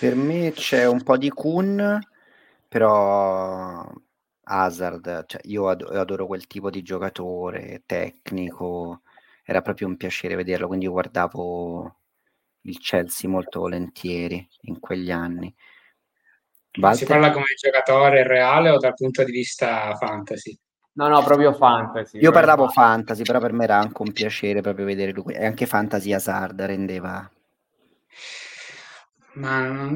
[0.00, 2.00] Per me c'è un po' di Kun,
[2.74, 3.88] però
[4.42, 9.02] Hazard, cioè io adoro quel tipo di giocatore tecnico,
[9.44, 11.98] era proprio un piacere vederlo, quindi guardavo
[12.62, 15.54] il Chelsea molto volentieri in quegli anni.
[16.80, 16.98] Walter?
[16.98, 20.58] Si parla come giocatore reale o dal punto di vista fantasy?
[20.94, 22.18] No, no, proprio fantasy.
[22.18, 25.32] Io parlavo fantasy, però per me era anche un piacere proprio vedere lui.
[25.34, 27.30] E anche fantasy Hazard rendeva.
[29.34, 29.90] Ma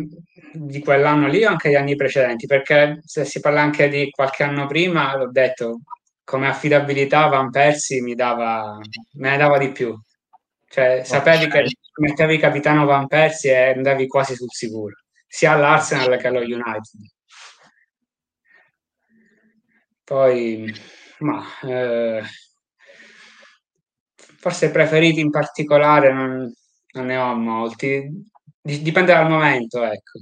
[0.53, 2.47] di quell'anno lì o anche gli anni precedenti?
[2.47, 5.81] Perché se si parla anche di qualche anno prima, l'ho detto,
[6.25, 8.79] come affidabilità Van Persie mi dava,
[9.15, 9.97] me ne dava di più.
[10.69, 11.65] Cioè, sapevi che
[12.01, 14.95] mettevi capitano Van Persie e andavi quasi sul sicuro,
[15.27, 16.83] sia all'Arsenal che allo United.
[20.05, 20.73] Poi,
[21.21, 22.23] ma, eh,
[24.39, 26.53] forse preferiti in particolare non,
[26.93, 28.11] non ne ho molti,
[28.77, 30.21] dipende dal momento, ecco.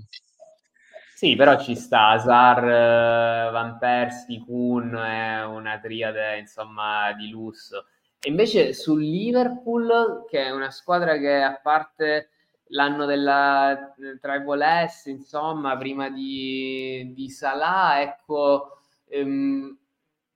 [1.14, 7.86] Sì, però ci sta, Azar, eh, Van Persie, Kuhn è una triade, insomma, di lusso.
[8.20, 12.30] E invece sul Liverpool, che è una squadra che a parte
[12.68, 19.78] l'anno della Tribal S, insomma, prima di, di Salah, ecco, ehm,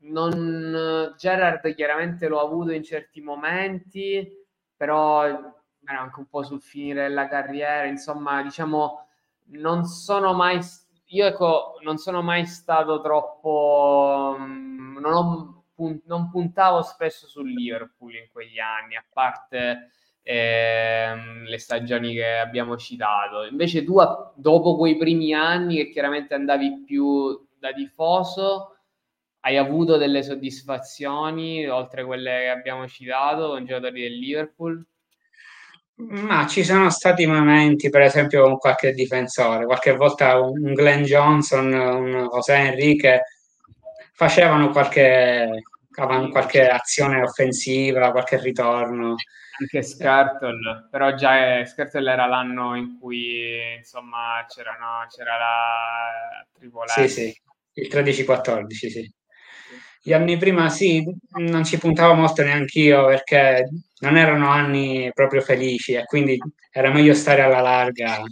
[0.02, 4.26] non, Gerard chiaramente l'ho avuto in certi momenti,
[4.74, 5.59] però
[5.90, 9.06] era anche un po' sul finire della carriera, insomma, diciamo,
[9.52, 10.60] non sono mai,
[11.06, 15.54] io ecco, non sono mai stato troppo, non ho
[16.06, 19.90] non puntavo spesso sul Liverpool in quegli anni, a parte
[20.22, 23.44] ehm, le stagioni che abbiamo citato.
[23.44, 23.96] Invece tu,
[24.34, 28.76] dopo quei primi anni, che chiaramente andavi più da tifoso,
[29.40, 34.86] hai avuto delle soddisfazioni oltre quelle che abbiamo citato con i giocatori del Liverpool?
[36.08, 41.72] Ma ci sono stati momenti, per esempio, con qualche difensore, qualche volta un Glenn Johnson,
[41.72, 43.22] un José Enrique
[44.12, 49.14] facevano qualche, qualche azione offensiva, qualche ritorno.
[49.60, 57.06] Anche Scartle, però già Scartle era l'anno in cui insomma c'era, no, c'era la triboletta.
[57.06, 57.40] Sì, sì,
[57.74, 59.12] il 13-14, sì.
[60.02, 61.04] Gli anni prima sì,
[61.36, 63.68] non ci puntavo molto neanche io perché
[64.00, 66.38] non erano anni proprio felici e quindi
[66.72, 68.22] era meglio stare alla larga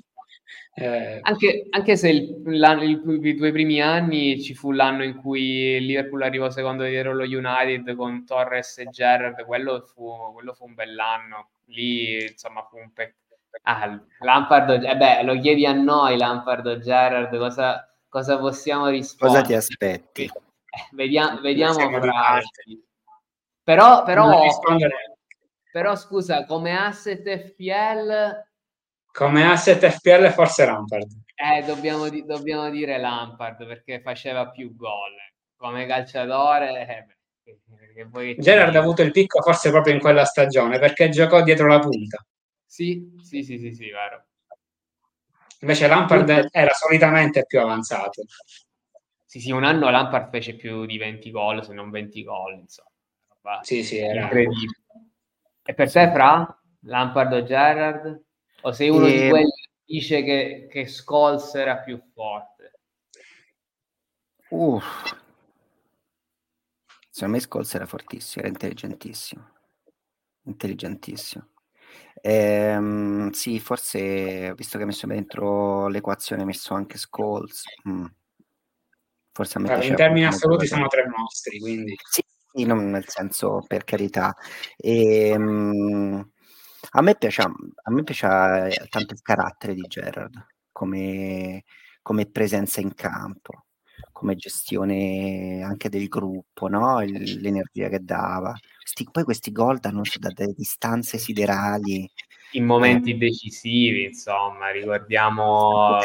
[0.80, 5.40] eh, anche, anche, se il, il, i due primi anni ci fu l'anno in cui
[5.40, 10.66] il Liverpool arrivò secondo dietro lo United con Torres e Gerrard, quello fu, quello fu
[10.66, 11.48] un bell'anno.
[11.66, 13.16] Lì insomma fu un peccato.
[13.62, 19.40] Ah, Lampard, eh beh, lo chiedi a noi, Lampard o Gerrard, cosa, cosa possiamo rispondere?
[19.40, 20.30] Cosa ti aspetti?
[20.70, 21.76] Eh, vediamo, vediamo.
[23.62, 24.40] Però, però,
[25.70, 28.46] però, scusa, come asset FPL
[29.18, 31.10] come asset FPL forse Lampard.
[31.34, 35.16] Eh, dobbiamo, dobbiamo dire Lampard perché faceva più gol.
[35.56, 36.86] Come calciatore...
[36.86, 41.80] Eh, Gerard ha avuto il picco forse proprio in quella stagione perché giocò dietro la
[41.80, 42.24] punta.
[42.64, 44.26] Sì, sì, sì, sì, sì vero.
[45.60, 48.22] Invece Lampard era solitamente più avanzato.
[49.28, 53.60] Sì, sì, un anno Lampard fece più di 20 gol, se non 20 gol, insomma.
[53.60, 54.72] Sì, sì, era incredibile.
[55.62, 56.62] E per te, Fra?
[56.84, 58.22] Lampard o Gerard?
[58.62, 59.10] O sei uno e...
[59.10, 62.80] di ehm quelli che dice che, che Scholes era più forte?
[64.48, 65.14] Uff.
[67.10, 69.46] Secondo me Scholes era fortissimo, era intelligentissimo.
[70.44, 71.50] Intelligentissimo.
[72.22, 77.64] Ehm, sì, forse visto che ho messo dentro l'equazione, ho messo anche Scholes.
[77.86, 78.06] Mm.
[79.38, 83.62] Forse a me in termini assoluti sono tre mostri, quindi sì, sì non nel senso
[83.68, 84.34] per carità.
[84.76, 86.30] E, ehm,
[86.90, 91.62] a me piace, a me piace eh, tanto il carattere di Gerard come,
[92.02, 93.66] come presenza in campo,
[94.10, 97.00] come gestione anche del gruppo, no?
[97.02, 98.52] Il, l'energia che dava.
[98.82, 102.10] Sti, poi questi gol danno da delle distanze siderali.
[102.54, 103.16] In momenti eh.
[103.18, 105.96] decisivi, insomma, ricordiamo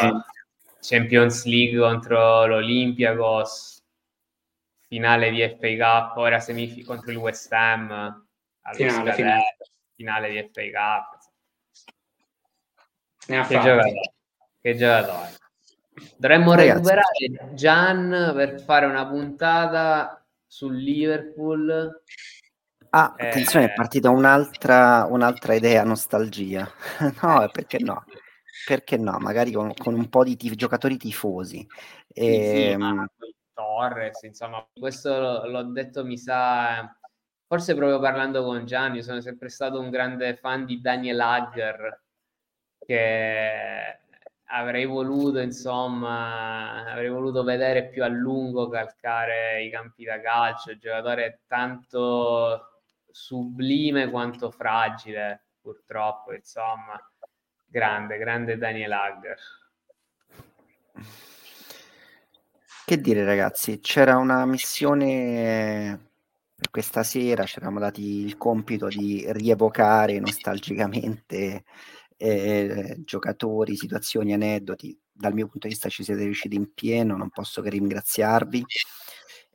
[0.83, 3.81] Champions League contro l'Olympiacos,
[4.81, 8.27] finale di FA Cup, ora semifinale contro il West Ham,
[8.73, 9.57] finale, finale.
[9.95, 11.21] finale di FA Cup.
[13.27, 14.13] Ne ha che giocatore.
[14.61, 15.37] Che giocatore.
[16.17, 16.71] Dovremmo Ragazzi.
[16.71, 22.01] recuperare Gian per fare una puntata sul Liverpool.
[22.89, 26.69] Ah, eh, attenzione, è partita un'altra, un'altra idea, nostalgia.
[27.21, 28.03] no, perché no?
[28.65, 29.17] Perché no?
[29.19, 31.67] Magari con, con un po' di tif- giocatori tifosi.
[32.07, 33.07] E, sì, sì, ehm,
[33.53, 36.95] Torres, insomma, questo l'ho detto, mi sa,
[37.47, 42.01] forse proprio parlando con Gianni, sono sempre stato un grande fan di Daniel Agger,
[42.85, 43.99] che
[44.45, 51.41] avrei voluto, insomma, avrei voluto vedere più a lungo calcare i campi da calcio, giocatore
[51.47, 56.99] tanto sublime quanto fragile, purtroppo, insomma,
[57.73, 59.37] grande, grande Daniel Agger.
[62.85, 66.11] Che dire ragazzi, c'era una missione
[66.55, 71.63] per questa sera, ci eravamo dati il compito di rievocare nostalgicamente
[72.15, 74.95] eh, giocatori, situazioni, aneddoti.
[75.11, 78.63] Dal mio punto di vista ci siete riusciti in pieno, non posso che ringraziarvi.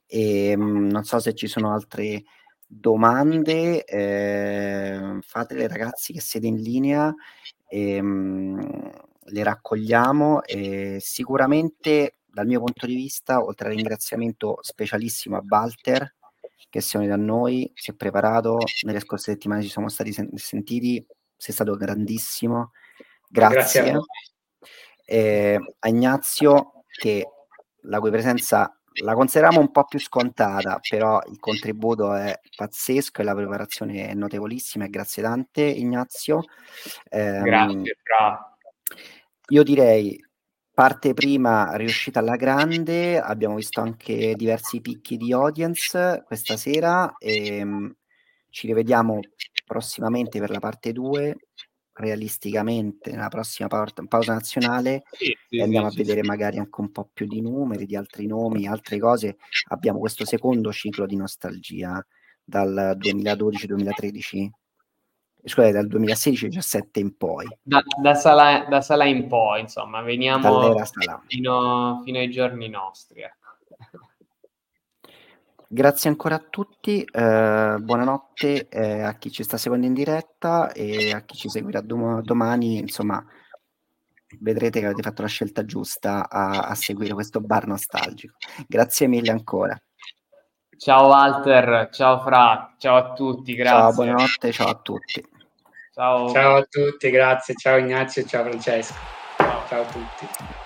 [0.07, 2.24] E, ehm, mh, non so se ci sono altre
[2.66, 7.15] domande, eh, fatele ragazzi che siete in linea,
[7.69, 8.90] e, mh,
[9.24, 10.43] le raccogliamo.
[10.43, 16.16] E sicuramente dal mio punto di vista, oltre al ringraziamento specialissimo a Walter,
[16.70, 20.12] che si è unito a noi, si è preparato, nelle scorse settimane ci siamo stati
[20.12, 21.05] sen- sentiti,
[21.36, 22.73] sei stato grandissimo,
[23.28, 23.82] grazie.
[23.82, 24.01] grazie a,
[25.07, 27.27] eh, a Ignazio che
[27.82, 33.24] la cui presenza la consideriamo un po' più scontata, però il contributo è pazzesco e
[33.24, 36.44] la preparazione è notevolissima e grazie tante Ignazio.
[37.08, 38.56] Eh, grazie, Fra.
[39.50, 40.22] Io direi
[40.72, 47.62] parte prima riuscita alla grande, abbiamo visto anche diversi picchi di audience questa sera e
[47.62, 47.92] um,
[48.50, 49.20] ci rivediamo
[49.66, 51.36] prossimamente per la parte 2
[51.98, 56.90] realisticamente nella prossima pausa nazionale sì, sì, e andiamo sì, a vedere magari anche un
[56.90, 59.36] po' più di numeri, di altri nomi, altre cose.
[59.68, 62.04] Abbiamo questo secondo ciclo di nostalgia
[62.42, 64.48] dal 2012-2013,
[65.44, 67.46] scusate, dal 2016-17 in poi.
[67.62, 70.76] Da, da, Sala, da Sala in poi, insomma, veniamo
[71.26, 73.22] fino, fino, ai giorni nostri.
[73.22, 74.07] Ecco.
[75.70, 81.12] Grazie ancora a tutti, eh, buonanotte eh, a chi ci sta seguendo in diretta e
[81.12, 83.23] a chi ci seguirà dom- domani, insomma,
[84.40, 88.36] vedrete che avete fatto la scelta giusta a, a seguire questo bar nostalgico.
[88.66, 89.78] Grazie mille ancora.
[90.78, 93.78] Ciao Walter, ciao Fra, ciao a tutti, grazie.
[93.78, 95.23] Ciao, buonanotte, ciao a tutti.
[95.93, 96.31] Ciao.
[96.31, 98.95] ciao a tutti, grazie, ciao Ignazio, ciao Francesco.
[99.36, 100.57] Ciao, ciao a tutti.